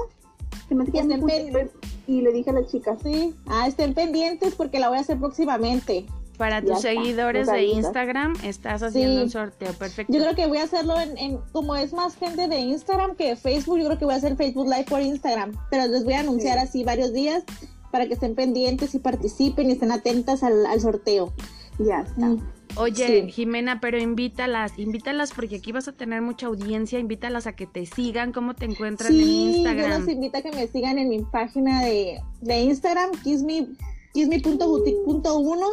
Se 0.68 0.76
me 0.76 0.84
hace 0.84 0.92
que 0.92 0.98
Ya 0.98 1.04
me 1.06 1.16
estén 1.16 1.48
apunté, 1.48 1.52
pen- 1.52 1.72
Y 2.08 2.22
le 2.22 2.32
dije 2.34 2.50
a 2.50 2.54
las 2.54 2.68
chicas, 2.68 3.00
Sí, 3.04 3.34
ah, 3.48 3.68
estén 3.68 3.94
pendientes 3.94 4.56
porque 4.56 4.80
la 4.80 4.90
voy 4.90 4.98
a 4.98 5.02
hacer 5.02 5.18
próximamente. 5.18 6.06
Para 6.38 6.60
Ya 6.60 6.68
tus 6.68 6.78
está, 6.78 6.90
seguidores 6.90 7.48
de. 7.48 7.64
Instagram, 7.66 8.34
estás 8.44 8.84
haciendo 8.84 9.16
Sí. 9.18 9.24
un 9.24 9.30
sorteo. 9.32 9.74
Perfecto. 9.74 10.14
Yo 10.14 10.20
creo 10.22 10.36
que 10.36 10.46
voy 10.48 10.60
a 10.60 10.64
hacerlo 10.64 11.00
en, 11.00 11.18
en- 11.18 11.40
como 11.52 11.76
es 11.76 11.94
más 11.94 12.16
gente 12.16 12.48
de 12.48 12.60
Instagram 12.60 13.16
que 13.16 13.30
de 13.30 13.36
Facebook, 13.36 13.80
yo 13.80 13.86
creo 13.86 13.98
que 13.98 14.06
voy 14.06 14.14
a 14.14 14.18
hacer 14.18 14.36
Facebook 14.36 14.66
Live 14.68 14.86
por 14.88 15.02
Instagram, 15.02 15.54
pero 15.72 15.88
les 15.88 16.04
voy 16.04 16.14
a 16.14 16.20
anunciar 16.20 16.60
así 16.60 16.84
varios 16.84 17.12
días 17.14 17.44
para 17.92 18.06
que 18.08 18.14
estén 18.14 18.36
pendientes 18.36 18.94
y 18.94 19.00
participen 19.00 19.70
y 19.70 19.74
estén 19.74 19.92
atentas 19.92 20.44
al, 20.44 20.66
al 20.68 20.80
sorteo. 20.80 21.34
ya 21.80 22.02
está. 22.02 22.26
Mm. 22.28 22.42
Oye, 22.80 23.24
Sí. 23.26 23.32
Jimena, 23.32 23.80
pero 23.80 24.00
invítalas, 24.00 24.78
invítalas 24.78 25.32
porque 25.34 25.58
aquí 25.58 25.72
vas 25.72 25.88
a 25.88 25.94
tener 25.94 26.22
mucha 26.22 26.48
audiencia, 26.48 27.00
invítalas 27.00 27.48
a 27.48 27.56
que 27.56 27.66
te 27.68 27.86
sigan, 27.86 28.32
cómo 28.32 28.54
te 28.54 28.66
encuentran 28.66 29.12
en 29.14 29.20
Sí, 29.20 29.52
yo 29.54 29.58
Instagram. 29.58 30.00
los 30.02 30.10
invito 30.10 30.38
a 30.38 30.42
que 30.42 30.52
me 30.52 30.68
sigan 30.68 30.98
en 31.00 31.10
mi 31.10 31.22
página 31.24 31.84
de, 31.84 32.20
de 32.42 32.62
Instagram, 32.62 33.12
kissme, 33.24 33.68
kissme.boutique.1, 34.14 35.66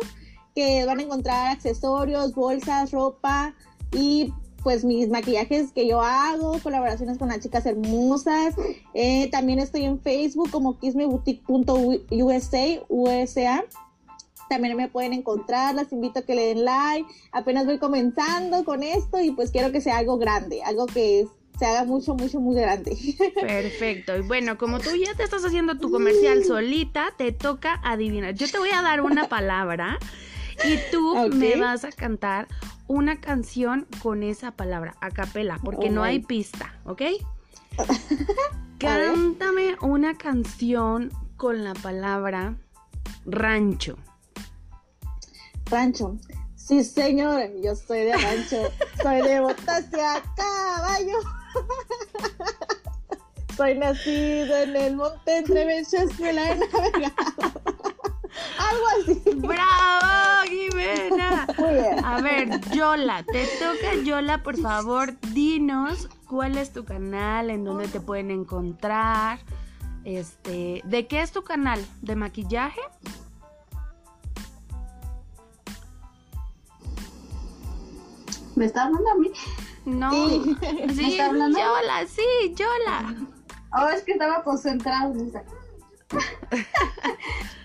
que 0.55 0.85
van 0.87 1.01
a 1.01 1.03
encontrar 1.03 1.49
accesorios, 1.53 2.35
bolsas, 2.35 2.93
ropa 2.93 3.55
y 3.93 4.33
pues 4.63 4.83
mis 4.83 5.11
maquillajes 5.11 5.73
que 5.73 5.87
yo 5.87 6.01
hago, 6.01 6.59
colaboraciones 6.63 7.19
con 7.19 7.29
las 7.29 7.41
chicas 7.41 7.67
hermosas. 7.67 8.55
Eh, 8.95 9.29
también 9.31 9.59
estoy 9.59 9.85
en 9.85 10.01
Facebook 10.01 10.51
como 10.51 10.79
kissmeboutique.usa, 10.79 12.83
USA. 12.89 13.63
También 14.49 14.77
me 14.77 14.89
pueden 14.89 15.13
encontrar, 15.13 15.75
las 15.75 15.93
invito 15.93 16.21
a 16.21 16.23
que 16.23 16.35
le 16.35 16.47
den 16.47 16.65
like. 16.65 17.09
Apenas 17.33 17.67
voy 17.67 17.79
comenzando 17.79 18.65
con 18.65 18.83
esto 18.83 19.21
y 19.21 19.31
pues 19.31 19.51
quiero 19.51 19.73
que 19.73 19.81
sea 19.81 19.99
algo 19.99 20.19
grande, 20.19 20.63
algo 20.63 20.87
que 20.87 21.27
se 21.59 21.67
haga 21.67 21.85
mucho, 21.85 22.15
mucho, 22.15 22.41
muy 22.41 22.57
grande. 22.57 22.97
Perfecto. 23.41 24.17
Y 24.17 24.23
bueno, 24.23 24.59
como 24.59 24.81
tú 24.81 24.91
ya 24.97 25.15
te 25.15 25.23
estás 25.23 25.45
haciendo 25.45 25.79
tu 25.79 25.91
comercial 25.91 26.45
solita, 26.45 27.13
te 27.17 27.33
toca 27.33 27.81
adivinar. 27.85 28.35
Yo 28.35 28.49
te 28.49 28.59
voy 28.59 28.71
a 28.71 28.83
dar 28.83 29.01
una 29.01 29.29
palabra 29.29 29.99
y 30.65 30.79
tú 30.91 31.15
me 31.33 31.57
vas 31.57 31.85
a 31.85 31.93
cantar 31.93 32.49
una 32.87 33.21
canción 33.21 33.87
con 34.03 34.23
esa 34.23 34.51
palabra, 34.51 34.97
a 35.01 35.11
capela, 35.11 35.59
porque 35.63 35.89
Oh 35.89 35.93
no 35.93 36.03
hay 36.03 36.19
pista, 36.19 36.75
¿ok? 36.85 37.03
Cántame 38.79 39.77
una 39.81 40.15
canción 40.15 41.11
con 41.37 41.65
la 41.65 41.75
palabra 41.75 42.57
rancho. 43.25 43.97
Rancho. 45.67 46.17
Sí, 46.57 46.83
señor, 46.83 47.51
yo 47.63 47.75
soy 47.75 48.01
de 48.01 48.17
rancho. 48.17 48.71
soy 49.03 49.23
de 49.23 49.41
botas 49.41 49.85
y 49.93 50.01
a 50.01 50.23
caballo. 50.37 51.19
soy 53.57 53.79
nacido 53.79 54.57
en 54.57 54.77
el 54.77 54.97
monte 54.97 55.39
entre 55.39 55.65
Belchas 55.67 56.19
y 56.19 56.33
la 56.33 56.53
he 56.53 56.57
navegado. 56.57 57.63
Algo 58.59 58.85
así. 59.01 59.23
¡Bravo, 59.37 60.43
Jimena! 60.49 61.47
Muy 61.59 61.75
bien. 61.75 62.05
A 62.05 62.21
ver, 62.21 62.61
Yola, 62.73 63.25
te 63.25 63.47
toca 63.59 64.03
Yola, 64.05 64.43
por 64.43 64.59
favor, 64.59 65.15
dinos 65.33 66.09
cuál 66.27 66.59
es 66.59 66.73
tu 66.73 66.85
canal, 66.85 67.51
en 67.51 67.65
dónde 67.65 67.89
te 67.89 68.01
pueden 68.01 68.31
encontrar, 68.31 69.39
este, 70.05 70.83
¿de 70.85 71.07
qué 71.07 71.23
es 71.23 71.31
tu 71.31 71.45
canal? 71.45 71.85
¿De 72.03 72.17
maquillaje? 72.17 72.81
¿Me 78.57 78.65
está 78.67 78.85
hablando 78.85 79.11
a 79.11 79.15
mí? 79.17 79.31
No, 79.87 80.11
Sí. 80.13 80.43
sí, 80.45 80.95
¿Me 80.95 81.09
está 81.09 81.27
hablando? 81.27 81.59
Yola, 81.59 82.07
sí, 82.07 82.55
Yola. 82.55 83.15
Oh, 83.77 83.89
es 83.89 84.03
que 84.03 84.13
estaba 84.13 84.43
concentrado 84.45 85.13
en 85.13 85.29
esa. 85.29 85.43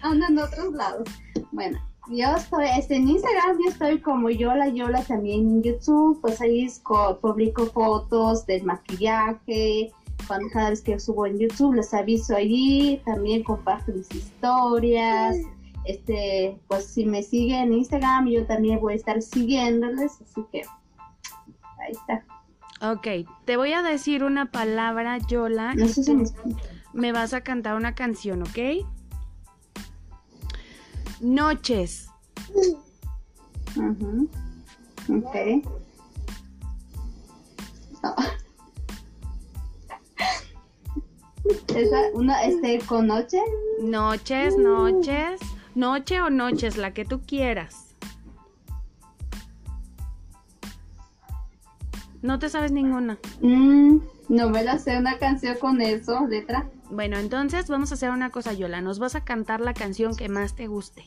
Ando 0.02 0.26
en 0.28 0.40
otros 0.40 0.74
lados. 0.74 1.08
Bueno, 1.52 1.80
yo 2.10 2.28
estoy 2.36 2.66
este, 2.78 2.96
en 2.96 3.10
Instagram, 3.10 3.58
yo 3.64 3.70
estoy 3.70 4.00
como 4.02 4.30
Yola 4.30 4.70
Yola 4.70 5.04
también 5.04 5.42
en 5.42 5.64
YouTube, 5.64 6.20
pues 6.22 6.42
ahí 6.42 6.66
es 6.66 6.80
co- 6.80 7.18
publico 7.20 7.66
fotos 7.68 8.46
del 8.46 8.64
maquillaje, 8.64 9.92
cuando 10.28 10.50
cada 10.52 10.72
vez 10.72 10.82
que 10.82 11.00
subo 11.00 11.26
en 11.26 11.38
YouTube 11.38 11.76
les 11.76 11.94
aviso 11.94 12.36
allí, 12.36 13.02
también 13.06 13.44
comparto 13.44 13.92
mis 13.92 14.10
historias, 14.14 15.36
este, 15.86 16.60
pues 16.68 16.86
si 16.86 17.06
me 17.06 17.22
siguen 17.24 17.68
en 17.68 17.74
Instagram 17.74 18.28
yo 18.28 18.46
también 18.46 18.80
voy 18.80 18.94
a 18.94 18.96
estar 18.98 19.22
siguiéndoles, 19.22 20.20
así 20.22 20.44
que 20.52 20.62
ahí 21.90 21.96
está. 21.96 22.26
Ok, 22.82 23.08
te 23.46 23.58
voy 23.58 23.74
a 23.74 23.82
decir 23.82 24.24
una 24.24 24.52
palabra, 24.52 25.18
Yola, 25.28 25.74
No 25.76 25.88
sé 25.88 26.04
si 26.04 26.16
me 26.16 26.24
me 26.94 27.12
vas 27.12 27.34
a 27.34 27.42
cantar 27.42 27.76
una 27.76 27.94
canción, 27.94 28.44
¿ok? 28.44 28.86
Noches. 31.22 32.08
Ujú. 33.76 34.30
Ok. 35.10 35.36
No. 38.04 38.16
Esa, 41.76 41.98
una, 42.14 42.44
este, 42.44 42.80
con 42.86 43.08
noche. 43.08 43.40
Noches, 43.82 44.58
noches. 44.58 45.40
Noche 45.76 46.22
o 46.22 46.30
noches, 46.30 46.78
la 46.78 46.94
que 46.94 47.06
tú 47.06 47.22
quieras. 47.26 47.89
No 52.22 52.40
te 52.40 52.50
sabes 52.50 52.72
ninguna. 52.72 53.18
Mm, 53.42 53.98
no 54.30 54.50
me 54.50 54.64
la 54.64 54.78
sé 54.78 54.98
una 54.98 55.18
canción 55.18 55.58
con 55.58 55.82
eso, 55.82 56.28
letra. 56.28 56.70
Bueno, 56.90 57.18
entonces 57.18 57.68
vamos 57.70 57.92
a 57.92 57.94
hacer 57.96 58.12
una 58.12 58.30
cosa, 58.30 58.54
Yola. 58.54 58.82
Nos 58.82 59.00
vas 59.00 59.16
a 59.16 59.24
cantar 59.24 59.62
la 59.62 59.74
canción 59.74 60.16
que 60.16 60.28
más 60.28 60.56
te 60.56 60.68
guste. 60.68 61.04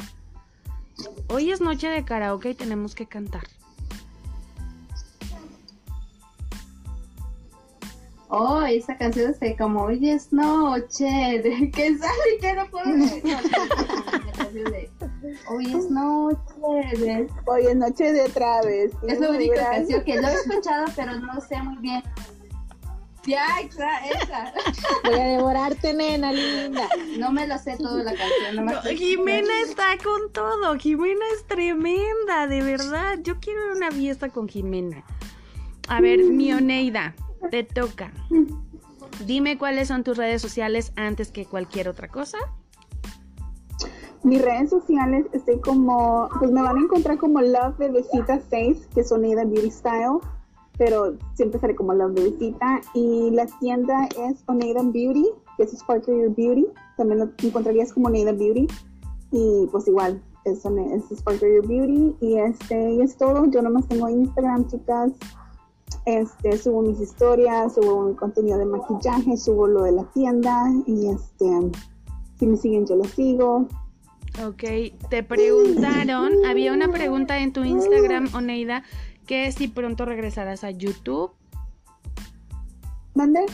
Hoy 1.29 1.51
es 1.51 1.61
noche 1.61 1.89
de 1.89 2.05
karaoke 2.05 2.51
y 2.51 2.55
tenemos 2.55 2.95
que 2.95 3.07
cantar. 3.07 3.45
Oh, 8.35 8.63
esa 8.63 8.97
canción 8.97 9.35
es 9.39 9.59
como 9.59 9.83
hoy 9.83 10.09
es 10.09 10.33
noche, 10.33 11.05
de 11.45 11.71
que 11.71 11.99
sale 11.99 12.35
y 12.35 12.41
que 12.41 12.55
no 12.55 12.67
puedo. 12.71 12.87
De 14.53 14.91
hoy 15.49 15.67
es 15.67 15.91
noche 15.91 16.99
de... 16.99 17.29
Hoy 17.47 17.67
es 17.67 17.77
noche 17.77 18.13
de 18.13 18.29
travesura. 18.31 19.13
Es 19.13 19.21
la 19.21 19.31
única 19.31 19.71
canción 19.71 20.05
que 20.05 20.21
lo 20.21 20.29
he 20.29 20.33
escuchado, 20.33 20.85
pero 20.95 21.19
no 21.21 21.41
sé 21.41 21.63
muy 21.63 21.77
bien. 21.79 22.03
Ya, 23.27 23.47
esa, 23.61 24.07
esa. 24.07 24.53
Voy 25.05 25.19
a 25.19 25.25
devorarte, 25.25 25.95
nena 25.95 26.33
linda. 26.33 26.89
No 27.19 27.33
me 27.33 27.47
lo 27.47 27.59
sé 27.59 27.77
toda 27.77 28.03
la 28.03 28.15
canción. 28.15 28.67
No, 28.67 28.83
Jimena 28.83 29.61
está 29.65 29.97
con 30.03 30.33
todo. 30.33 30.75
Jimena 30.79 31.25
es 31.35 31.47
tremenda, 31.47 32.47
de 32.47 32.63
verdad. 32.63 33.19
Yo 33.23 33.41
quiero 33.41 33.73
una 33.75 33.91
fiesta 33.91 34.29
con 34.29 34.49
Jimena. 34.49 35.05
A 35.89 36.01
ver, 36.01 36.25
mi 36.25 36.53
Oneida, 36.53 37.15
te 37.51 37.65
toca. 37.65 38.13
Dime 39.27 39.59
cuáles 39.59 39.89
son 39.89 40.05
tus 40.05 40.17
redes 40.17 40.43
sociales 40.43 40.93
antes 40.97 41.31
que 41.31 41.45
cualquier 41.45 41.89
otra 41.89 42.09
cosa. 42.09 42.39
Mis 44.25 44.41
redes 44.41 44.71
sociales 44.71 45.27
estoy 45.33 45.59
como, 45.61 46.29
pues 46.39 46.51
me 46.53 46.63
van 46.63 46.77
a 46.77 46.81
encontrar 46.81 47.19
como 47.19 47.41
Love 47.41 47.77
Bebecita 47.79 48.41
6, 48.51 48.89
que 48.95 49.01
es 49.01 49.11
Oneida 49.11 49.45
Beauty 49.45 49.71
Style, 49.71 50.21
pero 50.79 51.17
siempre 51.35 51.59
seré 51.59 51.75
como 51.75 51.93
Love 51.93 52.15
Bebecita. 52.15 52.81
Y 52.95 53.31
la 53.33 53.47
tienda 53.61 54.07
es 54.07 54.45
Oneida 54.47 54.83
Beauty, 54.83 55.27
que 55.57 55.65
es 55.65 55.73
Sparkle 55.73 56.23
Your 56.23 56.35
Beauty. 56.37 56.67
También 56.97 57.19
lo 57.19 57.31
encontrarías 57.43 57.93
como 57.93 58.07
Oneida 58.07 58.33
Beauty. 58.33 58.69
Y 59.33 59.67
pues 59.73 59.89
igual, 59.89 60.23
es, 60.45 60.65
es 60.65 61.19
Sparkle 61.19 61.57
Your 61.57 61.67
Beauty. 61.67 62.17
Y 62.21 62.39
este 62.39 62.93
y 62.93 63.01
es 63.01 63.17
todo. 63.17 63.47
Yo 63.47 63.61
nomás 63.61 63.89
tengo 63.89 64.09
Instagram, 64.09 64.69
chicas. 64.69 65.11
Este, 66.05 66.59
subo 66.59 66.83
mis 66.83 67.01
historias, 67.01 67.75
subo 67.75 68.09
mi 68.09 68.15
contenido 68.17 68.59
de 68.59 68.65
maquillaje, 68.65 69.37
subo 69.37 69.69
lo 69.69 69.83
de 69.85 69.93
la 69.93 70.05
tienda. 70.13 70.65
Y 70.87 71.09
este, 71.09 71.47
si 72.39 72.47
me 72.47 72.57
siguen, 72.57 72.87
yo 72.87 72.97
les 72.97 73.11
sigo. 73.11 73.69
Ok, 74.45 74.65
te 75.11 75.23
preguntaron, 75.23 76.33
había 76.47 76.73
una 76.73 76.89
pregunta 76.89 77.39
en 77.39 77.53
tu 77.53 77.65
Instagram, 77.65 78.31
Oneida, 78.35 78.83
que 79.27 79.53
si 79.53 79.69
pronto 79.69 80.05
regresarás 80.05 80.65
a 80.65 80.71
YouTube. 80.71 81.31
¿Mande? 83.15 83.45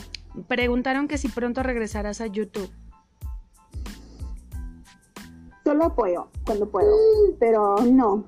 Preguntaron 0.47 1.07
que 1.07 1.17
si 1.17 1.27
pronto 1.27 1.63
regresarás 1.63 2.21
a 2.21 2.27
YouTube. 2.27 2.71
Solo 5.65 5.85
apoyo 5.85 6.29
cuando 6.45 6.67
puedo, 6.67 6.95
pero 7.39 7.75
no. 7.85 8.23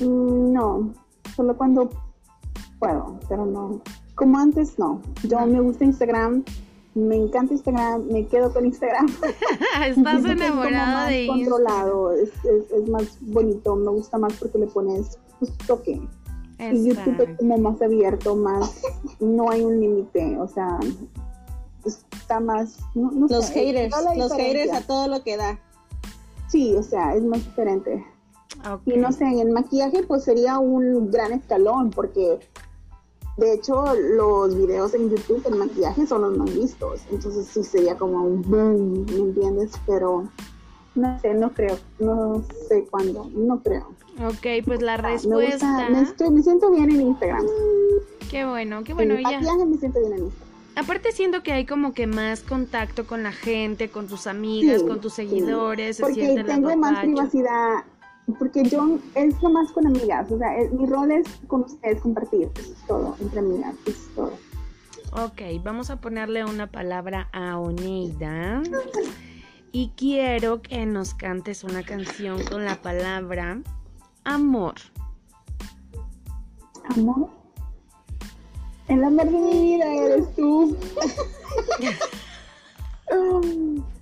No, 0.00 0.94
solo 1.34 1.56
cuando 1.56 1.90
puedo, 2.78 3.18
pero 3.28 3.46
no. 3.46 3.80
Como 4.14 4.38
antes, 4.38 4.78
no. 4.78 5.00
Yo 5.24 5.44
me 5.46 5.60
gusta 5.60 5.84
Instagram, 5.84 6.44
me 6.94 7.16
encanta 7.16 7.52
Instagram, 7.54 8.06
me 8.06 8.26
quedo 8.26 8.52
con 8.52 8.66
Instagram. 8.66 9.06
Estás 9.86 10.22
que 10.22 10.32
es 10.32 10.38
como 10.38 10.64
enamorada 10.64 10.86
más 10.86 11.08
de 11.08 11.24
Instagram. 11.24 11.50
controlado, 11.50 12.12
es, 12.12 12.30
es, 12.44 12.70
es 12.70 12.88
más 12.88 13.18
bonito, 13.20 13.76
me 13.76 13.90
gusta 13.90 14.18
más 14.18 14.32
porque 14.34 14.58
le 14.58 14.66
pones 14.66 15.18
pues, 15.38 15.52
toque. 15.66 16.00
Y 16.58 16.88
YouTube 16.88 17.20
es 17.20 17.36
como 17.36 17.58
más 17.58 17.82
abierto, 17.82 18.34
más, 18.34 18.80
no 19.20 19.50
hay 19.50 19.62
un 19.62 19.78
límite, 19.78 20.38
o 20.38 20.48
sea, 20.48 20.78
está 21.84 22.40
más, 22.40 22.78
no, 22.94 23.10
no 23.10 23.26
Los 23.28 23.46
sé, 23.46 23.66
haters, 23.66 23.94
los 24.16 24.32
haters 24.32 24.72
a 24.72 24.80
todo 24.80 25.06
lo 25.06 25.22
que 25.22 25.36
da. 25.36 25.60
Sí, 26.48 26.74
o 26.74 26.82
sea, 26.82 27.14
es 27.14 27.22
más 27.22 27.44
diferente. 27.44 28.04
Y 28.86 28.96
no 28.96 29.12
sé, 29.12 29.24
en 29.24 29.52
maquillaje 29.52 30.02
pues 30.04 30.24
sería 30.24 30.58
un 30.58 31.10
gran 31.10 31.32
escalón 31.32 31.90
porque 31.90 32.38
de 33.36 33.52
hecho 33.54 33.84
los 33.94 34.56
videos 34.56 34.94
en 34.94 35.10
YouTube 35.10 35.42
en 35.46 35.58
maquillaje 35.58 36.06
son 36.06 36.22
los 36.22 36.36
más 36.38 36.54
vistos. 36.54 37.00
Entonces 37.10 37.46
sí 37.46 37.62
sería 37.64 37.96
como 37.96 38.24
un 38.24 38.42
boom, 38.42 39.04
¿me 39.06 39.16
entiendes? 39.16 39.72
Pero 39.86 40.28
no 40.94 41.20
sé, 41.20 41.34
no 41.34 41.50
creo, 41.52 41.76
no 41.98 42.42
sé 42.68 42.86
cuándo, 42.90 43.28
no 43.34 43.60
creo. 43.62 43.88
Ok, 44.26 44.64
pues 44.64 44.80
la 44.80 44.96
Me, 44.96 45.08
respuesta. 45.10 45.70
gusta, 45.72 45.90
me, 45.90 46.02
estoy- 46.02 46.30
me 46.30 46.42
siento 46.42 46.70
bien 46.70 46.90
en 46.90 47.00
Instagram. 47.02 47.44
Qué 48.30 48.44
bueno, 48.46 48.82
qué 48.84 48.94
bueno. 48.94 49.14
Ya. 49.16 49.22
maquillaje 49.22 49.66
me 49.66 49.76
siento 49.76 50.00
bien 50.00 50.12
en 50.14 50.18
Instagram. 50.24 50.46
Aparte 50.78 51.12
siento 51.12 51.42
que 51.42 51.52
hay 51.52 51.64
como 51.64 51.94
que 51.94 52.06
más 52.06 52.42
contacto 52.42 53.06
con 53.06 53.22
la 53.22 53.32
gente, 53.32 53.88
con 53.90 54.08
tus 54.08 54.26
amigas, 54.26 54.80
Sí, 54.82 54.86
con 54.86 55.00
tus 55.00 55.14
sí. 55.14 55.26
seguidores, 55.26 55.96
se 55.96 56.02
Porque 56.02 56.34
el 56.34 56.44
tengo 56.44 56.76
más 56.76 57.00
privacidad, 57.00 57.84
porque 58.38 58.64
yo 58.64 58.98
es 59.14 59.40
lo 59.42 59.50
más 59.50 59.70
con 59.72 59.86
amigas, 59.86 60.30
o 60.30 60.38
sea, 60.38 60.56
es- 60.58 60.72
mi 60.72 60.86
rol 60.86 61.10
es 61.12 61.26
con 61.46 61.62
ustedes 61.62 62.00
compartir, 62.00 62.50
eso 62.56 62.72
es 62.72 62.86
todo, 62.86 63.16
entre 63.20 63.38
amigas, 63.40 63.74
eso 63.86 63.90
es 63.90 64.14
todo. 64.14 64.32
Ok, 65.24 65.40
vamos 65.62 65.90
a 65.90 66.00
ponerle 66.00 66.44
una 66.44 66.70
palabra 66.70 67.28
a 67.32 67.58
Oneida. 67.58 68.62
Y 69.72 69.92
quiero 69.96 70.62
que 70.62 70.84
nos 70.86 71.14
cantes 71.14 71.64
una 71.64 71.82
canción 71.82 72.42
con 72.44 72.64
la 72.64 72.80
palabra 72.82 73.60
amor. 74.24 74.74
Amor. 76.88 77.28
El 78.88 79.04
amor 79.04 79.26
de 79.26 79.38
mi 79.38 79.60
vida 79.76 79.86
eres 79.94 80.34
tú. 80.34 80.76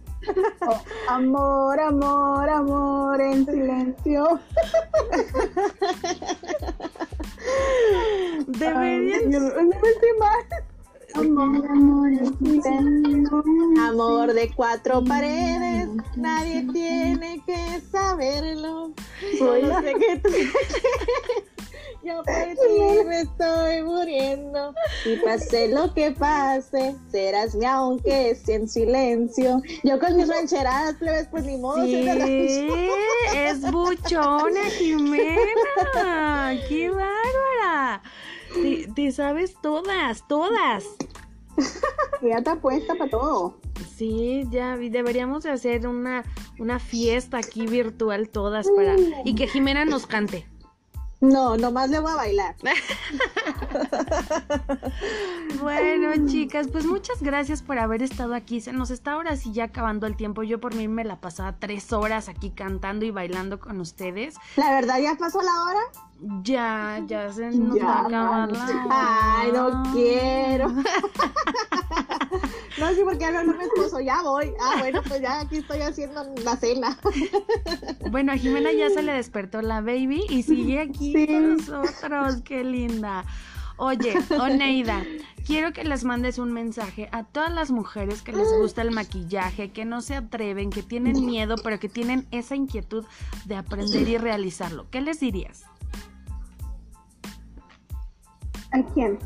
Oh, 0.66 0.80
amor, 1.08 1.78
amor, 1.80 2.48
amor 2.48 3.20
en 3.20 3.44
silencio. 3.44 4.40
Más. 10.18 10.44
Amor, 11.14 11.66
amor 11.66 12.08
en 12.08 12.38
silencio. 12.38 13.44
Amor 13.80 14.32
de 14.32 14.50
cuatro 14.54 15.04
paredes, 15.04 15.88
nadie 16.16 16.66
tiene 16.72 17.42
que 17.46 17.80
saberlo. 17.90 18.92
Que 19.20 20.20
tú 20.22 20.30
Yo 22.04 22.22
por 22.22 22.34
ti 22.34 23.04
me 23.06 23.20
estoy 23.22 23.82
muriendo. 23.82 24.74
Y 25.06 25.16
pase 25.16 25.68
lo 25.68 25.94
que 25.94 26.10
pase, 26.10 26.94
serás 27.10 27.54
mi 27.54 27.64
aunque 27.64 28.34
sea 28.34 28.56
en 28.56 28.68
silencio. 28.68 29.62
Yo 29.82 29.98
con 29.98 30.14
mis 30.16 30.28
rancheradas, 30.28 30.96
plebes, 30.96 31.28
pues 31.30 31.44
ni 31.44 31.56
modo. 31.56 31.82
Sí, 31.84 32.06
es 33.34 33.70
buchona, 33.70 34.64
Jimena. 34.78 36.60
¡Qué 36.68 36.90
bárbara! 36.90 38.02
Te, 38.52 38.86
te 38.94 39.12
sabes 39.12 39.54
todas, 39.62 40.26
todas. 40.28 40.84
Ya 42.20 42.38
está 42.38 42.56
puesta 42.56 42.94
para 42.96 43.10
todo. 43.10 43.56
Sí, 43.96 44.44
ya 44.50 44.76
deberíamos 44.76 45.44
de 45.44 45.50
hacer 45.50 45.86
una, 45.86 46.24
una 46.58 46.78
fiesta 46.78 47.38
aquí 47.38 47.66
virtual 47.66 48.28
todas 48.28 48.66
para 48.76 48.96
y 49.24 49.34
que 49.34 49.46
Jimena 49.46 49.84
nos 49.84 50.06
cante. 50.06 50.46
No, 51.32 51.56
nomás 51.56 51.88
le 51.90 52.00
voy 52.00 52.12
a 52.12 52.16
bailar. 52.16 52.54
Bueno, 55.60 56.26
chicas, 56.26 56.68
pues 56.70 56.84
muchas 56.84 57.22
gracias 57.22 57.62
por 57.62 57.78
haber 57.78 58.02
estado 58.02 58.34
aquí. 58.34 58.60
Se 58.60 58.72
nos 58.72 58.90
está 58.90 59.12
ahora 59.12 59.36
sí 59.36 59.52
ya 59.52 59.64
acabando 59.64 60.06
el 60.06 60.14
tiempo. 60.16 60.42
Yo 60.42 60.60
por 60.60 60.74
mí 60.74 60.88
me 60.88 61.04
la 61.04 61.20
pasaba 61.20 61.54
tres 61.58 61.92
horas 61.92 62.28
aquí 62.28 62.50
cantando 62.50 63.06
y 63.06 63.10
bailando 63.10 63.58
con 63.58 63.80
ustedes. 63.80 64.34
La 64.56 64.70
verdad, 64.70 64.98
ya 65.00 65.14
pasó 65.16 65.40
la 65.40 65.62
hora. 65.62 65.80
Ya, 66.42 67.00
ya 67.06 67.32
se 67.32 67.50
nos 67.50 67.76
Ya, 67.76 67.84
va 67.86 67.92
a 67.94 68.06
acabar 68.06 68.52
la 68.52 68.86
Ay, 68.90 69.52
no 69.52 69.66
hora. 69.66 69.82
quiero. 69.92 70.68
No, 72.78 72.88
sí, 72.90 73.00
porque 73.04 73.24
hablo 73.24 73.54
mi 73.54 73.64
esposo, 73.64 74.00
ya 74.00 74.22
voy. 74.22 74.52
Ah, 74.60 74.76
bueno, 74.80 75.00
pues 75.06 75.20
ya 75.20 75.40
aquí 75.40 75.58
estoy 75.58 75.80
haciendo 75.80 76.24
la 76.42 76.56
cena. 76.56 76.98
Bueno, 78.10 78.32
a 78.32 78.36
Jimena 78.36 78.72
ya 78.72 78.90
se 78.90 79.02
le 79.02 79.12
despertó 79.12 79.62
la 79.62 79.80
baby 79.80 80.24
y 80.28 80.42
sigue 80.42 80.80
aquí 80.80 81.12
Sí. 81.12 81.26
con 81.26 81.56
nosotros. 81.56 82.42
Qué 82.44 82.64
linda. 82.64 83.24
Oye, 83.76 84.14
Oneida, 84.40 85.02
quiero 85.46 85.72
que 85.72 85.82
les 85.82 86.04
mandes 86.04 86.38
un 86.38 86.52
mensaje 86.52 87.08
a 87.10 87.24
todas 87.24 87.52
las 87.52 87.72
mujeres 87.72 88.22
que 88.22 88.32
les 88.32 88.48
gusta 88.60 88.82
el 88.82 88.92
maquillaje, 88.92 89.72
que 89.72 89.84
no 89.84 90.00
se 90.00 90.14
atreven, 90.14 90.70
que 90.70 90.84
tienen 90.84 91.26
miedo, 91.26 91.56
pero 91.62 91.80
que 91.80 91.88
tienen 91.88 92.26
esa 92.30 92.54
inquietud 92.54 93.04
de 93.46 93.56
aprender 93.56 94.08
y 94.08 94.16
realizarlo. 94.16 94.86
¿Qué 94.90 95.00
les 95.00 95.18
dirías? 95.18 95.64
¿A 98.70 98.82
quién? 98.94 99.18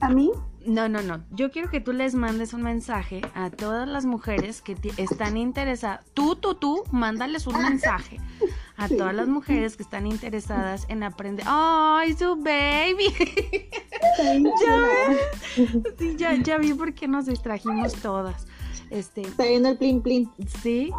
¿A 0.00 0.08
mí? 0.10 0.30
No, 0.66 0.88
no, 0.88 1.00
no. 1.00 1.22
Yo 1.30 1.50
quiero 1.50 1.70
que 1.70 1.80
tú 1.80 1.92
les 1.92 2.14
mandes 2.14 2.52
un 2.52 2.62
mensaje 2.62 3.20
a 3.34 3.50
todas 3.50 3.86
las 3.88 4.04
mujeres 4.04 4.62
que 4.62 4.76
están 4.96 5.36
interesadas. 5.36 6.04
Tú, 6.12 6.36
tú, 6.36 6.54
tú, 6.54 6.82
mándales 6.90 7.46
un 7.46 7.60
mensaje 7.62 8.20
a 8.76 8.88
todas 8.88 9.14
las 9.14 9.28
mujeres 9.28 9.76
que 9.76 9.84
están 9.84 10.06
interesadas 10.06 10.84
en 10.88 11.02
aprender. 11.02 11.46
¡Ay, 11.48 12.14
su 12.14 12.36
baby! 12.36 13.14
ya 14.66 14.76
ves. 14.76 15.70
Sí, 15.98 16.16
ya, 16.16 16.34
ya 16.34 16.58
vi 16.58 16.74
por 16.74 16.94
qué 16.94 17.06
nos 17.06 17.26
distrajimos 17.26 17.94
todas. 17.94 18.46
Este, 18.90 19.22
Está 19.22 19.44
viendo 19.44 19.68
el 19.68 19.78
plin 19.78 20.00
plin. 20.00 20.30
sí, 20.62 20.90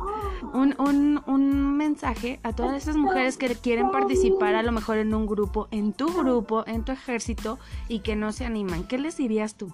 un, 0.53 0.75
un, 0.77 1.21
un 1.25 1.77
mensaje 1.77 2.39
a 2.43 2.53
todas 2.53 2.81
esas 2.81 2.97
mujeres 2.97 3.37
que 3.37 3.55
quieren 3.55 3.91
participar 3.91 4.55
a 4.55 4.63
lo 4.63 4.71
mejor 4.71 4.97
en 4.97 5.13
un 5.13 5.25
grupo, 5.25 5.67
en 5.71 5.93
tu 5.93 6.07
grupo, 6.07 6.63
en 6.67 6.83
tu 6.83 6.91
ejército 6.91 7.59
y 7.87 7.99
que 7.99 8.15
no 8.15 8.31
se 8.33 8.45
animan. 8.45 8.85
¿Qué 8.87 8.97
les 8.97 9.17
dirías 9.17 9.55
tú? 9.55 9.71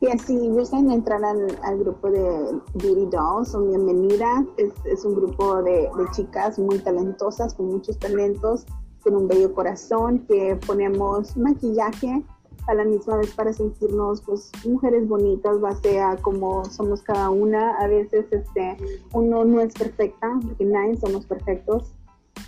Y 0.00 0.18
si 0.18 0.36
gustan 0.48 0.90
entrar 0.90 1.24
al, 1.24 1.58
al 1.62 1.78
grupo 1.78 2.10
de 2.10 2.60
Beauty 2.74 3.06
Dolls, 3.10 3.48
son 3.50 3.68
bienvenidas. 3.68 4.44
Es, 4.58 4.72
es 4.84 5.04
un 5.04 5.14
grupo 5.14 5.62
de, 5.62 5.88
de 5.96 6.10
chicas 6.14 6.58
muy 6.58 6.78
talentosas, 6.80 7.54
con 7.54 7.68
muchos 7.68 7.98
talentos, 7.98 8.66
con 9.02 9.16
un 9.16 9.26
bello 9.26 9.54
corazón, 9.54 10.26
que 10.28 10.58
ponemos 10.66 11.36
maquillaje 11.36 12.22
a 12.66 12.74
la 12.74 12.84
misma 12.84 13.16
vez 13.16 13.32
para 13.32 13.52
sentirnos 13.52 14.22
pues 14.22 14.50
mujeres 14.64 15.08
bonitas, 15.08 15.56
sea 15.82 16.16
como 16.16 16.64
somos 16.64 17.02
cada 17.02 17.30
una. 17.30 17.76
A 17.78 17.86
veces 17.86 18.26
este, 18.30 18.76
uno 19.12 19.44
no 19.44 19.60
es 19.60 19.72
perfecta, 19.74 20.38
porque 20.42 20.64
nadie 20.64 20.96
somos 20.96 21.26
perfectos. 21.26 21.92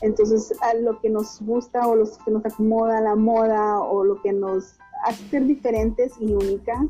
Entonces, 0.01 0.55
a 0.61 0.75
lo 0.75 1.01
que 1.01 1.09
nos 1.09 1.41
gusta 1.43 1.87
o 1.87 1.97
lo 1.97 2.05
que 2.25 2.31
nos 2.31 2.45
acomoda 2.45 3.01
la 3.01 3.17
moda 3.17 3.81
o 3.81 4.05
lo 4.05 4.21
que 4.23 4.33
nos 4.33 4.77
hace 5.05 5.25
ser 5.29 5.47
diferentes 5.47 6.13
y 6.21 6.33
únicas, 6.35 6.87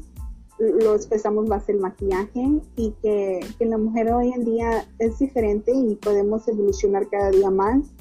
lo 0.58 0.94
expresamos 0.94 1.48
base 1.48 1.72
el 1.72 1.78
maquillaje 1.78 2.60
y 2.76 2.90
que, 3.02 3.40
que, 3.58 3.64
la 3.64 3.78
mujer 3.78 4.12
hoy 4.12 4.32
en 4.32 4.44
día 4.44 4.86
es 4.98 5.18
diferente 5.18 5.72
y 5.72 5.94
podemos 5.94 6.48
evolucionar 6.48 7.08
cada 7.08 7.30
día 7.30 7.50
más 7.50 7.94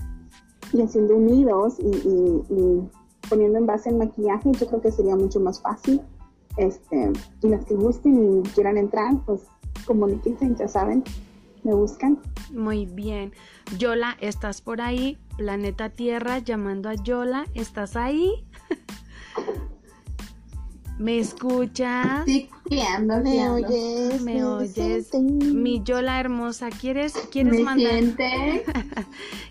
y 0.74 0.82
haciendo 0.82 1.18
unidos 1.18 1.76
y, 1.80 1.86
y, 1.86 2.44
y 2.50 2.90
poniendo 3.30 3.58
en 3.60 3.66
base 3.66 3.90
el 3.90 3.98
maquillaje, 3.98 4.52
yo 4.54 4.68
creo 4.68 4.82
que 4.82 4.92
sería 4.92 5.16
mucho 5.16 5.40
más 5.40 5.62
fácil. 5.62 6.02
Este, 6.58 7.12
y 7.44 7.48
las 7.50 7.66
que 7.66 7.76
gusten 7.76 8.40
y 8.40 8.44
quieran 8.50 8.78
entrar, 8.78 9.14
pues 9.26 9.42
comuníquense, 9.86 10.56
ya 10.58 10.68
saben, 10.68 11.04
me 11.64 11.74
buscan. 11.74 12.18
Muy 12.52 12.86
bien. 12.86 13.34
Yola, 13.78 14.18
¿estás 14.22 14.62
por 14.62 14.82
ahí? 14.82 15.18
Planeta 15.38 15.90
Tierra 15.90 16.40
llamando 16.40 16.90
a 16.90 16.96
Yola, 16.96 17.46
¿estás 17.54 17.96
ahí? 17.96 18.44
¿Me 20.98 21.20
escuchas? 21.20 22.26
Sí, 22.26 22.50
¿Me 22.70 23.50
oyes? 23.50 24.22
¿Me 24.24 24.44
oyes? 24.44 25.14
Mi 25.30 25.84
Yola 25.84 26.20
hermosa, 26.20 26.70
¿quieres, 26.70 27.14
quieres 27.32 27.54
¿Me 27.54 27.62
mandar 27.62 28.04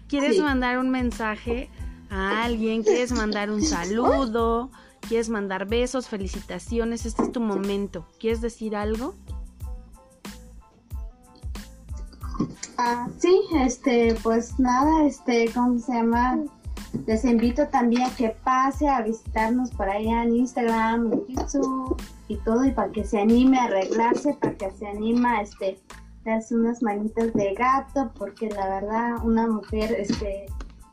quieres 0.08 0.36
Sí. 0.36 0.42
mandar 0.42 0.78
un 0.78 0.90
mensaje 0.90 1.70
a 2.10 2.44
alguien? 2.44 2.82
¿Quieres 2.82 3.12
mandar 3.12 3.50
un 3.50 3.62
saludo? 3.62 4.70
¿Quieres 5.08 5.28
mandar 5.28 5.66
besos, 5.66 6.08
felicitaciones? 6.08 7.06
Este 7.06 7.22
es 7.22 7.32
tu 7.32 7.40
momento. 7.40 8.06
¿Quieres 8.18 8.40
decir 8.40 8.74
algo? 8.74 9.14
Ah, 12.78 13.08
sí, 13.18 13.40
este, 13.60 14.14
pues 14.22 14.58
nada, 14.58 15.06
este, 15.06 15.50
¿cómo 15.54 15.78
se 15.78 15.94
llama? 15.94 16.38
Les 17.06 17.24
invito 17.24 17.66
también 17.68 18.02
a 18.02 18.14
que 18.14 18.36
pase 18.44 18.88
a 18.88 19.02
visitarnos 19.02 19.70
por 19.70 19.88
allá 19.88 20.24
en 20.24 20.36
Instagram, 20.36 21.12
en 21.12 21.26
YouTube 21.26 21.96
y 22.28 22.36
todo, 22.38 22.64
y 22.64 22.72
para 22.72 22.92
que 22.92 23.04
se 23.04 23.18
anime 23.18 23.58
a 23.58 23.64
arreglarse, 23.64 24.34
para 24.34 24.54
que 24.54 24.70
se 24.72 24.86
anime 24.86 25.28
a 25.28 25.40
este, 25.42 25.80
darse 26.24 26.54
unas 26.54 26.82
manitas 26.82 27.32
de 27.32 27.54
gato, 27.54 28.12
porque 28.18 28.48
la 28.50 28.68
verdad, 28.68 29.24
una 29.24 29.46
mujer, 29.46 29.94
este, 29.98 30.46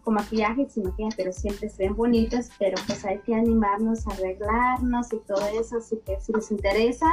con 0.04 0.16
maquillaje, 0.16 0.68
sin 0.70 0.84
maquillaje, 0.84 1.16
pero 1.18 1.32
siempre 1.32 1.70
se 1.70 1.84
ven 1.84 1.96
bonitas, 1.96 2.50
pero 2.60 2.76
pues 2.86 3.06
hay 3.06 3.20
que 3.20 3.36
animarnos 3.36 4.06
arreglarnos 4.08 5.14
y 5.14 5.20
todo 5.28 5.46
eso, 5.60 5.78
así 5.78 6.00
que 6.06 6.20
si 6.20 6.34
les 6.34 6.52
interesa, 6.52 7.08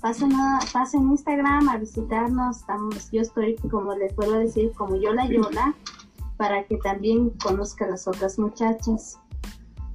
pasen 0.00 0.32
a, 0.34 0.60
pasen 0.72 1.10
Instagram 1.10 1.68
a 1.68 1.76
visitarnos, 1.76 2.58
estamos, 2.58 3.10
yo 3.10 3.22
estoy, 3.22 3.56
como 3.70 3.94
les 3.94 4.12
puedo 4.14 4.32
decir, 4.32 4.72
como 4.72 4.96
Yola 4.96 5.26
Yola, 5.26 5.74
para 6.36 6.64
que 6.64 6.76
también 6.78 7.30
conozcan 7.42 7.90
las 7.90 8.08
otras 8.08 8.38
muchachas. 8.38 9.18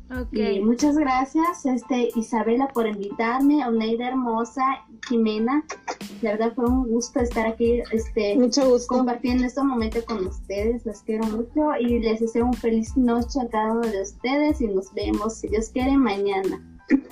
Ok. 0.10 0.34
Y 0.34 0.62
muchas 0.62 0.98
gracias, 0.98 1.66
este, 1.66 2.10
Isabela, 2.16 2.70
por 2.70 2.88
invitarme, 2.88 3.66
Oneida 3.68 4.08
hermosa, 4.08 4.64
Jimena, 5.08 5.64
la 6.22 6.32
verdad 6.32 6.54
fue 6.56 6.66
un 6.66 6.88
gusto 6.88 7.20
estar 7.20 7.46
aquí, 7.46 7.82
este, 7.92 8.36
Mucho 8.38 8.70
gusto. 8.70 8.96
compartiendo 8.96 9.46
este 9.46 9.62
momento 9.64 10.04
con 10.06 10.26
ustedes, 10.26 10.86
las 10.86 11.02
quiero 11.02 11.26
mucho 11.26 11.76
y 11.80 12.00
les 12.00 12.22
deseo 12.22 12.46
un 12.46 12.54
feliz 12.54 12.96
noche 12.96 13.42
a 13.42 13.50
cada 13.50 13.74
uno 13.74 13.88
de 13.88 14.02
ustedes 14.02 14.62
y 14.62 14.68
nos 14.68 14.94
vemos, 14.94 15.36
si 15.40 15.50
Dios 15.50 15.70
quiere, 15.70 15.98
mañana. 15.98 16.62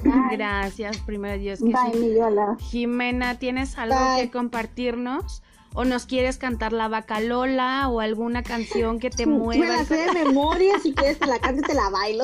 Bye. 0.04 0.38
Gracias, 0.38 0.98
primero 1.00 1.38
Dios 1.38 1.60
que 1.60 1.66
Bye, 1.66 2.58
sí. 2.60 2.64
Jimena, 2.66 3.38
¿tienes 3.39 3.78
algo 3.78 3.96
Bye. 3.96 4.24
que 4.26 4.32
compartirnos? 4.32 5.43
¿O 5.76 5.84
nos 5.86 6.05
quieres 6.05 6.38
cantar 6.38 6.71
la 6.73 6.88
vaca 6.88 7.19
Lola 7.19 7.89
o 7.89 7.99
alguna 7.99 8.41
canción 8.43 8.99
que 8.99 9.09
te 9.09 9.26
mueva? 9.26 9.65
Me 9.67 9.71
la 9.78 9.86
sé 9.86 9.97
de 9.97 10.11
memoria, 10.26 10.80
si 10.80 10.93
quieres 10.95 11.19
te 11.19 11.28
la 11.28 11.38
canto 11.39 11.61
y 11.61 11.63
te 11.67 11.73
la 11.73 11.89
bailo. 11.89 12.23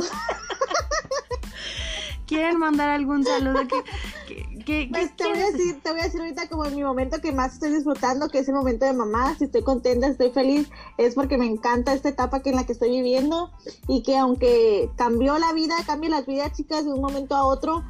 ¿Quieren 2.25 2.59
mandar 2.59 2.87
algún 2.89 3.25
saludo? 3.25 3.59
¿Qué, 3.67 3.83
qué, 4.25 4.63
qué- 4.65 4.87
Pues 4.89 5.09
qué 5.09 5.15
te 5.17 5.29
voy 5.29 5.39
a 5.41 5.51
decir, 5.51 5.81
te 5.83 5.91
voy 5.91 5.99
a 5.99 6.03
decir 6.05 6.21
ahorita 6.21 6.47
como 6.47 6.63
en 6.65 6.75
mi 6.77 6.83
momento 6.83 7.19
que 7.19 7.33
más 7.33 7.53
estoy 7.55 7.71
disfrutando, 7.73 8.29
que 8.29 8.39
es 8.39 8.47
el 8.47 8.55
momento 8.55 8.85
de 8.85 8.93
mamá, 8.93 9.35
si 9.37 9.43
estoy 9.45 9.63
contenta, 9.63 10.07
estoy 10.07 10.29
feliz, 10.31 10.69
es 10.97 11.13
porque 11.15 11.37
me 11.37 11.45
encanta 11.45 11.93
esta 11.93 12.07
etapa 12.07 12.41
que 12.41 12.51
en 12.51 12.55
la 12.55 12.65
que 12.65 12.71
estoy 12.71 12.89
viviendo 12.91 13.51
y 13.89 14.01
que 14.03 14.17
aunque 14.17 14.89
cambió 14.95 15.37
la 15.39 15.51
vida, 15.51 15.75
cambia 15.85 16.09
las 16.09 16.25
vidas, 16.25 16.53
chicas, 16.55 16.85
de 16.85 16.93
un 16.93 17.01
momento 17.01 17.35
a 17.35 17.45
otro, 17.45 17.83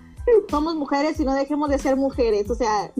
somos 0.50 0.74
mujeres 0.76 1.20
y 1.20 1.24
no 1.24 1.36
dejemos 1.36 1.70
de 1.70 1.78
ser 1.78 1.96
mujeres, 1.96 2.50
o 2.50 2.56
sea. 2.56 2.92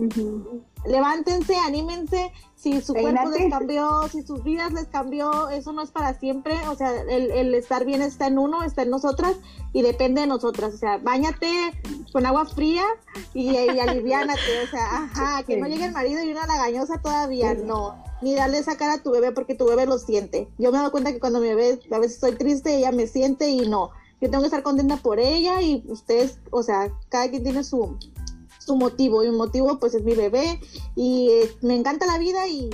Levántense, 0.84 1.56
anímense, 1.56 2.32
si 2.54 2.80
su 2.80 2.94
cuerpo 2.94 3.30
les 3.30 3.50
cambió, 3.50 4.08
si 4.08 4.22
sus 4.22 4.44
vidas 4.44 4.72
les 4.72 4.86
cambió, 4.86 5.48
eso 5.48 5.72
no 5.72 5.82
es 5.82 5.90
para 5.90 6.14
siempre, 6.14 6.54
o 6.68 6.76
sea, 6.76 6.92
el, 7.02 7.30
el 7.30 7.54
estar 7.54 7.84
bien 7.84 8.02
está 8.02 8.28
en 8.28 8.38
uno, 8.38 8.62
está 8.62 8.82
en 8.82 8.90
nosotras 8.90 9.36
y 9.72 9.82
depende 9.82 10.20
de 10.20 10.26
nosotras, 10.26 10.74
o 10.74 10.76
sea, 10.76 10.98
bañate 10.98 11.72
con 12.12 12.24
agua 12.24 12.46
fría 12.46 12.84
y, 13.34 13.50
y 13.50 13.80
aliviánate, 13.80 14.62
o 14.64 14.70
sea, 14.70 15.04
ajá, 15.04 15.42
que 15.44 15.56
no 15.56 15.66
llegue 15.66 15.86
el 15.86 15.92
marido 15.92 16.22
y 16.22 16.30
una 16.30 16.46
lagañosa 16.46 17.00
todavía, 17.02 17.54
no, 17.54 17.96
ni 18.20 18.34
darle 18.34 18.58
esa 18.58 18.76
cara 18.76 18.94
a 18.94 19.02
tu 19.02 19.10
bebé 19.10 19.32
porque 19.32 19.54
tu 19.54 19.66
bebé 19.66 19.86
lo 19.86 19.98
siente. 19.98 20.48
Yo 20.58 20.70
me 20.70 20.78
doy 20.78 20.90
cuenta 20.90 21.12
que 21.12 21.20
cuando 21.20 21.40
mi 21.40 21.48
bebé 21.48 21.80
a 21.90 21.98
veces 21.98 22.14
estoy 22.14 22.36
triste, 22.36 22.76
ella 22.76 22.92
me 22.92 23.06
siente 23.06 23.48
y 23.48 23.68
no, 23.68 23.90
yo 24.20 24.30
tengo 24.30 24.42
que 24.42 24.46
estar 24.46 24.62
contenta 24.62 24.98
por 24.98 25.18
ella 25.18 25.60
y 25.62 25.82
ustedes, 25.88 26.38
o 26.52 26.62
sea, 26.62 26.92
cada 27.08 27.28
quien 27.28 27.42
tiene 27.42 27.64
su, 27.64 27.98
su 28.64 28.76
motivo 28.76 29.24
y 29.24 29.30
mi 29.30 29.36
motivo 29.36 29.78
pues 29.78 29.94
es 29.94 30.02
mi 30.02 30.14
bebé 30.14 30.60
y 30.94 31.30
eh, 31.30 31.50
me 31.62 31.74
encanta 31.74 32.06
la 32.06 32.18
vida 32.18 32.46
y 32.46 32.70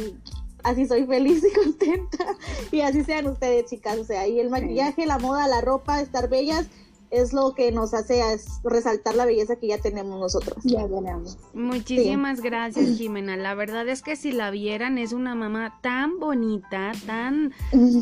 así 0.62 0.86
soy 0.86 1.06
feliz 1.06 1.42
y 1.44 1.54
contenta 1.64 2.36
y 2.70 2.80
así 2.80 3.04
sean 3.04 3.26
ustedes 3.26 3.66
chicas, 3.66 3.98
o 3.98 4.04
sea, 4.04 4.26
y 4.26 4.40
el 4.40 4.50
maquillaje, 4.50 5.06
la 5.06 5.18
moda, 5.18 5.48
la 5.48 5.60
ropa, 5.60 6.00
estar 6.00 6.28
bellas 6.28 6.66
es 7.10 7.32
lo 7.32 7.54
que 7.54 7.72
nos 7.72 7.94
hace 7.94 8.20
es 8.32 8.60
resaltar 8.64 9.14
la 9.14 9.24
belleza 9.24 9.56
que 9.56 9.68
ya 9.68 9.78
tenemos 9.78 10.20
nosotros. 10.20 10.62
Ya 10.64 10.86
veremos. 10.86 11.38
Muchísimas 11.54 12.40
gracias, 12.40 12.98
Jimena. 12.98 13.36
La 13.36 13.54
verdad 13.54 13.88
es 13.88 14.02
que 14.02 14.16
si 14.16 14.32
la 14.32 14.50
vieran, 14.50 14.98
es 14.98 15.12
una 15.12 15.34
mamá 15.34 15.78
tan 15.80 16.18
bonita, 16.18 16.92
tan 17.06 17.52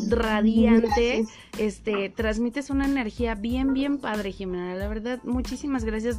radiante. 0.09 0.87
Gracias. 0.87 1.29
Este, 1.57 2.09
transmites 2.09 2.69
una 2.69 2.85
energía 2.85 3.35
bien, 3.35 3.73
bien 3.73 3.97
padre, 3.99 4.31
Jimena. 4.31 4.75
La 4.75 4.87
verdad, 4.87 5.19
muchísimas 5.23 5.85
gracias. 5.85 6.17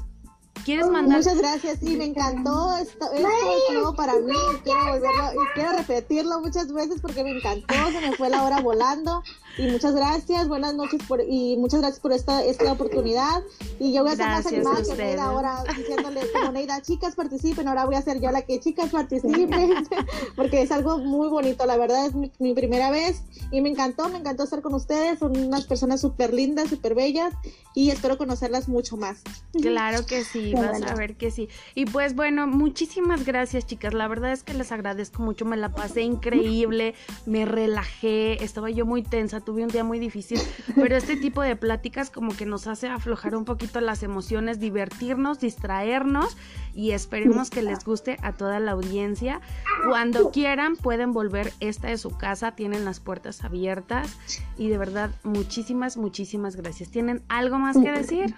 ¿Quieres 0.64 0.86
mandar? 0.88 1.18
Muchas 1.18 1.38
gracias, 1.38 1.78
sí, 1.80 1.96
me 1.96 2.04
encantó 2.04 2.76
esto, 2.76 3.10
esto 3.12 3.28
es 3.28 3.74
nuevo 3.74 3.94
para 3.94 4.14
mí, 4.14 4.34
quiero 4.64 4.80
volverlo 4.84 5.42
y 5.42 5.54
quiero 5.54 5.72
repetirlo 5.72 6.40
muchas 6.40 6.72
veces 6.72 7.00
porque 7.00 7.24
me 7.24 7.30
encantó, 7.30 7.74
se 7.90 8.00
me 8.00 8.16
fue 8.16 8.28
la 8.28 8.42
hora 8.42 8.60
volando 8.60 9.22
y 9.58 9.66
muchas 9.66 9.94
gracias, 9.94 10.46
buenas 10.48 10.74
noches 10.74 11.02
por, 11.06 11.20
y 11.20 11.56
muchas 11.56 11.80
gracias 11.80 12.00
por 12.00 12.12
esta, 12.12 12.44
esta 12.44 12.70
oportunidad 12.70 13.42
y 13.80 13.92
yo 13.92 14.02
voy 14.02 14.10
a 14.10 14.12
estar 14.12 14.28
más 14.28 14.46
animada 14.46 14.82
que. 14.82 14.94
Neida 14.94 15.24
ahora 15.24 15.64
diciéndole 15.76 16.20
como 16.32 16.52
Neida, 16.52 16.80
chicas 16.80 17.16
participen, 17.16 17.66
ahora 17.66 17.84
voy 17.84 17.96
a 17.96 18.02
ser 18.02 18.20
yo 18.20 18.30
la 18.30 18.42
que 18.42 18.60
chicas 18.60 18.90
participen 18.90 19.86
porque 20.36 20.62
es 20.62 20.70
algo 20.70 20.98
muy 20.98 21.28
bonito, 21.28 21.66
la 21.66 21.76
verdad 21.76 22.06
es 22.06 22.14
mi, 22.14 22.30
mi 22.38 22.54
primera 22.54 22.90
vez 22.90 23.22
y 23.50 23.60
me 23.60 23.68
encantó, 23.68 24.08
me 24.08 24.18
encantó 24.18 24.44
estar 24.44 24.62
con 24.62 24.74
ustedes, 24.74 25.18
son 25.18 25.36
unas 25.36 25.66
personas 25.66 26.00
súper 26.00 26.32
lindas, 26.32 26.68
súper 26.68 26.94
bellas 26.94 27.34
y 27.74 27.90
espero 27.90 28.16
conocerlas 28.16 28.68
mucho 28.68 28.96
más. 28.96 29.22
Claro 29.60 30.06
que 30.06 30.24
sí, 30.24 30.52
Qué 30.52 30.60
vas 30.60 30.70
bueno. 30.70 30.88
a 30.88 30.94
ver 30.94 31.16
que 31.16 31.30
sí. 31.30 31.48
Y 31.74 31.86
pues 31.86 32.14
bueno, 32.14 32.46
muchísimas 32.46 33.24
gracias 33.24 33.66
chicas, 33.66 33.92
la 33.92 34.06
verdad 34.06 34.32
es 34.32 34.44
que 34.44 34.54
les 34.54 34.70
agradezco 34.70 35.22
mucho, 35.22 35.44
me 35.44 35.56
la 35.56 35.70
pasé 35.70 36.02
increíble, 36.02 36.94
me 37.26 37.44
relajé, 37.44 38.42
estaba 38.44 38.70
yo 38.70 38.86
muy 38.86 39.02
tensa, 39.02 39.40
tuve 39.48 39.62
un 39.62 39.68
día 39.68 39.82
muy 39.82 39.98
difícil, 39.98 40.38
pero 40.74 40.94
este 40.94 41.16
tipo 41.16 41.40
de 41.40 41.56
pláticas 41.56 42.10
como 42.10 42.36
que 42.36 42.44
nos 42.44 42.66
hace 42.66 42.86
aflojar 42.86 43.34
un 43.34 43.46
poquito 43.46 43.80
las 43.80 44.02
emociones, 44.02 44.60
divertirnos, 44.60 45.40
distraernos 45.40 46.36
y 46.74 46.90
esperemos 46.90 47.48
que 47.48 47.62
les 47.62 47.82
guste 47.82 48.18
a 48.20 48.34
toda 48.34 48.60
la 48.60 48.72
audiencia. 48.72 49.40
Cuando 49.88 50.32
quieran 50.32 50.76
pueden 50.76 51.14
volver, 51.14 51.54
esta 51.60 51.90
es 51.90 52.02
su 52.02 52.10
casa, 52.10 52.52
tienen 52.56 52.84
las 52.84 53.00
puertas 53.00 53.42
abiertas 53.42 54.18
y 54.58 54.68
de 54.68 54.76
verdad 54.76 55.12
muchísimas, 55.22 55.96
muchísimas 55.96 56.54
gracias. 56.54 56.90
¿Tienen 56.90 57.22
algo 57.30 57.58
más 57.58 57.78
que 57.78 57.90
decir? 57.90 58.34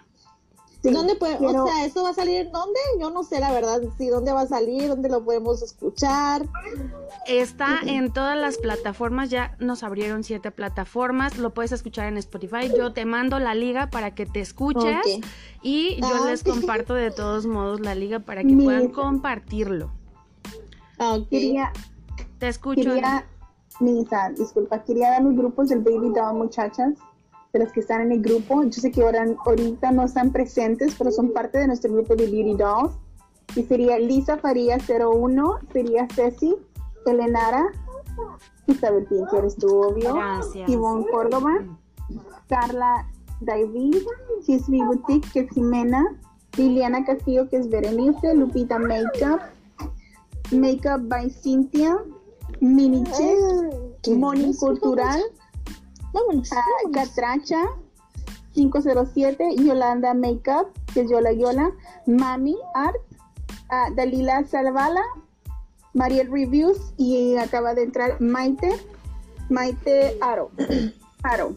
Sí, 0.82 0.90
¿Dónde 0.92 1.14
puede, 1.14 1.36
quiero- 1.36 1.64
o 1.64 1.66
sea, 1.66 1.84
eso 1.84 2.02
va 2.04 2.10
a 2.10 2.14
salir 2.14 2.46
en 2.46 2.52
dónde? 2.52 2.80
Yo 2.98 3.10
no 3.10 3.22
sé 3.22 3.38
la 3.38 3.52
verdad, 3.52 3.80
si 3.98 4.08
dónde 4.08 4.32
va 4.32 4.42
a 4.42 4.46
salir, 4.46 4.88
dónde 4.88 5.10
lo 5.10 5.22
podemos 5.22 5.60
escuchar. 5.62 6.46
Está 7.26 7.80
en 7.84 8.10
todas 8.12 8.38
las 8.38 8.56
plataformas, 8.56 9.28
ya 9.28 9.54
nos 9.58 9.82
abrieron 9.82 10.24
siete 10.24 10.50
plataformas, 10.50 11.36
lo 11.36 11.52
puedes 11.52 11.72
escuchar 11.72 12.06
en 12.06 12.16
Spotify. 12.16 12.70
Yo 12.74 12.94
te 12.94 13.04
mando 13.04 13.38
la 13.38 13.54
liga 13.54 13.88
para 13.90 14.14
que 14.14 14.24
te 14.24 14.40
escuches 14.40 15.20
y 15.62 16.00
yo 16.00 16.06
Ah, 16.22 16.26
les 16.30 16.42
comparto 16.42 16.94
de 16.94 17.10
todos 17.10 17.44
modos 17.44 17.80
la 17.80 17.94
liga 17.94 18.20
para 18.20 18.40
que 18.40 18.48
Mira. 18.48 18.64
puedan 18.64 18.88
compartirlo. 18.88 19.92
Ah, 20.98 21.14
ok. 21.14 21.28
quería, 21.28 21.72
Te 22.38 22.48
escucho. 22.48 22.80
quería, 22.82 23.26
Misa, 23.80 24.30
disculpa, 24.36 24.82
quería 24.82 25.10
dar 25.10 25.22
los 25.22 25.34
grupos 25.36 25.68
del 25.68 25.80
Baby 25.80 26.10
Doll, 26.14 26.34
muchachas, 26.38 26.94
de 27.52 27.58
las 27.58 27.72
que 27.72 27.80
están 27.80 28.02
en 28.02 28.12
el 28.12 28.22
grupo. 28.22 28.62
Yo 28.64 28.80
sé 28.80 28.90
que 28.90 29.02
ahora, 29.02 29.26
ahorita 29.44 29.90
no 29.92 30.04
están 30.04 30.32
presentes, 30.32 30.94
pero 30.96 31.10
son 31.10 31.32
parte 31.32 31.58
de 31.58 31.66
nuestro 31.66 31.92
grupo 31.92 32.14
de 32.16 32.26
Beauty 32.26 32.56
Dolls. 32.56 32.94
Y 33.56 33.64
sería 33.64 33.98
Lisa 33.98 34.38
Faría 34.38 34.78
01, 34.78 35.58
sería 35.72 36.06
Ceci, 36.14 36.54
Elenara, 37.06 37.66
Isabel 38.66 39.04
Pinto, 39.06 39.38
eres 39.38 39.56
tú, 39.56 39.66
obvio. 39.66 40.14
Gracias. 40.14 40.68
Ivonne 40.68 41.04
Córdoba, 41.10 41.64
Carla 42.48 43.08
David, 43.40 43.96
Chismi 44.44 44.82
Boutique, 44.84 45.28
que 45.32 45.40
es 45.40 45.50
Jimena, 45.50 46.16
Liliana 46.56 47.04
Castillo, 47.04 47.48
que 47.48 47.56
es 47.56 47.68
Berenice, 47.68 48.34
Lupita 48.34 48.78
Makeup, 48.78 49.40
Makeup 50.52 51.08
by 51.08 51.30
Cynthia, 51.30 51.98
Mini 52.60 53.04
¿Qué 54.02 54.14
Moni? 54.14 54.54
Cultural, 54.56 55.20
Vámonos, 56.12 56.52
ah, 56.52 56.62
vámonos. 56.84 57.08
Catracha, 57.08 57.68
507, 58.54 59.56
Yolanda 59.56 60.14
Makeup, 60.14 60.68
que 60.92 61.02
es 61.02 61.10
Yola 61.10 61.32
Yola, 61.32 61.70
Mami 62.06 62.56
Art, 62.74 62.96
ah, 63.70 63.88
Dalila 63.94 64.44
Salvala, 64.44 65.02
Mariel 65.94 66.30
Reviews 66.30 66.92
y 66.96 67.36
acaba 67.36 67.74
de 67.74 67.84
entrar 67.84 68.20
Maite, 68.20 68.70
Maite 69.48 70.16
Aro. 70.20 70.50
Aro. 71.22 71.54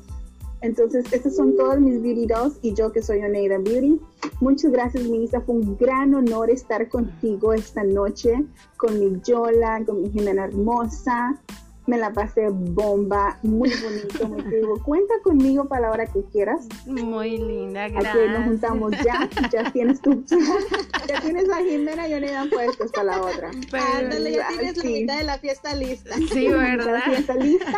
Entonces, 0.62 1.06
estos 1.12 1.36
son 1.36 1.58
todos 1.58 1.78
mis 1.82 2.02
beauty 2.02 2.26
dolls 2.26 2.58
y 2.62 2.74
yo 2.74 2.92
que 2.94 3.02
soy 3.02 3.20
Oneida 3.20 3.58
Beauty. 3.58 4.00
Muchas 4.40 4.72
gracias, 4.72 5.04
Misa. 5.04 5.42
Fue 5.42 5.56
un 5.56 5.78
gran 5.78 6.16
honor 6.16 6.50
estar 6.50 6.88
contigo 6.88 7.52
esta 7.52 7.84
noche, 7.84 8.46
con 8.78 8.98
mi 8.98 9.20
Yola, 9.26 9.84
con 9.86 10.02
mi 10.02 10.10
Jimena 10.10 10.46
hermosa. 10.46 11.38
Me 11.86 11.98
la 11.98 12.14
pasé 12.14 12.48
bomba, 12.50 13.40
muy 13.44 13.70
bonito, 13.70 14.28
muy 14.30 14.42
vivo. 14.44 14.82
Cuenta 14.84 15.14
conmigo 15.22 15.66
para 15.66 15.82
la 15.82 15.92
hora 15.92 16.06
que 16.06 16.24
quieras. 16.32 16.66
Muy 16.86 17.38
linda, 17.38 17.84
Aquí 17.86 17.94
nos 17.96 18.04
gracias. 18.04 18.46
juntamos 18.46 18.92
ya. 19.04 19.30
Ya 19.52 19.72
tienes 19.74 20.02
tu, 20.02 20.24
ya 21.08 21.20
tienes 21.22 21.50
a 21.50 21.58
Jimena 21.58 22.08
y 22.08 22.14
Oneida 22.14 22.46
puestos 22.52 22.90
para 22.94 23.04
la 23.18 23.22
otra. 23.22 23.52
Pero- 23.70 23.84
Ándale, 23.98 24.32
ya 24.32 24.48
tienes 24.48 24.78
la 24.78 24.84
mitad 24.86 25.18
de 25.18 25.24
la 25.26 25.38
fiesta 25.40 25.76
lista. 25.76 26.16
Sí, 26.32 26.48
¿verdad? 26.52 27.02
Ya 27.12 27.18
está 27.18 27.36
lista. 27.36 27.78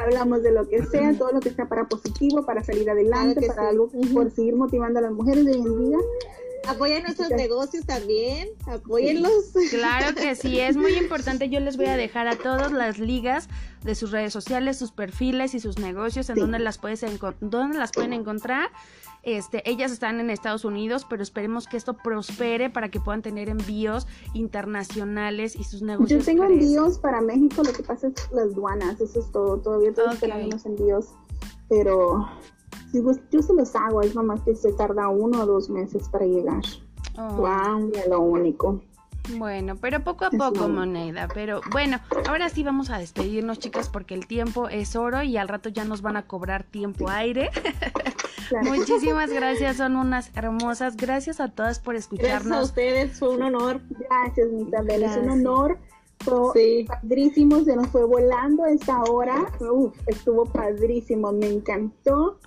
Hablamos 0.00 0.42
de 0.44 0.52
lo 0.52 0.68
que 0.68 0.84
sea, 0.86 1.12
todo 1.18 1.32
lo 1.32 1.40
que 1.40 1.50
sea 1.50 1.68
para 1.68 1.88
positivo, 1.88 2.46
para 2.46 2.62
salir 2.62 2.88
adelante, 2.88 3.40
Claro 3.40 3.54
para 3.54 3.62
sí. 3.68 3.74
algo, 3.74 3.90
por 4.14 4.30
seguir 4.30 4.54
motivando 4.54 5.00
a 5.00 5.02
las 5.02 5.12
mujeres 5.12 5.44
de 5.44 5.52
hoy 5.52 5.58
en 5.66 5.88
día. 5.90 5.98
Apoyen 6.70 7.02
nuestros 7.02 7.30
negocios 7.30 7.84
también, 7.84 8.48
apóyenlos. 8.66 9.32
Claro 9.70 10.14
que 10.14 10.34
sí, 10.34 10.60
es 10.60 10.76
muy 10.76 10.92
importante. 10.98 11.48
Yo 11.48 11.60
les 11.60 11.76
voy 11.76 11.86
a 11.86 11.96
dejar 11.96 12.28
a 12.28 12.36
todas 12.36 12.70
las 12.72 12.98
ligas 12.98 13.48
de 13.82 13.94
sus 13.94 14.10
redes 14.10 14.32
sociales, 14.32 14.78
sus 14.78 14.92
perfiles 14.92 15.54
y 15.54 15.60
sus 15.60 15.78
negocios 15.78 16.28
en 16.30 16.36
Sí. 16.36 16.40
donde 16.40 16.58
las 16.58 16.78
puedes 16.78 17.04
dónde 17.40 17.78
las 17.78 17.92
pueden 17.92 18.12
encontrar. 18.12 18.70
Este, 19.22 19.68
ellas 19.68 19.92
están 19.92 20.18
en 20.20 20.30
Estados 20.30 20.64
Unidos, 20.64 21.06
pero 21.08 21.22
esperemos 21.22 21.66
que 21.66 21.76
esto 21.76 21.94
prospere 21.94 22.70
para 22.70 22.90
que 22.90 23.00
puedan 23.00 23.20
tener 23.20 23.48
envíos 23.50 24.06
internacionales 24.32 25.56
y 25.56 25.64
sus 25.64 25.82
negocios. 25.82 26.20
Yo 26.20 26.24
tengo 26.24 26.44
envíos 26.44 26.98
para 26.98 27.20
México, 27.20 27.62
lo 27.62 27.72
que 27.72 27.82
pasa 27.82 28.08
es 28.08 28.14
las 28.32 28.54
duanas, 28.54 29.00
eso 29.00 29.20
es 29.20 29.30
todo. 29.32 29.58
Todavía 29.58 29.90
esperando 29.90 30.46
unos 30.46 30.64
envíos, 30.66 31.06
pero 31.68 32.28
yo 32.92 33.42
se 33.42 33.54
los 33.54 33.74
hago, 33.76 34.02
es 34.02 34.14
nomás 34.14 34.40
que 34.42 34.54
se 34.54 34.72
tarda 34.72 35.08
uno 35.08 35.42
o 35.42 35.46
dos 35.46 35.70
meses 35.70 36.08
para 36.08 36.26
llegar. 36.26 36.62
Oh. 37.18 37.46
Lo 38.08 38.20
único. 38.20 38.80
Bueno, 39.36 39.76
pero 39.76 40.02
poco 40.02 40.24
a 40.24 40.30
poco, 40.30 40.68
moneda. 40.68 41.28
Pero 41.32 41.60
bueno, 41.70 41.98
ahora 42.28 42.48
sí 42.48 42.62
vamos 42.62 42.90
a 42.90 42.98
despedirnos, 42.98 43.58
chicas, 43.58 43.88
porque 43.88 44.14
el 44.14 44.26
tiempo 44.26 44.68
es 44.68 44.96
oro 44.96 45.22
y 45.22 45.36
al 45.36 45.48
rato 45.48 45.68
ya 45.68 45.84
nos 45.84 46.02
van 46.02 46.16
a 46.16 46.26
cobrar 46.26 46.64
tiempo 46.64 47.08
aire. 47.08 47.50
Claro. 48.48 48.70
Muchísimas 48.74 49.30
gracias, 49.30 49.76
son 49.76 49.96
unas 49.96 50.30
hermosas. 50.36 50.96
Gracias 50.96 51.40
a 51.40 51.48
todas 51.48 51.78
por 51.78 51.94
Gracias 51.94 52.12
a 52.12 52.16
escucharnos. 52.16 52.64
ustedes, 52.70 53.18
fue 53.18 53.28
un 53.30 53.42
honor. 53.42 53.80
Gracias, 53.90 54.48
mi 54.50 54.62
Isabel. 54.62 55.02
Es 55.04 55.16
un 55.16 55.30
honor. 55.30 55.78
Fue 56.20 56.52
Sí. 56.54 56.84
padrísimo, 56.86 57.64
se 57.64 57.76
nos 57.76 57.86
fue 57.88 58.04
volando 58.04 58.66
esta 58.66 59.02
hora. 59.04 59.46
Uf, 59.60 59.96
estuvo 60.06 60.44
padrísimo, 60.46 61.32
me 61.32 61.46
encantó. 61.46 62.38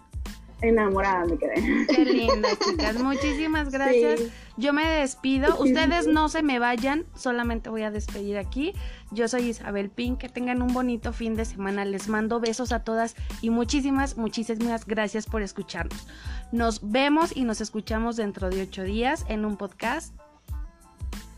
Enamorada 0.64 1.26
me 1.26 1.38
quedé. 1.38 1.86
Qué 1.88 2.06
linda, 2.06 2.50
chicas. 2.58 2.96
Muchísimas 2.96 3.70
gracias. 3.70 4.22
Sí. 4.22 4.32
Yo 4.56 4.72
me 4.72 4.88
despido. 4.88 5.58
Ustedes 5.60 6.08
no 6.08 6.30
se 6.30 6.42
me 6.42 6.58
vayan. 6.58 7.06
Solamente 7.16 7.70
voy 7.70 7.84
a 7.84 7.92
despedir 7.92 8.38
aquí. 8.38 8.74
Yo 9.12 9.28
soy 9.28 9.50
Isabel 9.50 9.90
Pink. 9.90 10.20
Que 10.20 10.30
tengan 10.30 10.62
un 10.62 10.74
bonito 10.74 11.12
fin 11.12 11.36
de 11.36 11.44
semana. 11.44 11.84
Les 11.84 12.08
mando 12.08 12.40
besos 12.40 12.72
a 12.72 12.80
todas 12.84 13.16
y 13.42 13.50
muchísimas, 13.50 14.16
muchísimas 14.16 14.86
gracias 14.86 15.26
por 15.26 15.42
escucharnos. 15.42 16.08
Nos 16.54 16.90
vemos 16.90 17.36
y 17.36 17.44
nos 17.44 17.60
escuchamos 17.60 18.16
dentro 18.16 18.50
de 18.50 18.62
ocho 18.62 18.84
días 18.84 19.26
en 19.28 19.44
un 19.44 19.58
podcast. 19.58 20.16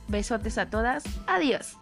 Besotes 0.07 0.59
a 0.59 0.69
todas. 0.69 1.03
Adiós. 1.26 1.78